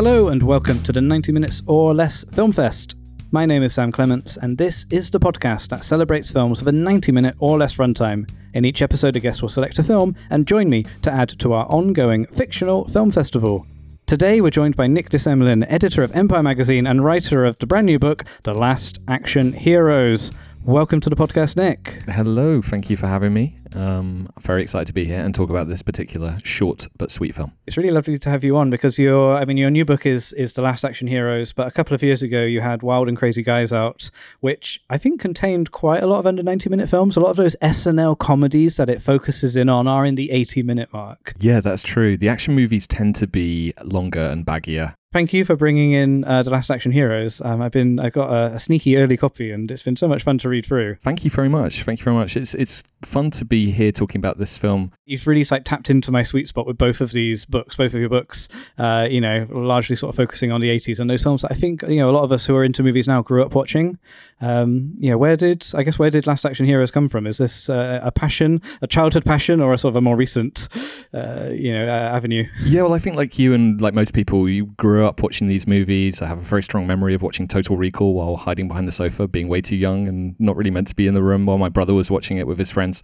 Hello 0.00 0.28
and 0.28 0.42
welcome 0.42 0.82
to 0.82 0.92
the 0.92 1.00
90 1.00 1.30
Minutes 1.30 1.62
or 1.66 1.94
Less 1.94 2.24
Film 2.24 2.52
Fest. 2.52 2.99
My 3.32 3.46
name 3.46 3.62
is 3.62 3.74
Sam 3.74 3.92
Clements, 3.92 4.36
and 4.38 4.58
this 4.58 4.86
is 4.90 5.08
the 5.08 5.20
podcast 5.20 5.68
that 5.68 5.84
celebrates 5.84 6.32
films 6.32 6.64
with 6.64 6.74
a 6.74 6.76
90 6.76 7.12
minute 7.12 7.36
or 7.38 7.58
less 7.58 7.76
runtime. 7.76 8.28
In 8.54 8.64
each 8.64 8.82
episode, 8.82 9.14
a 9.14 9.20
guest 9.20 9.40
will 9.40 9.48
select 9.48 9.78
a 9.78 9.84
film 9.84 10.16
and 10.30 10.48
join 10.48 10.68
me 10.68 10.84
to 11.02 11.12
add 11.12 11.28
to 11.38 11.52
our 11.52 11.64
ongoing 11.66 12.26
fictional 12.26 12.88
film 12.88 13.12
festival. 13.12 13.64
Today, 14.06 14.40
we're 14.40 14.50
joined 14.50 14.74
by 14.74 14.88
Nick 14.88 15.10
de 15.10 15.66
editor 15.68 16.02
of 16.02 16.10
Empire 16.10 16.42
magazine 16.42 16.88
and 16.88 17.04
writer 17.04 17.44
of 17.44 17.56
the 17.60 17.68
brand 17.68 17.86
new 17.86 18.00
book, 18.00 18.24
The 18.42 18.52
Last 18.52 18.98
Action 19.06 19.52
Heroes. 19.52 20.32
Welcome 20.64 21.00
to 21.00 21.10
the 21.10 21.16
podcast, 21.16 21.56
Nick. 21.56 22.02
Hello, 22.06 22.60
thank 22.60 22.90
you 22.90 22.96
for 22.98 23.06
having 23.06 23.32
me. 23.32 23.56
Um, 23.74 24.30
I'm 24.36 24.42
very 24.42 24.62
excited 24.62 24.86
to 24.88 24.92
be 24.92 25.06
here 25.06 25.18
and 25.18 25.34
talk 25.34 25.48
about 25.48 25.68
this 25.68 25.80
particular 25.80 26.38
short 26.44 26.86
but 26.98 27.10
sweet 27.10 27.34
film. 27.34 27.52
It's 27.66 27.78
really 27.78 27.90
lovely 27.90 28.18
to 28.18 28.30
have 28.30 28.44
you 28.44 28.58
on 28.58 28.68
because 28.68 28.98
your, 28.98 29.38
I 29.38 29.46
mean, 29.46 29.56
your 29.56 29.70
new 29.70 29.86
book 29.86 30.04
is 30.04 30.34
is 30.34 30.52
The 30.52 30.60
Last 30.60 30.84
Action 30.84 31.08
Heroes, 31.08 31.54
but 31.54 31.66
a 31.66 31.70
couple 31.70 31.94
of 31.94 32.02
years 32.02 32.22
ago 32.22 32.42
you 32.42 32.60
had 32.60 32.82
Wild 32.82 33.08
and 33.08 33.16
Crazy 33.16 33.42
Guys 33.42 33.72
out, 33.72 34.10
which 34.40 34.80
I 34.90 34.98
think 34.98 35.18
contained 35.18 35.72
quite 35.72 36.02
a 36.02 36.06
lot 36.06 36.18
of 36.18 36.26
under 36.26 36.42
90 36.42 36.68
minute 36.68 36.90
films. 36.90 37.16
A 37.16 37.20
lot 37.20 37.30
of 37.30 37.36
those 37.36 37.56
SNL 37.62 38.18
comedies 38.18 38.76
that 38.76 38.90
it 38.90 39.00
focuses 39.00 39.56
in 39.56 39.70
on 39.70 39.86
are 39.86 40.04
in 40.04 40.14
the 40.14 40.30
80 40.30 40.62
minute 40.62 40.92
mark. 40.92 41.32
Yeah, 41.38 41.60
that's 41.60 41.82
true. 41.82 42.18
The 42.18 42.28
action 42.28 42.54
movies 42.54 42.86
tend 42.86 43.16
to 43.16 43.26
be 43.26 43.72
longer 43.82 44.20
and 44.20 44.44
baggier 44.44 44.94
Thank 45.12 45.32
you 45.32 45.44
for 45.44 45.56
bringing 45.56 45.90
in 45.90 46.22
uh, 46.22 46.44
the 46.44 46.50
Last 46.50 46.70
Action 46.70 46.92
Heroes. 46.92 47.40
Um, 47.40 47.60
I've 47.60 47.72
been 47.72 47.98
I 47.98 48.10
got 48.10 48.30
a, 48.30 48.54
a, 48.54 48.60
sneaky 48.60 48.96
early 48.96 49.16
copy, 49.16 49.50
and 49.50 49.68
it's 49.68 49.82
been 49.82 49.96
so 49.96 50.06
much 50.06 50.22
fun 50.22 50.38
to 50.38 50.48
read 50.48 50.64
through. 50.64 50.98
Thank 51.02 51.24
you 51.24 51.32
very 51.32 51.48
much. 51.48 51.82
Thank 51.82 51.98
you 51.98 52.04
very 52.04 52.14
much. 52.14 52.36
It's 52.36 52.54
it's 52.54 52.84
fun 53.04 53.32
to 53.32 53.44
be 53.44 53.72
here 53.72 53.90
talking 53.90 54.20
about 54.20 54.38
this 54.38 54.56
film. 54.56 54.92
You've 55.06 55.26
really 55.26 55.44
like 55.50 55.64
tapped 55.64 55.90
into 55.90 56.12
my 56.12 56.22
sweet 56.22 56.46
spot 56.46 56.64
with 56.64 56.78
both 56.78 57.00
of 57.00 57.10
these 57.10 57.44
books, 57.44 57.74
both 57.74 57.92
of 57.92 57.98
your 57.98 58.08
books. 58.08 58.48
Uh, 58.78 59.08
you 59.10 59.20
know, 59.20 59.48
largely 59.50 59.96
sort 59.96 60.10
of 60.10 60.16
focusing 60.16 60.52
on 60.52 60.60
the 60.60 60.68
80s 60.68 61.00
and 61.00 61.10
those 61.10 61.24
films 61.24 61.42
that 61.42 61.50
I 61.50 61.56
think 61.56 61.82
you 61.82 61.96
know 61.96 62.08
a 62.08 62.12
lot 62.12 62.22
of 62.22 62.30
us 62.30 62.46
who 62.46 62.54
are 62.54 62.62
into 62.62 62.84
movies 62.84 63.08
now 63.08 63.20
grew 63.20 63.42
up 63.42 63.56
watching. 63.56 63.98
Um, 64.40 64.94
yeah, 64.98 65.14
where 65.14 65.36
did 65.36 65.66
I 65.74 65.82
guess 65.82 65.98
where 65.98 66.10
did 66.10 66.26
Last 66.26 66.46
Action 66.46 66.66
Heroes 66.66 66.90
come 66.90 67.08
from? 67.08 67.26
Is 67.26 67.38
this 67.38 67.68
uh, 67.68 68.00
a 68.02 68.12
passion, 68.12 68.62
a 68.80 68.86
childhood 68.86 69.24
passion, 69.24 69.60
or 69.60 69.74
a 69.74 69.78
sort 69.78 69.92
of 69.92 69.96
a 69.96 70.00
more 70.00 70.16
recent, 70.16 70.68
uh, 71.12 71.48
you 71.50 71.72
know, 71.72 71.86
uh, 71.86 72.16
avenue? 72.16 72.46
Yeah, 72.70 72.82
well, 72.82 72.94
I 72.94 73.00
think 73.00 73.16
like 73.16 73.36
you 73.38 73.52
and 73.52 73.80
like 73.80 73.94
most 73.94 74.14
people, 74.14 74.48
you 74.48 74.66
grew 74.66 75.04
up 75.04 75.22
watching 75.22 75.48
these 75.48 75.66
movies 75.66 75.80
movies. 75.80 76.22
I 76.22 76.26
have 76.26 76.38
a 76.38 76.42
very 76.42 76.62
strong 76.62 76.86
memory 76.86 77.14
of 77.14 77.22
watching 77.22 77.48
Total 77.48 77.76
Recall 77.76 78.14
while 78.14 78.36
hiding 78.36 78.68
behind 78.68 78.86
the 78.86 78.92
sofa, 78.92 79.26
being 79.26 79.48
way 79.48 79.60
too 79.60 79.76
young 79.76 80.08
and 80.08 80.34
not 80.38 80.56
really 80.56 80.70
meant 80.70 80.88
to 80.88 80.94
be 80.94 81.06
in 81.06 81.14
the 81.14 81.22
room 81.22 81.46
while 81.46 81.58
my 81.58 81.68
brother 81.68 81.94
was 81.94 82.10
watching 82.10 82.36
it 82.36 82.46
with 82.46 82.58
his 82.58 82.70
friends. 82.70 83.02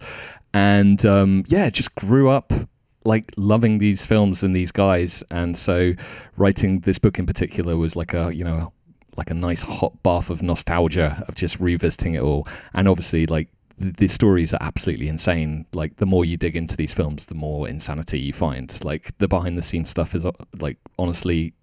And 0.53 1.03
um, 1.05 1.43
yeah, 1.47 1.69
just 1.69 1.93
grew 1.95 2.29
up 2.29 2.53
like 3.03 3.31
loving 3.37 3.79
these 3.79 4.05
films 4.05 4.43
and 4.43 4.55
these 4.55 4.71
guys. 4.71 5.23
And 5.31 5.57
so 5.57 5.93
writing 6.35 6.81
this 6.81 6.99
book 6.99 7.19
in 7.19 7.25
particular 7.25 7.77
was 7.77 7.95
like 7.95 8.13
a, 8.13 8.33
you 8.33 8.43
know, 8.43 8.73
like 9.17 9.29
a 9.29 9.33
nice 9.33 9.63
hot 9.63 10.01
bath 10.03 10.29
of 10.29 10.41
nostalgia 10.41 11.23
of 11.27 11.35
just 11.35 11.59
revisiting 11.59 12.13
it 12.13 12.21
all. 12.21 12.47
And 12.73 12.87
obviously, 12.87 13.25
like 13.25 13.49
the, 13.77 13.91
the, 13.91 14.07
stories 14.07 14.53
are 14.53 14.61
absolutely 14.61 15.07
insane. 15.07 15.65
Like 15.73 15.97
the 15.97 16.05
more 16.05 16.25
you 16.25 16.37
dig 16.37 16.55
into 16.55 16.77
these 16.77 16.93
films, 16.93 17.27
the 17.27 17.35
more 17.35 17.67
insanity 17.67 18.19
you 18.19 18.33
find. 18.33 18.83
Like 18.83 19.17
the 19.17 19.27
behind 19.27 19.57
the 19.57 19.61
scenes 19.61 19.89
stuff 19.89 20.15
is 20.15 20.25
uh, 20.25 20.31
like 20.59 20.77
honestly 20.97 21.53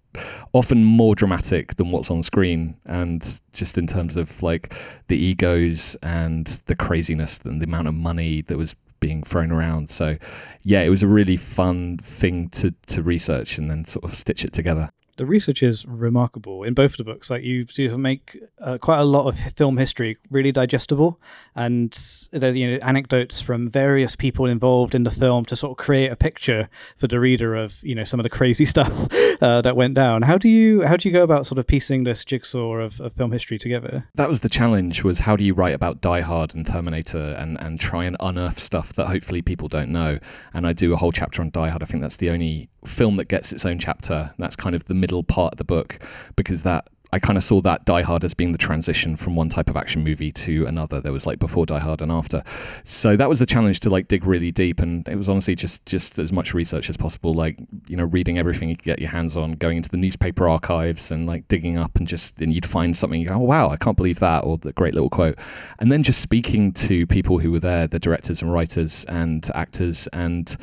often 0.53 0.83
more 0.83 1.15
dramatic 1.15 1.75
than 1.75 1.91
what's 1.91 2.09
on 2.09 2.23
screen 2.23 2.77
and 2.85 3.41
just 3.53 3.77
in 3.77 3.87
terms 3.87 4.15
of 4.15 4.41
like 4.41 4.73
the 5.07 5.17
egos 5.17 5.95
and 6.01 6.61
the 6.67 6.75
craziness 6.75 7.39
and 7.39 7.61
the 7.61 7.65
amount 7.65 7.87
of 7.87 7.93
money 7.93 8.41
that 8.43 8.57
was 8.57 8.75
being 9.01 9.21
thrown 9.23 9.51
around 9.51 9.89
so 9.89 10.17
yeah 10.63 10.81
it 10.81 10.89
was 10.89 11.03
a 11.03 11.07
really 11.07 11.35
fun 11.35 11.97
thing 11.97 12.47
to 12.49 12.73
to 12.87 13.03
research 13.03 13.57
and 13.57 13.69
then 13.69 13.85
sort 13.85 14.05
of 14.05 14.15
stitch 14.15 14.45
it 14.45 14.53
together 14.53 14.89
the 15.17 15.25
research 15.25 15.63
is 15.63 15.85
remarkable 15.85 16.63
in 16.63 16.73
both 16.73 16.91
of 16.91 16.97
the 16.97 17.03
books. 17.03 17.29
Like 17.29 17.43
you, 17.43 17.65
you 17.75 17.97
make 17.97 18.37
uh, 18.61 18.77
quite 18.77 18.99
a 18.99 19.03
lot 19.03 19.27
of 19.27 19.37
film 19.55 19.77
history 19.77 20.17
really 20.31 20.51
digestible, 20.51 21.19
and 21.55 21.97
you 22.33 22.71
know 22.71 22.77
anecdotes 22.81 23.41
from 23.41 23.67
various 23.67 24.15
people 24.15 24.45
involved 24.45 24.95
in 24.95 25.03
the 25.03 25.11
film 25.11 25.45
to 25.45 25.55
sort 25.55 25.71
of 25.71 25.77
create 25.83 26.11
a 26.11 26.15
picture 26.15 26.69
for 26.97 27.07
the 27.07 27.19
reader 27.19 27.55
of 27.55 27.81
you 27.83 27.95
know 27.95 28.03
some 28.03 28.19
of 28.19 28.23
the 28.23 28.29
crazy 28.29 28.65
stuff 28.73 29.07
uh, 29.41 29.61
that 29.61 29.75
went 29.75 29.93
down. 29.93 30.21
How 30.21 30.37
do 30.37 30.49
you 30.49 30.83
how 30.83 30.97
do 30.97 31.07
you 31.07 31.13
go 31.13 31.23
about 31.23 31.45
sort 31.45 31.59
of 31.59 31.67
piecing 31.67 32.03
this 32.03 32.25
jigsaw 32.25 32.75
of, 32.75 32.99
of 33.01 33.13
film 33.13 33.31
history 33.31 33.57
together? 33.57 34.07
That 34.15 34.29
was 34.29 34.41
the 34.41 34.49
challenge: 34.49 35.03
was 35.03 35.19
how 35.19 35.35
do 35.35 35.43
you 35.43 35.53
write 35.53 35.75
about 35.75 36.01
Die 36.01 36.21
Hard 36.21 36.55
and 36.55 36.65
Terminator 36.65 37.35
and 37.37 37.59
and 37.61 37.79
try 37.79 38.05
and 38.05 38.17
unearth 38.19 38.59
stuff 38.59 38.93
that 38.93 39.07
hopefully 39.07 39.41
people 39.41 39.67
don't 39.67 39.89
know. 39.89 40.19
And 40.53 40.67
I 40.67 40.73
do 40.73 40.93
a 40.93 40.97
whole 40.97 41.11
chapter 41.11 41.41
on 41.41 41.49
Die 41.49 41.69
Hard. 41.69 41.83
I 41.83 41.85
think 41.85 42.01
that's 42.01 42.17
the 42.17 42.29
only 42.29 42.69
film 42.85 43.17
that 43.17 43.25
gets 43.25 43.51
its 43.51 43.65
own 43.65 43.79
chapter. 43.79 44.33
That's 44.37 44.55
kind 44.55 44.75
of 44.75 44.85
the 44.85 44.93
middle 45.05 45.23
part 45.23 45.53
of 45.53 45.57
the 45.57 45.63
book 45.63 45.99
because 46.35 46.63
that 46.63 46.89
I 47.13 47.19
kind 47.19 47.37
of 47.37 47.43
saw 47.45 47.61
that 47.61 47.85
Die 47.85 48.01
Hard 48.01 48.25
as 48.25 48.33
being 48.33 48.51
the 48.51 48.57
transition 48.57 49.15
from 49.15 49.37
one 49.37 49.47
type 49.47 49.69
of 49.69 49.77
action 49.77 50.03
movie 50.03 50.31
to 50.33 50.65
another. 50.65 50.99
There 50.99 51.13
was 51.13 51.25
like 51.25 51.39
before 51.39 51.65
Die 51.65 51.79
Hard 51.79 52.01
and 52.01 52.11
after. 52.11 52.43
So 52.83 53.15
that 53.15 53.29
was 53.29 53.39
the 53.39 53.45
challenge 53.45 53.79
to 53.81 53.89
like 53.89 54.09
dig 54.09 54.25
really 54.25 54.51
deep, 54.51 54.79
and 54.79 55.07
it 55.07 55.15
was 55.15 55.29
honestly 55.29 55.55
just 55.55 55.85
just 55.85 56.19
as 56.19 56.33
much 56.33 56.53
research 56.53 56.89
as 56.89 56.97
possible. 56.97 57.33
Like 57.33 57.57
you 57.87 57.95
know, 57.95 58.03
reading 58.03 58.37
everything 58.37 58.67
you 58.67 58.75
could 58.75 58.83
get 58.83 58.99
your 58.99 59.11
hands 59.11 59.37
on, 59.37 59.53
going 59.53 59.77
into 59.77 59.89
the 59.89 59.97
newspaper 59.97 60.49
archives, 60.49 61.11
and 61.11 61.25
like 61.25 61.47
digging 61.47 61.77
up, 61.77 61.95
and 61.95 62.05
just 62.07 62.41
and 62.41 62.51
you'd 62.53 62.65
find 62.65 62.97
something. 62.97 63.21
You 63.21 63.29
go, 63.29 63.35
oh 63.35 63.39
wow, 63.39 63.69
I 63.69 63.77
can't 63.77 63.95
believe 63.95 64.19
that, 64.19 64.43
or 64.43 64.57
the 64.57 64.73
great 64.73 64.93
little 64.93 65.09
quote, 65.09 65.37
and 65.79 65.91
then 65.91 66.03
just 66.03 66.19
speaking 66.19 66.73
to 66.73 67.07
people 67.07 67.39
who 67.39 67.49
were 67.51 67.61
there, 67.61 67.87
the 67.87 67.99
directors 67.99 68.41
and 68.41 68.51
writers 68.51 69.05
and 69.07 69.49
actors 69.53 70.07
and 70.11 70.57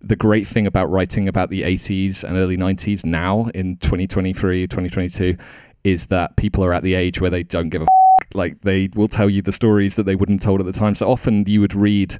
the 0.00 0.16
great 0.16 0.46
thing 0.46 0.66
about 0.66 0.90
writing 0.90 1.28
about 1.28 1.50
the 1.50 1.62
80s 1.62 2.24
and 2.24 2.36
early 2.36 2.56
90s 2.56 3.04
now 3.04 3.46
in 3.54 3.76
2023, 3.78 4.66
2022 4.66 5.36
is 5.84 6.06
that 6.08 6.36
people 6.36 6.64
are 6.64 6.72
at 6.72 6.82
the 6.82 6.94
age 6.94 7.20
where 7.20 7.30
they 7.30 7.42
don't 7.42 7.68
give 7.68 7.82
a 7.82 7.84
f- 7.84 8.28
like 8.34 8.60
they 8.62 8.88
will 8.94 9.08
tell 9.08 9.30
you 9.30 9.42
the 9.42 9.52
stories 9.52 9.96
that 9.96 10.04
they 10.04 10.14
wouldn't 10.14 10.42
told 10.42 10.60
at 10.60 10.66
the 10.66 10.72
time. 10.72 10.94
So 10.94 11.10
often 11.10 11.44
you 11.46 11.60
would 11.60 11.74
read 11.74 12.18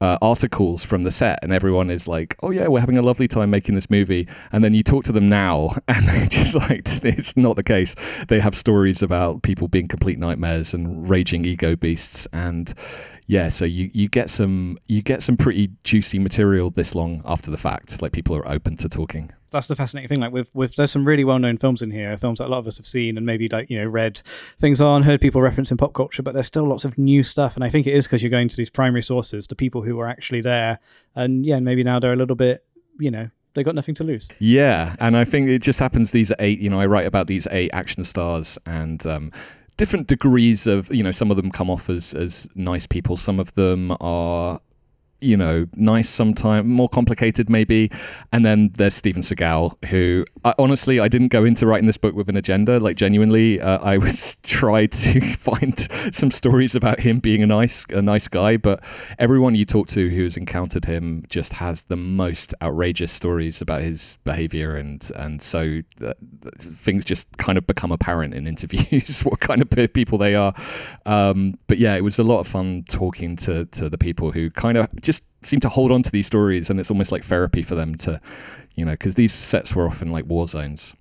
uh, 0.00 0.18
articles 0.20 0.84
from 0.84 1.02
the 1.02 1.10
set, 1.10 1.38
and 1.42 1.52
everyone 1.52 1.90
is 1.90 2.06
like, 2.06 2.36
"Oh 2.42 2.50
yeah, 2.50 2.66
we're 2.68 2.80
having 2.80 2.98
a 2.98 3.02
lovely 3.02 3.28
time 3.28 3.50
making 3.50 3.74
this 3.74 3.88
movie." 3.88 4.28
And 4.52 4.62
then 4.62 4.74
you 4.74 4.82
talk 4.82 5.04
to 5.04 5.12
them 5.12 5.28
now, 5.28 5.76
and 5.88 6.06
they 6.08 6.26
just 6.26 6.54
like 6.54 6.82
it's 7.04 7.36
not 7.36 7.56
the 7.56 7.62
case. 7.62 7.94
They 8.28 8.40
have 8.40 8.54
stories 8.54 9.02
about 9.02 9.42
people 9.42 9.68
being 9.68 9.88
complete 9.88 10.18
nightmares 10.18 10.74
and 10.74 11.08
raging 11.08 11.44
ego 11.44 11.76
beasts, 11.76 12.26
and 12.32 12.74
yeah, 13.28 13.48
so 13.48 13.64
you, 13.64 13.90
you 13.92 14.08
get 14.08 14.30
some 14.30 14.78
you 14.86 15.02
get 15.02 15.22
some 15.22 15.36
pretty 15.36 15.70
juicy 15.82 16.18
material 16.18 16.70
this 16.70 16.94
long 16.94 17.22
after 17.24 17.50
the 17.50 17.56
fact. 17.56 18.00
Like 18.00 18.12
people 18.12 18.36
are 18.36 18.46
open 18.46 18.76
to 18.78 18.88
talking. 18.88 19.32
That's 19.50 19.66
the 19.66 19.74
fascinating 19.74 20.08
thing. 20.08 20.20
Like 20.20 20.32
with 20.32 20.54
with 20.54 20.76
there's 20.76 20.92
some 20.92 21.04
really 21.04 21.24
well 21.24 21.38
known 21.38 21.56
films 21.56 21.82
in 21.82 21.90
here, 21.90 22.16
films 22.16 22.38
that 22.38 22.46
a 22.46 22.50
lot 22.50 22.58
of 22.58 22.66
us 22.66 22.76
have 22.76 22.86
seen 22.86 23.16
and 23.16 23.26
maybe 23.26 23.48
like 23.48 23.68
you 23.68 23.78
know 23.78 23.86
read 23.86 24.22
things 24.60 24.80
on, 24.80 25.02
heard 25.02 25.20
people 25.20 25.42
reference 25.42 25.72
in 25.72 25.76
pop 25.76 25.92
culture, 25.92 26.22
but 26.22 26.34
there's 26.34 26.46
still 26.46 26.68
lots 26.68 26.84
of 26.84 26.96
new 26.98 27.22
stuff. 27.22 27.56
And 27.56 27.64
I 27.64 27.70
think 27.70 27.86
it 27.86 27.94
is 27.94 28.06
because 28.06 28.22
you're 28.22 28.30
going 28.30 28.48
to 28.48 28.56
these 28.56 28.70
primary 28.70 29.02
sources, 29.02 29.46
the 29.48 29.56
people 29.56 29.82
who 29.82 29.96
were 29.96 30.08
actually 30.08 30.40
there, 30.40 30.78
and 31.16 31.44
yeah, 31.44 31.58
maybe 31.58 31.82
now 31.82 31.98
they're 31.98 32.12
a 32.12 32.16
little 32.16 32.36
bit 32.36 32.64
you 32.98 33.10
know 33.10 33.28
they 33.54 33.62
got 33.62 33.74
nothing 33.74 33.94
to 33.96 34.04
lose. 34.04 34.28
Yeah, 34.38 34.94
and 35.00 35.16
I 35.16 35.24
think 35.24 35.48
it 35.48 35.62
just 35.62 35.80
happens. 35.80 36.12
These 36.12 36.30
eight, 36.38 36.60
you 36.60 36.68
know, 36.68 36.78
I 36.78 36.86
write 36.86 37.06
about 37.06 37.26
these 37.26 37.48
eight 37.50 37.70
action 37.72 38.04
stars, 38.04 38.58
and 38.66 39.04
um, 39.06 39.32
different 39.76 40.06
degrees 40.06 40.66
of 40.66 40.92
you 40.92 41.02
know 41.02 41.10
some 41.10 41.30
of 41.30 41.36
them 41.36 41.50
come 41.50 41.70
off 41.70 41.90
as 41.90 42.14
as 42.14 42.48
nice 42.54 42.86
people 42.86 43.16
some 43.16 43.38
of 43.38 43.54
them 43.54 43.94
are 44.00 44.60
you 45.20 45.36
know, 45.36 45.66
nice 45.76 46.08
sometimes, 46.08 46.66
more 46.66 46.88
complicated 46.88 47.48
maybe. 47.48 47.90
And 48.32 48.44
then 48.44 48.70
there's 48.76 48.94
Steven 48.94 49.22
Seagal, 49.22 49.84
who 49.86 50.24
I, 50.44 50.54
honestly 50.58 51.00
I 51.00 51.08
didn't 51.08 51.28
go 51.28 51.44
into 51.44 51.66
writing 51.66 51.86
this 51.86 51.96
book 51.96 52.14
with 52.14 52.28
an 52.28 52.36
agenda. 52.36 52.78
Like 52.78 52.96
genuinely, 52.96 53.60
uh, 53.60 53.78
I 53.78 53.96
was 54.06 54.36
tried 54.42 54.92
to 54.92 55.20
find 55.36 55.88
some 56.14 56.30
stories 56.30 56.74
about 56.74 57.00
him 57.00 57.18
being 57.20 57.42
a 57.42 57.46
nice 57.46 57.84
a 57.90 58.02
nice 58.02 58.28
guy. 58.28 58.56
But 58.56 58.82
everyone 59.18 59.54
you 59.54 59.64
talk 59.64 59.88
to 59.88 60.08
who 60.08 60.24
has 60.24 60.36
encountered 60.36 60.84
him 60.84 61.24
just 61.28 61.54
has 61.54 61.82
the 61.82 61.96
most 61.96 62.54
outrageous 62.60 63.12
stories 63.12 63.62
about 63.62 63.82
his 63.82 64.18
behavior, 64.24 64.76
and 64.76 65.10
and 65.16 65.42
so 65.42 65.80
things 66.58 67.04
just 67.04 67.36
kind 67.38 67.56
of 67.56 67.66
become 67.66 67.90
apparent 67.92 68.34
in 68.34 68.46
interviews 68.56 69.20
what 69.20 69.40
kind 69.40 69.62
of 69.62 69.92
people 69.92 70.18
they 70.18 70.34
are. 70.34 70.54
Um, 71.04 71.58
but 71.66 71.78
yeah, 71.78 71.94
it 71.94 72.04
was 72.04 72.18
a 72.18 72.24
lot 72.24 72.40
of 72.40 72.46
fun 72.46 72.84
talking 72.88 73.36
to 73.36 73.64
to 73.66 73.88
the 73.88 73.98
people 73.98 74.30
who 74.30 74.50
kind 74.50 74.76
of 74.76 74.88
just 75.06 75.22
seem 75.42 75.60
to 75.60 75.68
hold 75.68 75.92
on 75.92 76.02
to 76.02 76.10
these 76.10 76.26
stories, 76.26 76.68
and 76.68 76.78
it's 76.78 76.90
almost 76.90 77.12
like 77.12 77.24
therapy 77.24 77.62
for 77.62 77.74
them 77.74 77.94
to, 77.94 78.20
you 78.74 78.84
know, 78.84 78.92
because 78.92 79.14
these 79.14 79.32
sets 79.32 79.74
were 79.74 79.86
often 79.86 80.10
like 80.12 80.26
war 80.26 80.48
zones. 80.48 80.94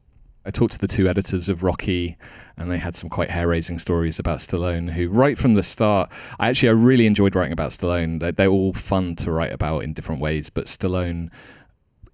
I 0.47 0.51
talked 0.51 0.73
to 0.73 0.79
the 0.79 0.87
two 0.87 1.09
editors 1.09 1.49
of 1.49 1.63
Rocky, 1.63 2.17
and 2.55 2.69
they 2.69 2.77
had 2.77 2.95
some 2.95 3.09
quite 3.09 3.31
hair-raising 3.31 3.79
stories 3.79 4.19
about 4.19 4.37
Stallone. 4.39 4.91
Who, 4.91 5.09
right 5.09 5.37
from 5.39 5.55
the 5.55 5.63
start, 5.63 6.11
I 6.39 6.49
actually 6.49 6.69
I 6.69 6.73
really 6.73 7.07
enjoyed 7.07 7.35
writing 7.35 7.51
about 7.51 7.71
Stallone. 7.71 8.35
They're, 8.35 8.47
all 8.47 8.73
fun 8.73 9.15
to 9.17 9.31
write 9.31 9.51
about 9.51 9.83
in 9.83 9.93
different 9.93 10.21
ways, 10.21 10.51
but 10.51 10.65
Stallone 10.65 11.31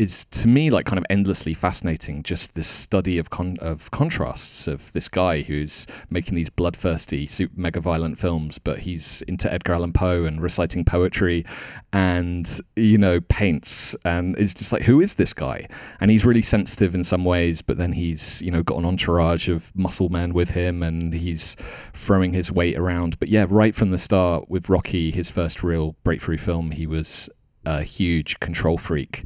is 0.02 0.26
to 0.26 0.48
me 0.48 0.72
like 0.72 0.88
kind 0.88 0.98
of 0.98 1.06
endlessly 1.12 1.54
fascinating. 1.54 2.24
Just 2.24 2.56
this 2.56 2.68
study 2.68 3.20
of 3.20 3.30
con- 3.30 3.60
of 3.62 3.92
contrasts 3.92 4.68
of 4.68 4.92
this 4.94 5.08
guy 5.08 5.44
who's 5.44 5.86
making 6.10 6.34
these 6.34 6.50
bloodthirsty, 6.50 7.28
super 7.28 7.54
mega 7.56 7.80
violent 7.80 8.18
films, 8.18 8.58
but 8.58 8.80
he's 8.80 9.22
into 9.28 9.52
Edgar 9.54 9.74
Allan 9.74 9.94
Poe 9.94 10.24
and 10.24 10.42
reciting 10.42 10.84
poetry, 10.84 11.46
and 11.94 12.60
you 12.76 12.98
know 12.98 13.22
paints, 13.22 13.96
and 14.04 14.36
it's 14.40 14.56
just 14.56 14.72
like 14.72 14.82
who 14.82 15.00
is 15.00 15.14
this 15.14 15.36
guy? 15.36 15.68
And 16.00 16.10
he's 16.10 16.26
really 16.26 16.42
sensitive 16.42 16.96
in 16.96 17.04
some 17.04 17.24
ways, 17.24 17.62
but 17.62 17.78
then 17.78 17.94
he's 17.94 18.42
you 18.42 18.50
know 18.50 18.64
got 18.64 18.80
an 18.80 18.86
entourage 18.86 19.48
of 19.50 19.72
muscle 19.76 20.10
men 20.10 20.34
with 20.34 20.52
him, 20.52 20.82
and 20.82 21.14
he's 21.14 21.56
throwing 21.94 22.34
his 22.34 22.52
weight 22.52 22.76
around. 22.76 23.20
But 23.20 23.30
yeah, 23.30 23.46
right 23.48 23.76
from 23.76 23.92
the 23.92 24.00
start 24.00 24.50
with 24.50 24.68
Rocky, 24.68 25.12
his 25.12 25.30
first 25.30 25.62
real 25.62 25.96
breakthrough 26.04 26.40
film, 26.40 26.72
he 26.72 26.88
was 26.88 27.30
a 27.64 27.84
huge 27.84 28.40
control 28.40 28.80
freak 28.80 29.24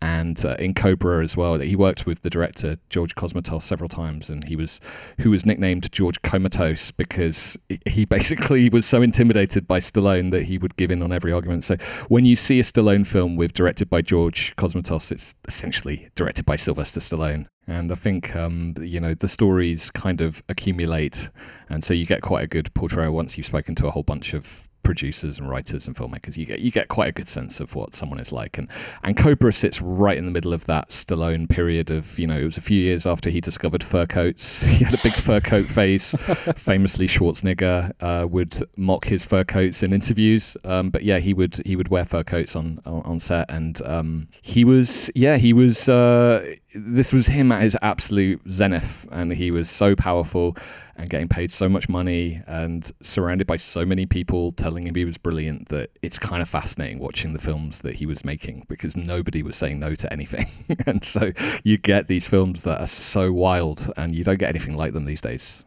and 0.00 0.44
uh, 0.44 0.54
in 0.58 0.74
Cobra 0.74 1.22
as 1.22 1.36
well. 1.36 1.58
He 1.58 1.76
worked 1.76 2.06
with 2.06 2.22
the 2.22 2.30
director 2.30 2.78
George 2.90 3.14
Cosmatos 3.14 3.62
several 3.62 3.88
times, 3.88 4.30
and 4.30 4.46
he 4.48 4.56
was 4.56 4.80
who 5.20 5.30
was 5.30 5.44
nicknamed 5.44 5.90
George 5.92 6.20
Comatose 6.22 6.90
because 6.92 7.56
he 7.86 8.04
basically 8.04 8.68
was 8.68 8.86
so 8.86 9.02
intimidated 9.02 9.66
by 9.66 9.80
Stallone 9.80 10.30
that 10.30 10.44
he 10.44 10.58
would 10.58 10.76
give 10.76 10.90
in 10.90 11.02
on 11.02 11.12
every 11.12 11.32
argument. 11.32 11.64
So 11.64 11.76
when 12.08 12.24
you 12.24 12.36
see 12.36 12.60
a 12.60 12.62
Stallone 12.62 13.06
film 13.06 13.36
with 13.36 13.52
directed 13.52 13.90
by 13.90 14.02
George 14.02 14.54
Cosmatos, 14.56 15.10
it's 15.10 15.34
essentially 15.46 16.10
directed 16.14 16.46
by 16.46 16.56
Sylvester 16.56 17.00
Stallone. 17.00 17.46
And 17.66 17.92
I 17.92 17.96
think 17.96 18.34
um, 18.34 18.74
you 18.80 19.00
know 19.00 19.14
the 19.14 19.28
stories 19.28 19.90
kind 19.90 20.20
of 20.20 20.42
accumulate, 20.48 21.30
and 21.68 21.84
so 21.84 21.92
you 21.92 22.06
get 22.06 22.22
quite 22.22 22.44
a 22.44 22.48
good 22.48 22.72
portrayal 22.74 23.12
once 23.12 23.36
you've 23.36 23.46
spoken 23.46 23.74
to 23.76 23.86
a 23.86 23.90
whole 23.90 24.02
bunch 24.02 24.32
of 24.32 24.67
producers 24.88 25.38
and 25.38 25.50
writers 25.50 25.86
and 25.86 25.94
filmmakers, 25.94 26.38
you 26.38 26.46
get 26.46 26.60
you 26.60 26.70
get 26.70 26.88
quite 26.88 27.08
a 27.10 27.12
good 27.12 27.28
sense 27.28 27.60
of 27.60 27.74
what 27.74 27.94
someone 27.94 28.18
is 28.18 28.32
like. 28.32 28.56
And 28.56 28.68
and 29.02 29.18
Cobra 29.18 29.52
sits 29.52 29.82
right 29.82 30.16
in 30.16 30.24
the 30.24 30.30
middle 30.30 30.54
of 30.54 30.64
that 30.64 30.88
Stallone 30.88 31.46
period 31.46 31.90
of 31.90 32.18
you 32.18 32.26
know 32.26 32.38
it 32.38 32.44
was 32.44 32.56
a 32.56 32.62
few 32.62 32.80
years 32.80 33.06
after 33.06 33.28
he 33.28 33.42
discovered 33.42 33.84
fur 33.84 34.06
coats. 34.06 34.62
he 34.78 34.84
had 34.84 34.94
a 34.94 35.02
big 35.02 35.12
fur 35.12 35.40
coat 35.40 35.66
phase. 35.78 36.14
Famously, 36.56 37.06
Schwarzenegger 37.06 37.92
uh, 38.00 38.26
would 38.30 38.56
mock 38.78 39.04
his 39.04 39.26
fur 39.26 39.44
coats 39.44 39.82
in 39.82 39.92
interviews. 39.92 40.56
Um, 40.64 40.88
but 40.88 41.02
yeah, 41.02 41.18
he 41.18 41.34
would 41.34 41.60
he 41.66 41.76
would 41.76 41.88
wear 41.88 42.06
fur 42.06 42.24
coats 42.24 42.56
on 42.56 42.80
on, 42.86 43.02
on 43.02 43.18
set, 43.18 43.50
and 43.50 43.82
um, 43.82 44.28
he 44.40 44.64
was 44.64 45.10
yeah 45.14 45.36
he 45.36 45.52
was. 45.52 45.86
Uh, 45.86 46.54
this 46.86 47.12
was 47.12 47.26
him 47.26 47.52
at 47.52 47.62
his 47.62 47.76
absolute 47.82 48.40
zenith, 48.50 49.08
and 49.10 49.32
he 49.32 49.50
was 49.50 49.68
so 49.68 49.94
powerful 49.96 50.56
and 50.96 51.08
getting 51.08 51.28
paid 51.28 51.50
so 51.52 51.68
much 51.68 51.88
money 51.88 52.42
and 52.46 52.90
surrounded 53.00 53.46
by 53.46 53.56
so 53.56 53.84
many 53.84 54.04
people 54.04 54.50
telling 54.52 54.86
him 54.86 54.94
he 54.96 55.04
was 55.04 55.16
brilliant 55.16 55.68
that 55.68 55.90
it's 56.02 56.18
kind 56.18 56.42
of 56.42 56.48
fascinating 56.48 56.98
watching 56.98 57.32
the 57.32 57.38
films 57.38 57.82
that 57.82 57.94
he 57.94 58.04
was 58.04 58.24
making 58.24 58.66
because 58.68 58.96
nobody 58.96 59.42
was 59.42 59.56
saying 59.56 59.78
no 59.78 59.94
to 59.94 60.12
anything. 60.12 60.46
and 60.86 61.04
so 61.04 61.32
you 61.62 61.78
get 61.78 62.08
these 62.08 62.26
films 62.26 62.64
that 62.64 62.80
are 62.80 62.88
so 62.88 63.32
wild 63.32 63.92
and 63.96 64.14
you 64.14 64.24
don't 64.24 64.38
get 64.38 64.48
anything 64.48 64.76
like 64.76 64.92
them 64.92 65.04
these 65.04 65.20
days 65.20 65.64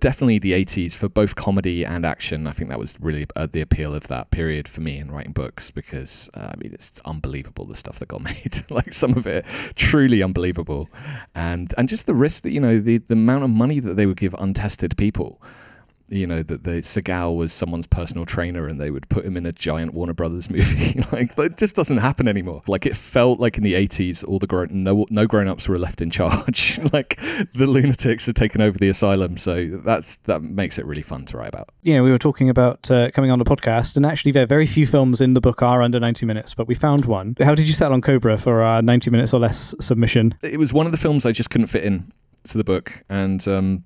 definitely 0.00 0.38
the 0.38 0.52
80s 0.52 0.96
for 0.96 1.08
both 1.08 1.36
comedy 1.36 1.84
and 1.84 2.04
action. 2.04 2.46
I 2.46 2.52
think 2.52 2.70
that 2.70 2.78
was 2.78 2.96
really 3.00 3.26
uh, 3.36 3.46
the 3.50 3.60
appeal 3.60 3.94
of 3.94 4.08
that 4.08 4.30
period 4.30 4.66
for 4.66 4.80
me 4.80 4.98
in 4.98 5.10
writing 5.10 5.32
books 5.32 5.70
because 5.70 6.28
uh, 6.34 6.52
I 6.52 6.56
mean 6.56 6.72
it's 6.72 6.92
unbelievable 7.04 7.66
the 7.66 7.74
stuff 7.74 7.98
that 7.98 8.08
got 8.08 8.22
made. 8.30 8.62
like 8.70 8.92
some 8.92 9.16
of 9.16 9.26
it 9.26 9.44
truly 9.76 10.22
unbelievable, 10.22 10.88
and 11.34 11.72
and 11.76 11.88
just 11.88 12.06
the 12.06 12.14
risk 12.14 12.42
that 12.42 12.50
you 12.50 12.60
know 12.60 12.80
the 12.80 12.98
the 12.98 13.14
amount 13.14 13.44
of 13.44 13.50
money 13.50 13.80
that 13.80 13.94
they 13.94 14.06
would 14.06 14.16
give 14.16 14.34
untested 14.38 14.96
people 14.96 15.40
you 16.10 16.26
know 16.26 16.42
that 16.42 16.64
the 16.64 16.82
Seagal 16.82 17.36
was 17.36 17.52
someone's 17.52 17.86
personal 17.86 18.26
trainer 18.26 18.66
and 18.66 18.80
they 18.80 18.90
would 18.90 19.08
put 19.08 19.24
him 19.24 19.36
in 19.36 19.46
a 19.46 19.52
giant 19.52 19.94
Warner 19.94 20.12
Brothers 20.12 20.50
movie. 20.50 21.00
like 21.12 21.36
that 21.36 21.56
just 21.56 21.76
doesn't 21.76 21.98
happen 21.98 22.28
anymore. 22.28 22.62
Like 22.66 22.84
it 22.84 22.96
felt 22.96 23.40
like 23.40 23.56
in 23.56 23.62
the 23.62 23.74
80s 23.74 24.26
all 24.26 24.38
the 24.38 24.46
grown 24.46 24.68
no 24.70 25.06
no 25.10 25.26
grown-ups 25.26 25.68
were 25.68 25.78
left 25.78 26.00
in 26.00 26.10
charge. 26.10 26.78
like 26.92 27.18
the 27.54 27.66
lunatics 27.66 28.26
had 28.26 28.36
taken 28.36 28.60
over 28.60 28.78
the 28.78 28.88
asylum. 28.88 29.36
So 29.38 29.80
that's 29.84 30.16
that 30.24 30.42
makes 30.42 30.78
it 30.78 30.86
really 30.86 31.02
fun 31.02 31.24
to 31.26 31.36
write 31.36 31.48
about. 31.48 31.70
Yeah, 31.82 32.02
we 32.02 32.10
were 32.10 32.18
talking 32.18 32.50
about 32.50 32.90
uh, 32.90 33.10
coming 33.12 33.30
on 33.30 33.38
the 33.38 33.44
podcast 33.44 33.96
and 33.96 34.04
actually 34.04 34.32
there 34.32 34.46
very 34.46 34.66
few 34.66 34.86
films 34.86 35.20
in 35.20 35.34
the 35.34 35.40
book 35.40 35.62
are 35.62 35.82
under 35.82 36.00
90 36.00 36.26
minutes, 36.26 36.54
but 36.54 36.66
we 36.66 36.74
found 36.74 37.04
one. 37.04 37.36
How 37.40 37.54
did 37.54 37.68
you 37.68 37.74
settle 37.74 37.94
on 37.94 38.02
Cobra 38.02 38.36
for 38.36 38.62
our 38.62 38.82
90 38.82 39.10
minutes 39.10 39.32
or 39.32 39.40
less 39.40 39.74
submission? 39.80 40.34
It 40.42 40.58
was 40.58 40.72
one 40.72 40.86
of 40.86 40.92
the 40.92 40.98
films 40.98 41.24
I 41.24 41.32
just 41.32 41.50
couldn't 41.50 41.68
fit 41.68 41.84
in 41.84 42.12
to 42.44 42.58
the 42.58 42.64
book 42.64 43.04
and 43.08 43.46
um, 43.48 43.84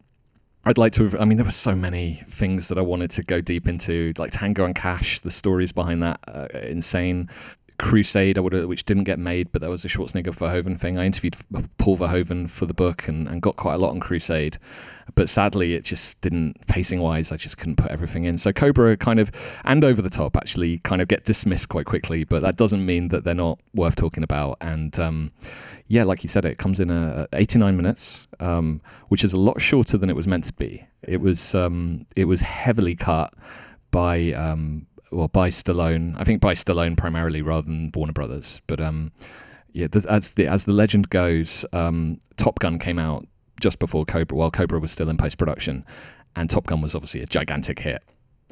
I'd 0.67 0.79
like 0.79 0.93
to 0.95 1.05
have, 1.05 1.21
I 1.21 1.25
mean, 1.25 1.37
there 1.37 1.45
were 1.45 1.51
so 1.51 1.75
many 1.75 2.23
things 2.29 2.69
that 2.69 2.79
I 2.79 2.81
wanted 2.81 3.11
to 3.13 3.23
go 3.23 3.41
deep 3.41 3.69
into, 3.69 4.15
like 4.17 4.31
Tango 4.33 4.65
and 4.65 4.75
Cash, 4.75 5.21
the 5.21 5.31
stories 5.31 5.73
behind 5.73 6.03
that, 6.03 6.21
uh, 6.27 6.49
insane. 6.63 7.29
Crusade, 7.79 8.39
which 8.39 8.85
didn't 8.85 9.05
get 9.05 9.19
made, 9.19 9.51
but 9.51 9.61
there 9.61 9.71
was 9.71 9.85
a 9.85 9.89
Schwarzenegger 9.89 10.35
Verhoeven 10.35 10.79
thing. 10.79 10.99
I 10.99 11.07
interviewed 11.07 11.37
Paul 11.79 11.97
Verhoeven 11.97 12.49
for 12.49 12.67
the 12.67 12.75
book 12.75 13.09
and, 13.09 13.27
and 13.29 13.43
got 13.43 13.57
quite 13.57 13.75
a 13.75 13.79
lot 13.79 13.91
on 13.91 14.01
Crusade, 14.01 14.59
but 15.15 15.29
sadly, 15.29 15.75
it 15.75 15.85
just 15.85 16.21
didn't 16.21 16.67
pacing 16.67 17.01
wise. 17.01 17.31
I 17.31 17.37
just 17.37 17.59
couldn't 17.59 17.77
put 17.77 17.91
everything 17.91 18.25
in. 18.25 18.39
So 18.39 18.53
Cobra 18.53 18.97
kind 18.97 19.21
of 19.21 19.31
and 19.65 19.85
Over 19.85 20.01
the 20.01 20.11
Top 20.11 20.37
actually 20.37 20.79
kind 20.79 21.03
of 21.03 21.09
get 21.09 21.25
dismissed 21.25 21.69
quite 21.69 21.87
quickly, 21.87 22.25
but 22.25 22.43
that 22.43 22.57
doesn't 22.57 22.85
mean 22.85 23.09
that 23.09 23.25
they're 23.25 23.35
not 23.35 23.59
worth 23.75 23.97
talking 23.97 24.23
about. 24.23 24.57
And 24.61 24.99
um, 24.99 25.33
yeah, 25.89 26.05
like 26.05 26.23
you 26.23 26.29
said, 26.29 26.45
it 26.45 26.59
comes 26.59 26.81
in 26.81 26.91
a 26.91 27.29
89 27.33 27.77
minutes, 27.77 28.29
um, 28.41 28.81
which 29.09 29.25
is 29.25 29.33
a 29.33 29.39
lot 29.39 29.61
shorter 29.61 29.99
than 29.99 30.09
it 30.09 30.17
was 30.17 30.27
meant 30.27 30.45
to 30.45 30.53
be. 30.55 30.87
It 31.03 31.21
was 31.21 31.55
um, 31.55 32.07
it 32.17 32.25
was 32.25 32.41
heavily 32.41 32.97
cut 32.97 33.35
by 33.91 34.33
um, 34.33 34.87
well 35.11 35.29
by 35.29 35.51
Stallone. 35.51 36.15
I 36.19 36.25
think 36.25 36.41
by 36.41 36.55
Stallone 36.55 36.97
primarily 36.97 37.43
rather 37.43 37.67
than 37.67 37.91
Warner 37.95 38.13
Brothers. 38.13 38.61
But 38.67 38.81
um, 38.81 39.13
yeah, 39.73 39.89
as 40.09 40.35
the 40.35 40.47
as 40.47 40.65
the 40.65 40.73
legend 40.73 41.11
goes, 41.11 41.65
um, 41.73 42.21
Top 42.37 42.59
Gun 42.59 42.79
came 42.79 42.99
out 42.99 43.27
just 43.61 43.79
before 43.79 44.05
Cobra, 44.05 44.37
while 44.37 44.51
Cobra 44.51 44.79
was 44.79 44.93
still 44.93 45.09
in 45.09 45.17
post 45.17 45.39
production, 45.39 45.85
and 46.37 46.51
Top 46.51 46.67
Gun 46.67 46.81
was 46.81 46.95
obviously 46.95 47.23
a 47.23 47.27
gigantic 47.27 47.81
hit. 47.81 48.03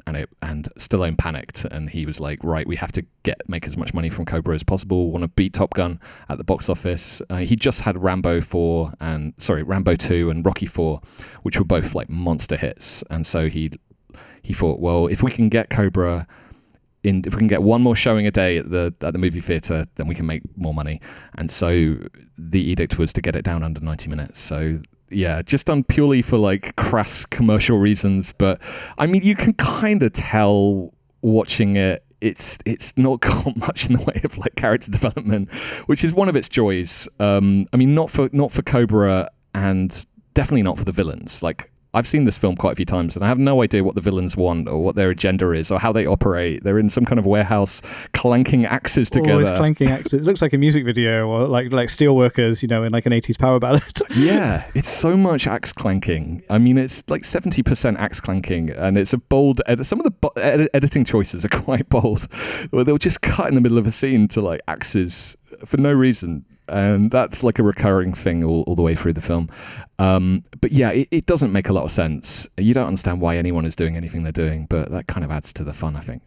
And 0.05 0.17
it 0.17 0.29
and 0.41 0.67
Stallone 0.77 1.17
panicked, 1.17 1.63
and 1.63 1.89
he 1.89 2.05
was 2.05 2.19
like, 2.19 2.43
"Right, 2.43 2.67
we 2.67 2.75
have 2.75 2.91
to 2.93 3.05
get 3.23 3.41
make 3.47 3.65
as 3.65 3.77
much 3.77 3.93
money 3.93 4.09
from 4.09 4.25
Cobra 4.25 4.53
as 4.53 4.63
possible. 4.63 5.11
Want 5.11 5.23
to 5.23 5.29
beat 5.29 5.53
Top 5.53 5.73
Gun 5.73 5.99
at 6.27 6.37
the 6.37 6.43
box 6.43 6.67
office." 6.67 7.21
Uh, 7.29 7.37
he 7.37 7.55
just 7.55 7.81
had 7.81 8.01
Rambo 8.01 8.41
four 8.41 8.91
and 8.99 9.33
sorry, 9.37 9.63
Rambo 9.63 9.95
two 9.95 10.29
and 10.29 10.45
Rocky 10.45 10.65
four, 10.65 10.99
which 11.43 11.57
were 11.57 11.63
both 11.63 11.95
like 11.95 12.09
monster 12.09 12.57
hits, 12.57 13.01
and 13.09 13.25
so 13.25 13.47
he 13.47 13.71
he 14.43 14.53
thought, 14.53 14.79
well, 14.79 15.07
if 15.07 15.23
we 15.23 15.31
can 15.31 15.49
get 15.49 15.69
Cobra 15.69 16.27
in, 17.03 17.21
if 17.25 17.33
we 17.33 17.39
can 17.39 17.47
get 17.47 17.63
one 17.63 17.81
more 17.81 17.95
showing 17.95 18.25
a 18.25 18.31
day 18.31 18.57
at 18.57 18.69
the 18.69 18.93
at 19.01 19.13
the 19.13 19.19
movie 19.19 19.41
theater, 19.41 19.85
then 19.95 20.07
we 20.07 20.15
can 20.15 20.25
make 20.25 20.41
more 20.57 20.73
money. 20.73 21.01
And 21.35 21.51
so 21.51 21.97
the 22.37 22.61
edict 22.61 22.97
was 22.97 23.13
to 23.13 23.21
get 23.21 23.35
it 23.35 23.43
down 23.43 23.63
under 23.63 23.81
90 23.81 24.09
minutes. 24.09 24.39
So 24.39 24.79
yeah, 25.09 25.41
just 25.41 25.67
done 25.67 25.83
purely 25.83 26.21
for 26.21 26.37
like 26.37 26.75
crass 26.75 27.25
commercial 27.25 27.77
reasons. 27.77 28.33
But 28.37 28.61
I 28.97 29.05
mean, 29.05 29.23
you 29.23 29.35
can 29.35 29.53
kind 29.53 30.01
of 30.03 30.13
tell 30.13 30.93
watching 31.21 31.75
it. 31.75 32.03
It's 32.21 32.57
it's 32.65 32.97
not 32.97 33.19
got 33.21 33.57
much 33.57 33.89
in 33.89 33.97
the 33.97 34.03
way 34.03 34.21
of 34.23 34.37
like 34.37 34.55
character 34.55 34.89
development, 34.91 35.51
which 35.87 36.03
is 36.03 36.13
one 36.13 36.29
of 36.29 36.35
its 36.35 36.49
joys. 36.49 37.07
Um, 37.19 37.67
I 37.73 37.77
mean, 37.77 37.93
not 37.93 38.09
for 38.09 38.29
not 38.31 38.51
for 38.51 38.61
Cobra 38.61 39.29
and 39.53 40.05
definitely 40.33 40.63
not 40.63 40.77
for 40.77 40.85
the 40.85 40.91
villains. 40.91 41.43
Like 41.43 41.69
I've 41.95 42.07
seen 42.07 42.25
this 42.25 42.37
film 42.37 42.55
quite 42.55 42.73
a 42.73 42.75
few 42.75 42.85
times, 42.85 43.15
and 43.15 43.23
I 43.23 43.27
have 43.27 43.37
no 43.37 43.61
idea 43.61 43.83
what 43.83 43.93
the 43.93 44.01
villains 44.01 44.35
want 44.35 44.67
or 44.67 44.83
what 44.83 44.95
their 44.95 45.11
agenda 45.11 45.51
is 45.51 45.69
or 45.69 45.79
how 45.79 45.91
they 45.91 46.07
operate. 46.07 46.63
They're 46.63 46.79
in 46.79 46.89
some 46.89 47.05
kind 47.05 47.19
of 47.19 47.25
warehouse 47.25 47.81
clanking 48.13 48.65
axes 48.65 49.11
together. 49.11 49.33
Always 49.33 49.49
clanking 49.49 49.89
axes. 49.89 50.13
It 50.13 50.23
looks 50.23 50.41
like 50.41 50.53
a 50.53 50.57
music 50.57 50.85
video 50.85 51.27
or 51.27 51.47
like 51.47 51.71
like 51.71 51.89
steelworkers, 51.89 52.63
you 52.63 52.67
know, 52.67 52.83
in 52.83 52.91
like 52.91 53.05
an 53.05 53.13
eighties 53.13 53.37
power 53.37 53.59
ballad. 53.59 53.83
yeah, 54.15 54.65
it's 54.73 54.89
so 54.89 55.15
much 55.15 55.45
axe 55.45 55.71
clanking. 55.71 56.43
I 56.49 56.57
mean, 56.57 56.79
it's 56.79 57.03
like 57.09 57.25
seventy 57.25 57.61
percent 57.61 57.97
axe 57.99 58.19
clanking, 58.19 58.71
and 58.71 58.97
it's 58.97 59.13
a 59.13 59.19
bold. 59.19 59.61
Ed- 59.67 59.85
some 59.85 59.99
of 59.99 60.03
the 60.03 60.11
bo- 60.11 60.33
ed- 60.37 60.69
editing 60.73 61.05
choices 61.05 61.45
are 61.45 61.49
quite 61.63 61.89
bold, 61.89 62.27
where 62.71 62.83
they'll 62.83 62.97
just 62.97 63.21
cut 63.21 63.47
in 63.49 63.55
the 63.55 63.61
middle 63.61 63.77
of 63.77 63.85
a 63.85 63.91
scene 63.91 64.27
to 64.29 64.41
like 64.41 64.61
axes 64.67 65.37
for 65.63 65.77
no 65.77 65.91
reason 65.91 66.45
and 66.67 67.11
that's 67.11 67.43
like 67.43 67.59
a 67.59 67.63
recurring 67.63 68.13
thing 68.13 68.43
all, 68.43 68.63
all 68.63 68.75
the 68.75 68.81
way 68.81 68.95
through 68.95 69.13
the 69.13 69.21
film. 69.21 69.49
Um, 69.99 70.43
but 70.61 70.71
yeah, 70.71 70.91
it, 70.91 71.07
it, 71.11 71.25
doesn't 71.25 71.51
make 71.51 71.69
a 71.69 71.73
lot 71.73 71.83
of 71.83 71.91
sense. 71.91 72.47
You 72.57 72.73
don't 72.73 72.87
understand 72.87 73.21
why 73.21 73.37
anyone 73.37 73.65
is 73.65 73.75
doing 73.75 73.95
anything 73.95 74.23
they're 74.23 74.31
doing, 74.31 74.65
but 74.69 74.91
that 74.91 75.07
kind 75.07 75.23
of 75.23 75.31
adds 75.31 75.53
to 75.53 75.63
the 75.63 75.73
fun, 75.73 75.95
I 75.95 76.01
think. 76.01 76.21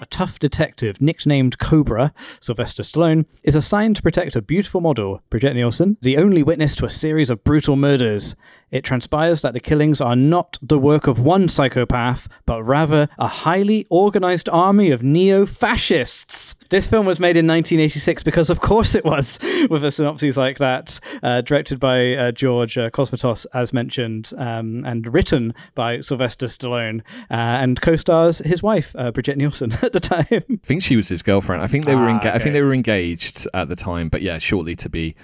A 0.00 0.06
tough 0.10 0.38
detective, 0.38 1.00
nicknamed 1.00 1.58
Cobra, 1.58 2.12
Sylvester 2.40 2.82
Stallone, 2.82 3.26
is 3.42 3.54
assigned 3.54 3.96
to 3.96 4.02
protect 4.02 4.36
a 4.36 4.42
beautiful 4.42 4.80
model, 4.80 5.22
Bridget 5.30 5.54
Nielsen, 5.54 5.96
the 6.02 6.18
only 6.18 6.42
witness 6.42 6.76
to 6.76 6.86
a 6.86 6.90
series 6.90 7.30
of 7.30 7.42
brutal 7.44 7.76
murders. 7.76 8.36
It 8.70 8.82
transpires 8.84 9.42
that 9.42 9.52
the 9.52 9.60
killings 9.60 10.00
are 10.00 10.16
not 10.16 10.58
the 10.62 10.78
work 10.78 11.06
of 11.06 11.18
one 11.18 11.48
psychopath, 11.48 12.28
but 12.46 12.62
rather 12.62 13.08
a 13.18 13.26
highly 13.26 13.86
organized 13.90 14.48
army 14.48 14.90
of 14.90 15.02
neo 15.02 15.46
fascists. 15.46 16.54
This 16.70 16.88
film 16.88 17.06
was 17.06 17.20
made 17.20 17.36
in 17.36 17.46
1986 17.46 18.22
because, 18.22 18.50
of 18.50 18.60
course, 18.60 18.94
it 18.94 19.04
was, 19.04 19.38
with 19.70 19.84
a 19.84 19.90
synopsis 19.90 20.36
like 20.36 20.58
that, 20.58 20.98
uh, 21.22 21.40
directed 21.42 21.78
by 21.78 22.14
uh, 22.14 22.32
George 22.32 22.76
uh, 22.76 22.90
Cosmatos, 22.90 23.46
as 23.54 23.72
mentioned, 23.72 24.32
um, 24.38 24.84
and 24.84 25.12
written 25.12 25.54
by 25.74 26.00
Sylvester 26.00 26.46
Stallone, 26.46 27.00
uh, 27.30 27.34
and 27.62 27.80
co-stars 27.80 28.38
his 28.38 28.62
wife, 28.62 28.94
uh, 28.98 29.10
Brigitte 29.10 29.38
Nielsen, 29.38 29.72
at 29.82 29.92
the 29.92 30.00
time. 30.00 30.26
I 30.30 30.58
think 30.62 30.82
she 30.82 30.96
was 30.96 31.08
his 31.08 31.22
girlfriend. 31.22 31.62
I 31.62 31.66
think 31.66 31.84
they 31.84 31.94
were. 31.94 32.08
Ah, 32.08 32.18
Enga- 32.18 32.34
I 32.34 32.38
think 32.38 32.54
they 32.54 32.62
were 32.62 32.74
engaged 32.74 33.46
at 33.54 33.68
the 33.68 33.76
time, 33.76 34.08
but 34.08 34.22
yeah, 34.22 34.38
shortly 34.38 34.74
to 34.76 34.88
be, 34.88 35.14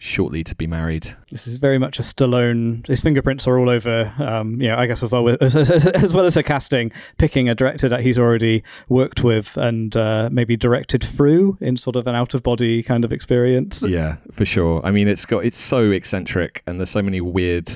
shortly 0.00 0.42
to 0.42 0.54
be 0.54 0.66
married. 0.66 1.14
This 1.30 1.46
is 1.46 1.56
very 1.56 1.78
much 1.78 1.98
a 1.98 2.02
Stallone. 2.02 2.86
His 2.86 3.02
fingerprints 3.02 3.46
are 3.46 3.58
all 3.58 3.68
over. 3.68 4.12
Um, 4.18 4.60
you 4.60 4.68
know, 4.68 4.76
I 4.76 4.86
guess 4.86 5.02
as 5.02 5.10
well 5.10 5.22
with, 5.22 5.40
as, 5.42 5.54
as, 5.54 5.86
as 5.86 6.14
well 6.14 6.24
as 6.24 6.34
her 6.34 6.42
casting, 6.42 6.90
picking 7.18 7.50
a 7.50 7.54
director 7.54 7.88
that 7.90 8.00
he's 8.00 8.18
already 8.18 8.64
worked 8.88 9.22
with 9.22 9.56
and 9.58 9.94
uh, 9.96 10.30
maybe 10.32 10.56
directed 10.56 11.04
through 11.04 11.58
in 11.60 11.76
sort 11.76 11.96
of 11.96 12.06
an 12.06 12.14
out 12.14 12.32
of 12.32 12.42
body 12.42 12.82
kind 12.82 13.04
of 13.04 13.12
experience. 13.12 13.82
Yeah, 13.86 14.16
for 14.32 14.46
sure. 14.46 14.80
I 14.82 14.90
mean, 14.90 15.06
it's 15.06 15.26
got 15.26 15.44
it's 15.44 15.58
so 15.58 15.90
eccentric, 15.90 16.62
and 16.66 16.80
there's 16.80 16.90
so 16.90 17.02
many 17.02 17.20
weird, 17.20 17.70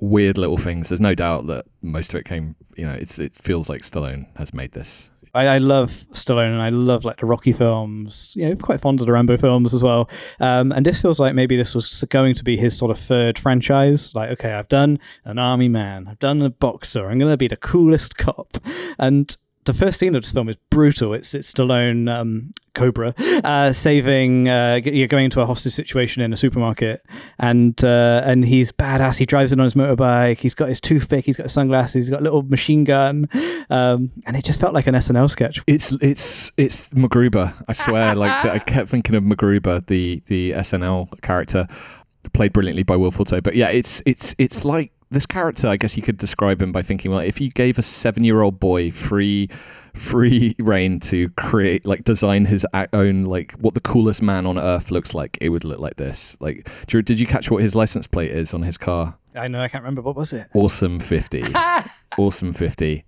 weird 0.00 0.38
little 0.38 0.56
things. 0.56 0.88
There's 0.88 1.02
no 1.02 1.14
doubt 1.14 1.48
that 1.48 1.66
most 1.82 2.14
of 2.14 2.18
it 2.18 2.24
came. 2.24 2.56
You 2.76 2.86
know, 2.86 2.94
it's 2.94 3.18
it 3.18 3.34
feels 3.34 3.68
like 3.68 3.82
Stallone 3.82 4.26
has 4.36 4.54
made 4.54 4.72
this. 4.72 5.10
I, 5.34 5.46
I 5.46 5.58
love 5.58 6.06
Stallone 6.12 6.52
and 6.52 6.62
I 6.62 6.70
love 6.70 7.04
like 7.04 7.20
the 7.20 7.26
Rocky 7.26 7.52
films. 7.52 8.34
You 8.36 8.48
know, 8.48 8.56
quite 8.56 8.80
fond 8.80 9.00
of 9.00 9.06
the 9.06 9.12
Rambo 9.12 9.36
films 9.38 9.74
as 9.74 9.82
well. 9.82 10.08
Um, 10.40 10.72
and 10.72 10.84
this 10.84 11.00
feels 11.02 11.20
like 11.20 11.34
maybe 11.34 11.56
this 11.56 11.74
was 11.74 12.04
going 12.10 12.34
to 12.34 12.44
be 12.44 12.56
his 12.56 12.76
sort 12.76 12.90
of 12.90 12.98
third 12.98 13.38
franchise. 13.38 14.14
Like, 14.14 14.30
okay, 14.30 14.52
I've 14.52 14.68
done 14.68 14.98
an 15.24 15.38
army 15.38 15.68
man, 15.68 16.08
I've 16.08 16.18
done 16.18 16.42
a 16.42 16.50
boxer, 16.50 17.08
I'm 17.08 17.18
going 17.18 17.30
to 17.30 17.36
be 17.36 17.48
the 17.48 17.56
coolest 17.56 18.16
cop. 18.16 18.56
And 18.98 19.36
the 19.68 19.74
first 19.74 20.00
scene 20.00 20.16
of 20.16 20.22
this 20.22 20.32
film 20.32 20.48
is 20.48 20.56
brutal. 20.70 21.14
It's 21.14 21.34
it's 21.34 21.52
Stallone 21.52 22.10
um, 22.10 22.52
Cobra 22.74 23.14
uh, 23.44 23.70
saving. 23.70 24.48
Uh, 24.48 24.80
g- 24.80 24.96
you're 24.96 25.08
going 25.08 25.26
into 25.26 25.40
a 25.40 25.46
hostage 25.46 25.74
situation 25.74 26.22
in 26.22 26.32
a 26.32 26.36
supermarket, 26.36 27.04
and 27.38 27.82
uh, 27.84 28.22
and 28.24 28.44
he's 28.44 28.72
badass. 28.72 29.18
He 29.18 29.26
drives 29.26 29.52
in 29.52 29.60
on 29.60 29.64
his 29.64 29.74
motorbike. 29.74 30.38
He's 30.38 30.54
got 30.54 30.68
his 30.68 30.80
toothpick. 30.80 31.24
He's 31.24 31.36
got 31.36 31.44
his 31.44 31.52
sunglasses. 31.52 32.06
He's 32.06 32.10
got 32.10 32.20
a 32.20 32.24
little 32.24 32.42
machine 32.42 32.84
gun, 32.84 33.28
um, 33.68 34.10
and 34.26 34.36
it 34.36 34.44
just 34.44 34.58
felt 34.58 34.72
like 34.72 34.86
an 34.86 34.94
SNL 34.94 35.30
sketch. 35.30 35.60
It's 35.66 35.92
it's 35.92 36.50
it's 36.56 36.88
MacGruber. 36.88 37.52
I 37.68 37.72
swear, 37.74 38.14
like 38.14 38.44
I 38.46 38.58
kept 38.74 38.88
thinking 38.88 39.14
of 39.14 39.22
MacGruber, 39.22 39.86
the 39.86 40.22
the 40.26 40.52
SNL 40.52 41.20
character, 41.20 41.68
played 42.32 42.54
brilliantly 42.54 42.84
by 42.84 42.96
Will 42.96 43.10
Forte. 43.10 43.40
But 43.40 43.54
yeah, 43.54 43.68
it's 43.68 44.02
it's 44.06 44.34
it's 44.38 44.64
like 44.64 44.92
this 45.10 45.26
character. 45.26 45.68
I 45.68 45.76
guess 45.76 45.96
you 45.96 46.02
could 46.02 46.16
describe 46.18 46.60
him 46.60 46.72
by 46.72 46.82
thinking, 46.82 47.10
well, 47.10 47.20
if 47.20 47.40
you 47.40 47.50
gave 47.50 47.78
a 47.78 47.82
seven 47.82 48.24
year 48.24 48.42
old 48.42 48.60
boy 48.60 48.90
free 48.90 49.48
free 49.94 50.54
reign 50.60 51.00
to 51.00 51.28
create 51.30 51.84
like 51.84 52.04
design 52.04 52.44
his 52.44 52.64
own 52.92 53.24
like 53.24 53.52
what 53.54 53.74
the 53.74 53.80
coolest 53.80 54.22
man 54.22 54.46
on 54.46 54.56
earth 54.56 54.90
looks 54.92 55.12
like 55.12 55.36
it 55.40 55.48
would 55.48 55.64
look 55.64 55.80
like 55.80 55.96
this 55.96 56.36
like 56.38 56.70
Drew, 56.86 57.02
did 57.02 57.18
you 57.18 57.26
catch 57.26 57.50
what 57.50 57.62
his 57.62 57.74
license 57.74 58.06
plate 58.06 58.30
is 58.30 58.54
on 58.54 58.62
his 58.62 58.78
car 58.78 59.16
I 59.34 59.46
know. 59.48 59.60
I 59.60 59.68
can't 59.68 59.82
remember 59.82 60.02
what 60.02 60.14
was 60.16 60.32
it. 60.32 60.46
awesome 60.54 61.00
50 61.00 61.42
awesome 62.18 62.52
50 62.52 63.04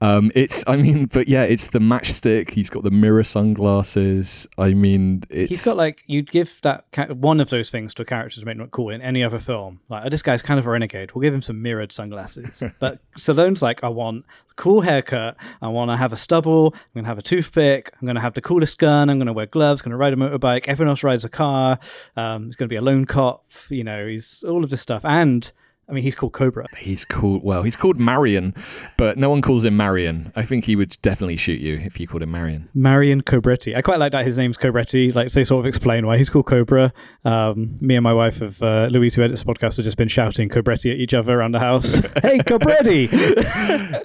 um 0.00 0.30
it's 0.34 0.62
i 0.66 0.76
mean 0.76 1.06
but 1.06 1.28
yeah 1.28 1.42
it's 1.42 1.68
the 1.68 1.78
matchstick 1.78 2.50
he's 2.50 2.68
got 2.68 2.82
the 2.82 2.90
mirror 2.90 3.24
sunglasses 3.24 4.46
i 4.58 4.74
mean 4.74 5.22
it's 5.30 5.50
He's 5.50 5.64
got 5.64 5.76
like 5.76 6.02
you'd 6.06 6.30
give 6.30 6.60
that 6.62 6.84
one 7.16 7.40
of 7.40 7.50
those 7.50 7.70
things 7.70 7.94
to 7.94 8.02
a 8.02 8.04
character 8.04 8.40
to 8.40 8.46
make 8.46 8.56
him 8.56 8.62
look 8.62 8.70
cool 8.70 8.90
in 8.90 9.00
any 9.00 9.22
other 9.22 9.38
film. 9.38 9.80
Like 9.88 10.04
oh, 10.04 10.08
this 10.08 10.22
guy's 10.22 10.42
kind 10.42 10.58
of 10.58 10.66
a 10.66 10.70
renegade. 10.70 11.12
We'll 11.12 11.22
give 11.22 11.32
him 11.32 11.42
some 11.42 11.62
mirrored 11.62 11.92
sunglasses. 11.92 12.62
but 12.80 13.00
Stallone's 13.18 13.62
like, 13.62 13.82
I 13.82 13.88
want 13.88 14.24
a 14.50 14.54
cool 14.54 14.80
haircut. 14.80 15.36
I 15.62 15.68
want 15.68 15.90
to 15.90 15.96
have 15.96 16.12
a 16.12 16.16
stubble. 16.16 16.74
I'm 16.74 16.80
gonna 16.94 17.08
have 17.08 17.18
a 17.18 17.22
toothpick. 17.22 17.92
I'm 18.00 18.06
gonna 18.06 18.20
have 18.20 18.34
the 18.34 18.42
coolest 18.42 18.78
gun. 18.78 19.08
I'm 19.08 19.18
gonna 19.18 19.32
wear 19.32 19.46
gloves. 19.46 19.82
Gonna 19.82 19.96
ride 19.96 20.12
a 20.12 20.16
motorbike. 20.16 20.68
Everyone 20.68 20.90
else 20.90 21.02
rides 21.02 21.24
a 21.24 21.28
car. 21.28 21.78
Um, 22.16 22.46
he's 22.46 22.56
gonna 22.56 22.68
be 22.68 22.76
a 22.76 22.82
lone 22.82 23.04
cop. 23.04 23.44
You 23.68 23.84
know, 23.84 24.06
he's 24.06 24.44
all 24.44 24.62
of 24.64 24.70
this 24.70 24.80
stuff. 24.80 25.04
And 25.04 25.50
I 25.88 25.92
mean, 25.92 26.02
he's 26.02 26.14
called 26.14 26.32
Cobra. 26.32 26.66
he's 26.78 27.04
called 27.04 27.42
well 27.44 27.62
he's 27.62 27.76
called 27.76 27.98
marion 27.98 28.54
but 28.96 29.16
no 29.16 29.30
one 29.30 29.40
calls 29.40 29.64
him 29.64 29.76
marion 29.76 30.32
i 30.34 30.44
think 30.44 30.64
he 30.64 30.74
would 30.74 30.96
definitely 31.00 31.36
shoot 31.36 31.60
you 31.60 31.76
if 31.84 32.00
you 32.00 32.06
called 32.08 32.22
him 32.22 32.32
marion 32.32 32.68
Marion 32.74 33.22
Cobretti. 33.22 33.76
I 33.76 33.82
quite 33.82 33.98
like 33.98 34.12
that 34.12 34.24
his 34.24 34.36
name's 34.38 34.56
Cobretti. 34.56 35.14
Like 35.14 35.30
they 35.32 35.44
sort 35.44 35.60
of 35.60 35.66
explain 35.66 36.06
why 36.06 36.16
he's 36.18 36.28
called 36.30 36.46
Cobra. 36.46 36.92
Um, 37.24 37.76
me 37.80 37.94
and 37.96 38.02
my 38.02 38.12
wife 38.12 38.40
of 38.40 38.62
uh, 38.62 38.88
Louise 38.90 39.14
who 39.14 39.22
edits 39.22 39.42
the 39.42 39.52
podcast 39.52 39.76
have 39.76 39.84
just 39.84 39.96
been 39.96 40.08
shouting 40.08 40.48
Cobretti 40.48 40.90
at 40.92 40.98
each 40.98 41.14
other 41.14 41.38
around 41.38 41.52
the 41.52 41.60
house. 41.60 41.94
hey 42.22 42.38
Cobretti! 42.38 43.08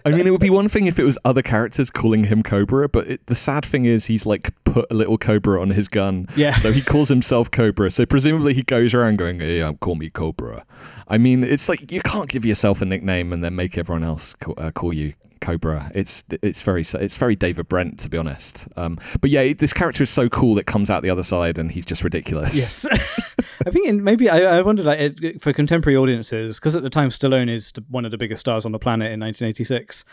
I 0.06 0.10
mean, 0.12 0.28
it 0.28 0.32
would 0.32 0.42
be 0.42 0.50
one 0.50 0.70
thing 0.70 0.86
if 0.86 1.00
it 1.00 1.04
was 1.04 1.18
other 1.26 1.42
characters 1.42 1.90
calling 1.90 2.26
him 2.26 2.44
Cobra, 2.44 2.88
but 2.90 3.08
it, 3.08 3.26
the 3.28 3.36
sad 3.36 3.66
thing 3.66 3.86
is 3.86 4.06
he's 4.06 4.26
like 4.26 4.52
put 4.64 4.86
a 4.92 4.94
little 4.94 5.18
Cobra 5.18 5.62
on 5.62 5.70
his 5.72 5.88
gun. 5.88 6.28
Yeah. 6.36 6.56
So 6.56 6.72
he 6.72 6.82
calls 6.82 7.10
himself 7.10 7.50
Cobra. 7.52 7.92
So 7.92 8.06
presumably 8.06 8.54
he 8.54 8.64
goes 8.64 8.94
around 8.94 9.18
going, 9.18 9.40
"Hey, 9.40 9.62
call 9.80 9.96
me 9.96 10.10
Cobra." 10.10 10.66
I 11.12 11.18
mean, 11.18 11.44
it's 11.44 11.68
like 11.68 11.92
you 11.92 12.02
can't 12.02 12.30
give 12.30 12.46
yourself 12.46 12.82
a 12.82 12.86
nickname 12.86 13.34
and 13.34 13.44
then 13.44 13.54
make 13.54 13.78
everyone 13.78 14.04
else 14.04 14.34
call, 14.36 14.56
uh, 14.58 14.72
call 14.72 14.94
you 14.94 15.14
Cobra. 15.42 15.92
It's 15.94 16.24
it's 16.30 16.62
very 16.62 16.84
it's 16.84 17.18
very 17.18 17.36
David 17.36 17.68
Brent 17.68 18.00
to 18.00 18.10
be 18.10 18.18
honest. 18.18 18.70
Um, 18.78 18.98
but 19.20 19.30
yeah, 19.30 19.52
this 19.52 19.74
character 19.74 20.04
is 20.04 20.10
so 20.10 20.30
cool 20.30 20.56
that 20.56 20.68
comes 20.68 20.90
out 20.90 21.04
the 21.04 21.10
other 21.10 21.24
side 21.24 21.58
and 21.58 21.70
he's 21.70 21.86
just 21.86 22.06
ridiculous. 22.06 22.54
yes. 22.54 22.86
I 23.66 23.72
think 23.72 23.88
in, 23.88 24.04
maybe 24.06 24.30
I, 24.30 24.60
I 24.60 24.62
wondered 24.62 24.86
like 24.86 25.42
for 25.42 25.52
contemporary 25.52 25.98
audiences 25.98 26.60
because 26.60 26.78
at 26.78 26.84
the 26.84 26.90
time 26.90 27.10
Stallone 27.10 27.50
is 27.50 27.74
one 27.90 28.06
of 28.06 28.12
the 28.12 28.18
biggest 28.18 28.40
stars 28.40 28.66
on 28.66 28.72
the 28.72 28.80
planet 28.80 29.12
in 29.12 29.20
1986. 29.20 30.06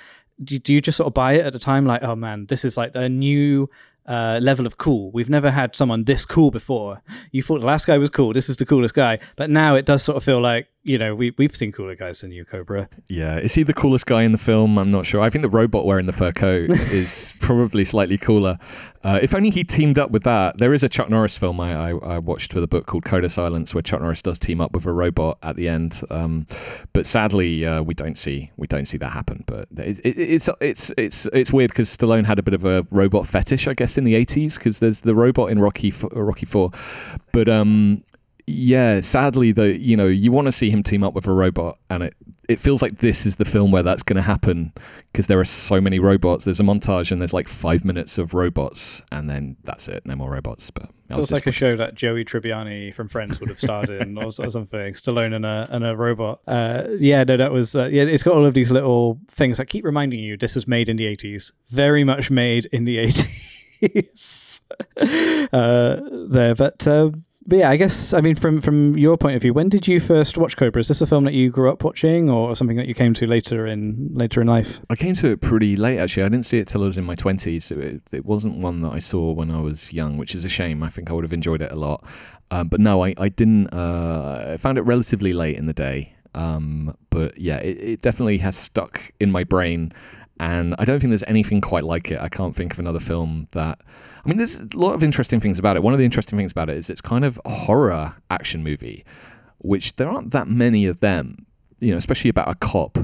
Do, 0.42 0.58
do 0.58 0.74
you 0.74 0.80
just 0.80 0.96
sort 0.96 1.06
of 1.06 1.14
buy 1.14 1.34
it 1.34 1.46
at 1.46 1.52
the 1.52 1.58
time? 1.60 1.86
Like, 1.86 2.02
oh 2.02 2.16
man, 2.16 2.46
this 2.46 2.64
is 2.64 2.76
like 2.76 2.90
a 2.94 3.08
new 3.08 3.70
uh, 4.08 4.40
level 4.42 4.66
of 4.66 4.78
cool. 4.78 5.10
We've 5.12 5.28
never 5.28 5.50
had 5.50 5.76
someone 5.76 6.04
this 6.04 6.24
cool 6.24 6.50
before. 6.50 7.02
You 7.30 7.42
thought 7.42 7.60
the 7.60 7.66
last 7.66 7.86
guy 7.86 7.98
was 7.98 8.08
cool. 8.08 8.32
This 8.32 8.48
is 8.48 8.56
the 8.56 8.64
coolest 8.64 8.94
guy. 8.94 9.18
But 9.36 9.50
now 9.50 9.74
it 9.74 9.84
does 9.84 10.02
sort 10.02 10.16
of 10.16 10.24
feel 10.24 10.40
like 10.40 10.66
you 10.88 10.96
know 10.96 11.14
we 11.14 11.32
we've 11.36 11.54
seen 11.54 11.70
cooler 11.70 11.94
guys 11.94 12.22
than 12.22 12.32
you, 12.32 12.44
Cobra. 12.44 12.88
Yeah, 13.08 13.36
is 13.36 13.54
he 13.54 13.62
the 13.62 13.74
coolest 13.74 14.06
guy 14.06 14.22
in 14.22 14.32
the 14.32 14.38
film? 14.38 14.78
I'm 14.78 14.90
not 14.90 15.04
sure. 15.04 15.20
I 15.20 15.28
think 15.28 15.42
the 15.42 15.50
robot 15.50 15.84
wearing 15.84 16.06
the 16.06 16.12
fur 16.12 16.32
coat 16.32 16.70
is 16.70 17.34
probably 17.40 17.84
slightly 17.84 18.16
cooler. 18.16 18.58
Uh, 19.04 19.18
if 19.22 19.34
only 19.34 19.50
he 19.50 19.62
teamed 19.62 19.98
up 19.98 20.10
with 20.10 20.24
that. 20.24 20.58
There 20.58 20.74
is 20.74 20.82
a 20.82 20.88
Chuck 20.88 21.08
Norris 21.08 21.36
film 21.36 21.60
I, 21.60 21.90
I, 21.90 21.90
I 21.90 22.18
watched 22.18 22.52
for 22.52 22.60
the 22.60 22.66
book 22.66 22.86
called 22.86 23.04
Code 23.04 23.24
of 23.24 23.32
Silence, 23.32 23.72
where 23.72 23.82
Chuck 23.82 24.00
Norris 24.00 24.22
does 24.22 24.38
team 24.38 24.60
up 24.60 24.72
with 24.72 24.86
a 24.86 24.92
robot 24.92 25.38
at 25.42 25.56
the 25.56 25.68
end. 25.68 26.00
Um, 26.10 26.46
but 26.92 27.06
sadly, 27.06 27.64
uh, 27.64 27.82
we 27.82 27.94
don't 27.94 28.18
see 28.18 28.50
we 28.56 28.66
don't 28.66 28.86
see 28.86 28.98
that 28.98 29.10
happen. 29.10 29.44
But 29.46 29.68
it, 29.76 30.00
it, 30.00 30.18
it's 30.18 30.48
it's 30.60 30.90
it's 30.96 31.26
it's 31.26 31.52
weird 31.52 31.70
because 31.70 31.94
Stallone 31.94 32.24
had 32.24 32.38
a 32.38 32.42
bit 32.42 32.54
of 32.54 32.64
a 32.64 32.86
robot 32.90 33.26
fetish, 33.26 33.68
I 33.68 33.74
guess, 33.74 33.98
in 33.98 34.04
the 34.04 34.14
80s 34.14 34.54
because 34.54 34.78
there's 34.78 35.02
the 35.02 35.14
robot 35.14 35.50
in 35.50 35.58
Rocky 35.58 35.92
Rocky 36.12 36.46
Four, 36.46 36.70
but 37.32 37.48
um, 37.48 38.04
yeah, 38.48 39.00
sadly, 39.00 39.52
the 39.52 39.78
you 39.78 39.96
know 39.96 40.06
you 40.06 40.32
want 40.32 40.46
to 40.46 40.52
see 40.52 40.70
him 40.70 40.82
team 40.82 41.04
up 41.04 41.14
with 41.14 41.26
a 41.26 41.32
robot, 41.32 41.78
and 41.90 42.02
it 42.02 42.14
it 42.48 42.58
feels 42.58 42.80
like 42.80 42.98
this 42.98 43.26
is 43.26 43.36
the 43.36 43.44
film 43.44 43.70
where 43.70 43.82
that's 43.82 44.02
going 44.02 44.16
to 44.16 44.22
happen 44.22 44.72
because 45.12 45.26
there 45.26 45.38
are 45.38 45.44
so 45.44 45.80
many 45.80 45.98
robots. 45.98 46.46
There's 46.46 46.60
a 46.60 46.64
montage, 46.64 47.12
and 47.12 47.20
there's 47.20 47.34
like 47.34 47.46
five 47.46 47.84
minutes 47.84 48.16
of 48.16 48.32
robots, 48.32 49.02
and 49.12 49.28
then 49.28 49.56
that's 49.64 49.86
it. 49.86 50.06
No 50.06 50.16
more 50.16 50.30
robots. 50.30 50.70
But 50.70 50.88
Feels 51.08 51.30
like 51.30 51.46
a 51.46 51.52
show 51.52 51.76
that 51.76 51.94
Joey 51.94 52.24
Tribbiani 52.24 52.92
from 52.92 53.08
Friends 53.08 53.38
would 53.40 53.50
have 53.50 53.60
starred 53.60 53.90
in, 53.90 54.16
or, 54.18 54.26
or 54.26 54.50
something. 54.50 54.92
Stallone 54.94 55.34
and 55.34 55.44
a 55.44 55.68
and 55.70 55.84
a 55.84 55.94
robot. 55.94 56.40
Uh, 56.46 56.84
yeah, 56.98 57.24
no, 57.24 57.36
that 57.36 57.52
was 57.52 57.76
uh, 57.76 57.84
yeah. 57.86 58.04
It's 58.04 58.22
got 58.22 58.34
all 58.34 58.46
of 58.46 58.54
these 58.54 58.70
little 58.70 59.20
things 59.30 59.58
that 59.58 59.66
keep 59.66 59.84
reminding 59.84 60.20
you 60.20 60.36
this 60.36 60.54
was 60.54 60.66
made 60.66 60.88
in 60.88 60.96
the 60.96 61.06
eighties, 61.06 61.52
very 61.68 62.02
much 62.02 62.30
made 62.30 62.66
in 62.72 62.84
the 62.84 62.98
eighties. 62.98 64.60
uh, 65.52 66.00
there, 66.30 66.54
but. 66.54 66.86
Uh, 66.86 67.10
but 67.48 67.58
yeah, 67.58 67.70
I 67.70 67.76
guess 67.76 68.12
I 68.12 68.20
mean 68.20 68.34
from 68.34 68.60
from 68.60 68.96
your 68.96 69.16
point 69.16 69.34
of 69.34 69.42
view, 69.42 69.54
when 69.54 69.70
did 69.70 69.88
you 69.88 69.98
first 69.98 70.36
watch 70.36 70.56
Cobra? 70.56 70.80
Is 70.80 70.88
this 70.88 71.00
a 71.00 71.06
film 71.06 71.24
that 71.24 71.32
you 71.32 71.50
grew 71.50 71.72
up 71.72 71.82
watching, 71.82 72.28
or 72.28 72.54
something 72.54 72.76
that 72.76 72.86
you 72.86 72.94
came 72.94 73.14
to 73.14 73.26
later 73.26 73.66
in 73.66 74.10
later 74.12 74.42
in 74.42 74.46
life? 74.46 74.80
I 74.90 74.94
came 74.94 75.14
to 75.14 75.28
it 75.28 75.40
pretty 75.40 75.74
late 75.74 75.98
actually. 75.98 76.24
I 76.24 76.28
didn't 76.28 76.44
see 76.44 76.58
it 76.58 76.68
till 76.68 76.82
I 76.82 76.86
was 76.86 76.98
in 76.98 77.04
my 77.04 77.14
twenties. 77.14 77.70
It, 77.70 78.02
it 78.12 78.26
wasn't 78.26 78.58
one 78.58 78.82
that 78.82 78.92
I 78.92 78.98
saw 78.98 79.32
when 79.32 79.50
I 79.50 79.60
was 79.60 79.92
young, 79.92 80.18
which 80.18 80.34
is 80.34 80.44
a 80.44 80.48
shame. 80.50 80.82
I 80.82 80.90
think 80.90 81.10
I 81.10 81.14
would 81.14 81.24
have 81.24 81.32
enjoyed 81.32 81.62
it 81.62 81.72
a 81.72 81.76
lot. 81.76 82.04
Um, 82.50 82.68
but 82.68 82.80
no, 82.80 83.02
I, 83.02 83.14
I 83.16 83.30
didn't. 83.30 83.68
Uh, 83.68 84.50
I 84.52 84.56
found 84.58 84.76
it 84.76 84.82
relatively 84.82 85.32
late 85.32 85.56
in 85.56 85.66
the 85.66 85.72
day. 85.72 86.14
Um, 86.34 86.96
but 87.10 87.40
yeah, 87.40 87.56
it, 87.56 87.78
it 87.78 88.00
definitely 88.02 88.38
has 88.38 88.56
stuck 88.56 89.10
in 89.18 89.32
my 89.32 89.42
brain, 89.44 89.92
and 90.40 90.74
I 90.78 90.84
don't 90.84 91.00
think 91.00 91.10
there's 91.10 91.24
anything 91.24 91.60
quite 91.60 91.84
like 91.84 92.10
it. 92.10 92.20
I 92.20 92.28
can't 92.28 92.54
think 92.54 92.72
of 92.72 92.78
another 92.78 93.00
film 93.00 93.48
that. 93.52 93.80
I 94.24 94.28
mean, 94.28 94.36
there's 94.36 94.56
a 94.56 94.68
lot 94.74 94.94
of 94.94 95.02
interesting 95.02 95.40
things 95.40 95.58
about 95.58 95.76
it. 95.76 95.82
One 95.82 95.94
of 95.94 95.98
the 95.98 96.04
interesting 96.04 96.38
things 96.38 96.52
about 96.52 96.68
it 96.68 96.76
is 96.76 96.90
it's 96.90 97.00
kind 97.00 97.24
of 97.24 97.40
a 97.44 97.50
horror 97.50 98.16
action 98.30 98.62
movie, 98.62 99.04
which 99.58 99.96
there 99.96 100.08
aren't 100.08 100.32
that 100.32 100.48
many 100.48 100.86
of 100.86 101.00
them. 101.00 101.46
You 101.78 101.92
know, 101.92 101.96
especially 101.96 102.30
about 102.30 102.48
a 102.48 102.56
cop 102.56 102.98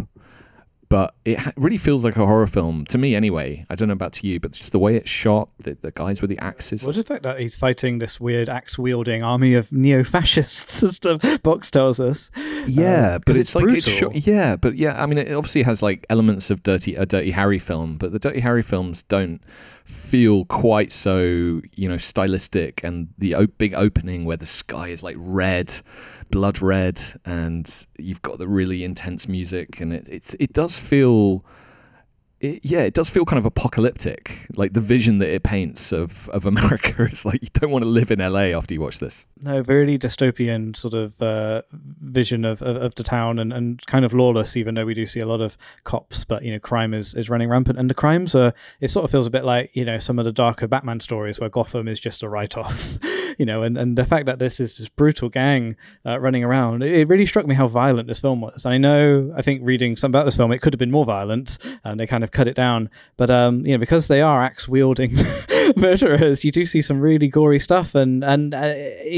but 0.88 1.14
it 1.24 1.38
really 1.56 1.78
feels 1.78 2.04
like 2.04 2.16
a 2.16 2.26
horror 2.26 2.46
film 2.46 2.84
to 2.86 2.98
me 2.98 3.14
anyway. 3.14 3.64
I 3.70 3.74
don't 3.74 3.88
know 3.88 3.92
about 3.94 4.12
to 4.14 4.26
you, 4.26 4.38
but 4.40 4.52
just 4.52 4.72
the 4.72 4.78
way 4.78 4.96
it's 4.96 5.10
shot, 5.10 5.48
the, 5.58 5.76
the 5.80 5.90
guys 5.90 6.20
with 6.20 6.30
the 6.30 6.38
axes. 6.38 6.84
What 6.84 6.94
the 6.96 7.02
fact 7.02 7.22
that 7.24 7.40
he's 7.40 7.56
fighting 7.56 7.98
this 7.98 8.20
weird 8.20 8.48
axe 8.48 8.78
wielding 8.78 9.22
army 9.22 9.54
of 9.54 9.72
neo 9.72 10.04
fascists 10.04 10.82
and 10.82 10.94
stuff? 10.94 11.42
Box 11.42 11.70
tells 11.70 12.00
us. 12.00 12.30
Yeah, 12.66 13.14
Um, 13.14 13.20
but 13.20 13.26
'cause 13.26 13.38
it's, 13.38 13.54
like 13.54 13.64
it's 13.68 13.84
brutal. 13.84 14.12
yeah, 14.14 14.56
but 14.56 14.76
yeah, 14.76 15.02
I 15.02 15.06
mean, 15.06 15.18
it 15.18 15.32
obviously 15.34 15.62
has 15.62 15.82
like 15.82 16.04
elements 16.10 16.50
of 16.50 16.62
dirty 16.62 16.94
a 16.94 17.06
Dirty 17.06 17.30
Harry 17.32 17.58
film, 17.58 17.96
but 17.96 18.12
the 18.12 18.18
Dirty 18.18 18.40
Harry 18.40 18.62
films 18.62 19.02
don't 19.04 19.40
feel 19.84 20.44
quite 20.46 20.92
so 20.92 21.60
you 21.74 21.88
know 21.88 21.98
stylistic, 21.98 22.82
and 22.82 23.08
the 23.18 23.34
o- 23.34 23.46
big 23.46 23.74
opening 23.74 24.24
where 24.24 24.36
the 24.36 24.46
sky 24.46 24.88
is 24.88 25.02
like 25.02 25.16
red, 25.18 25.74
blood 26.31 26.61
red, 26.61 27.02
and 27.25 27.87
you've 27.99 28.23
got 28.23 28.38
the 28.38 28.49
really 28.49 28.85
intense 28.85 29.28
music, 29.28 29.81
and 29.81 29.93
it 29.93 30.09
it, 30.09 30.35
it 30.38 30.52
does 30.52 30.78
feel. 30.78 31.45
It, 32.40 32.61
yeah, 32.62 32.81
it 32.81 32.93
does 32.93 33.09
feel 33.09 33.25
kind 33.25 33.38
of 33.38 33.47
apocalyptic. 33.47 34.47
Like 34.54 34.75
the 34.75 34.81
vision 34.81 35.19
that 35.19 35.33
it 35.33 35.45
paints 35.45 35.93
of, 35.93 36.28
of 36.28 36.45
America 36.52 37.04
is 37.04 37.25
like 37.25 37.43
you 37.43 37.49
don't 37.54 37.71
want 37.71 37.85
to 37.85 37.88
live 37.88 38.11
in 38.11 38.19
LA 38.19 38.57
after 38.57 38.75
you 38.75 38.81
watch 38.81 38.99
this. 38.99 39.26
No, 39.40 39.62
very 39.62 39.99
dystopian 39.99 40.75
sort 40.75 40.95
of 40.95 41.21
uh, 41.23 41.62
vision 41.73 42.45
of, 42.45 42.61
of, 42.62 42.76
of 42.76 42.95
the 42.97 43.02
town 43.02 43.38
and, 43.38 43.52
and 43.52 43.85
kind 43.87 44.04
of 44.04 44.12
lawless, 44.12 44.57
even 44.57 44.75
though 44.75 44.85
we 44.85 44.95
do 44.95 45.07
see 45.07 45.21
a 45.21 45.26
lot 45.26 45.40
of 45.40 45.57
cops, 45.85 46.25
but, 46.25 46.43
you 46.43 46.52
know, 46.52 46.59
crime 46.59 46.95
is, 46.95 47.14
is 47.14 47.31
running 47.31 47.49
rampant. 47.49 47.78
And 47.78 47.88
the 47.88 47.95
crimes 47.95 48.35
are, 48.35 48.52
it 48.81 48.90
sort 48.90 49.04
of 49.04 49.11
feels 49.11 49.26
a 49.26 49.31
bit 49.31 49.45
like, 49.45 49.71
you 49.75 49.85
know, 49.85 49.99
some 49.99 50.19
of 50.19 50.25
the 50.25 50.33
darker 50.33 50.66
Batman 50.66 51.00
stories 51.00 51.40
where 51.40 51.50
Gotham 51.50 51.88
is 51.88 52.00
just 52.00 52.23
a 52.23 52.28
write 52.28 52.57
off, 52.57 52.99
you 53.38 53.46
know, 53.46 53.62
and, 53.62 53.76
and 53.76 53.96
the 53.96 54.04
fact 54.04 54.26
that 54.26 54.38
this 54.38 54.60
is 54.60 54.78
this 54.78 54.88
brutal 54.88 55.28
gang 55.28 55.76
uh, 56.06 56.18
running 56.18 56.44
around, 56.44 56.82
it, 56.82 56.92
it 56.92 57.08
really 57.08 57.26
struck 57.26 57.46
me 57.46 57.54
how 57.54 57.66
violent 57.66 58.08
this 58.08 58.20
film 58.20 58.40
was. 58.40 58.66
I 58.66 58.78
know, 58.78 59.32
I 59.36 59.42
think 59.42 59.60
reading 59.64 59.96
some 59.96 60.10
about 60.10 60.24
this 60.24 60.36
film, 60.36 60.52
it 60.52 60.58
could 60.58 60.72
have 60.72 60.78
been 60.78 60.90
more 60.90 61.04
violent 61.04 61.58
and 61.84 61.98
they 61.98 62.06
kind 62.06 62.24
of 62.24 62.30
cut 62.30 62.48
it 62.48 62.54
down. 62.54 62.90
But, 63.16 63.30
um, 63.30 63.64
you 63.66 63.72
know, 63.72 63.78
because 63.78 64.08
they 64.08 64.22
are 64.22 64.42
axe 64.42 64.68
wielding 64.68 65.16
murderers, 65.76 66.44
you 66.44 66.52
do 66.52 66.66
see 66.66 66.83
some 66.83 67.00
really 67.00 67.28
gory 67.28 67.61
stuff. 67.61 67.94
And, 67.94 68.25
and 68.25 68.54
uh, 68.54 68.75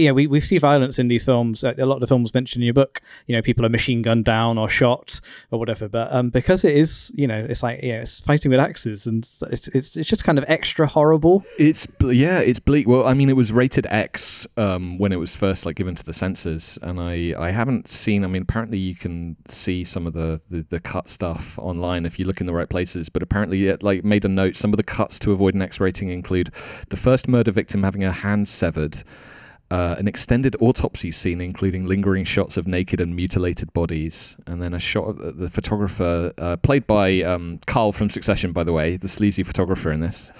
know, 0.08 0.14
we, 0.14 0.26
we 0.26 0.40
see 0.40 0.58
violence 0.58 0.98
in 0.98 1.08
these 1.08 1.24
films. 1.24 1.64
A 1.64 1.74
lot 1.78 1.96
of 1.96 2.00
the 2.00 2.06
films 2.06 2.32
mentioned 2.34 2.62
in 2.62 2.66
your 2.66 2.74
book, 2.74 3.00
you 3.26 3.36
know, 3.36 3.42
people 3.42 3.64
are 3.64 3.68
machine 3.68 4.02
gunned 4.02 4.24
down 4.24 4.58
or 4.58 4.68
shot 4.68 5.20
or 5.50 5.58
whatever. 5.58 5.88
But 5.88 6.12
um, 6.12 6.30
because 6.30 6.64
it 6.64 6.74
is, 6.74 7.12
you 7.14 7.26
know, 7.26 7.46
it's 7.48 7.62
like, 7.62 7.80
yeah, 7.82 8.00
it's 8.00 8.20
fighting 8.20 8.50
with 8.50 8.60
axes 8.60 9.06
and 9.06 9.28
it's, 9.50 9.68
it's, 9.68 9.96
it's 9.96 10.08
just 10.08 10.24
kind 10.24 10.38
of 10.38 10.44
extra 10.48 10.86
horrible. 10.86 11.44
It's 11.58 11.86
yeah, 12.02 12.38
it's 12.38 12.58
bleak. 12.58 12.86
Well, 12.86 13.06
I 13.06 13.14
mean, 13.14 13.28
it 13.28 13.36
was 13.36 13.52
rated 13.52 13.86
X 13.86 14.46
um, 14.56 14.98
when 14.98 15.12
it 15.12 15.16
was 15.16 15.34
first 15.34 15.66
like 15.66 15.76
given 15.76 15.94
to 15.94 16.04
the 16.04 16.12
censors, 16.12 16.78
and 16.82 17.00
I 17.00 17.34
I 17.38 17.50
haven't 17.50 17.88
seen. 17.88 18.24
I 18.24 18.28
mean, 18.28 18.42
apparently 18.42 18.78
you 18.78 18.94
can 18.94 19.36
see 19.48 19.84
some 19.84 20.06
of 20.06 20.12
the 20.12 20.40
the, 20.50 20.64
the 20.68 20.80
cut 20.80 21.08
stuff 21.08 21.58
online 21.58 22.06
if 22.06 22.18
you 22.18 22.24
look 22.24 22.40
in 22.40 22.46
the 22.46 22.54
right 22.54 22.68
places. 22.68 23.08
But 23.08 23.22
apparently, 23.22 23.66
it 23.66 23.82
like 23.82 24.04
made 24.04 24.24
a 24.24 24.28
note. 24.28 24.56
Some 24.56 24.72
of 24.72 24.76
the 24.76 24.82
cuts 24.82 25.18
to 25.20 25.32
avoid 25.32 25.54
an 25.54 25.62
X 25.62 25.80
rating 25.80 26.10
include 26.10 26.35
the 26.44 26.96
first 26.96 27.28
murder 27.28 27.50
victim 27.50 27.82
having 27.82 28.02
her 28.02 28.12
hand 28.12 28.48
severed. 28.48 29.02
Uh, 29.68 29.96
an 29.98 30.06
extended 30.06 30.54
autopsy 30.60 31.10
scene, 31.10 31.40
including 31.40 31.86
lingering 31.86 32.24
shots 32.24 32.56
of 32.56 32.68
naked 32.68 33.00
and 33.00 33.16
mutilated 33.16 33.72
bodies, 33.72 34.36
and 34.46 34.62
then 34.62 34.72
a 34.72 34.78
shot 34.78 35.08
of 35.08 35.18
the- 35.18 35.32
the 35.32 35.50
photographer, 35.50 36.32
uh, 36.38 36.54
played 36.58 36.86
by 36.86 37.20
um, 37.22 37.58
Carl 37.66 37.90
from 37.90 38.08
Succession, 38.08 38.52
by 38.52 38.62
the 38.62 38.72
way, 38.72 38.96
the 38.96 39.08
sleazy 39.08 39.42
photographer 39.42 39.90
in 39.90 39.98
this. 39.98 40.30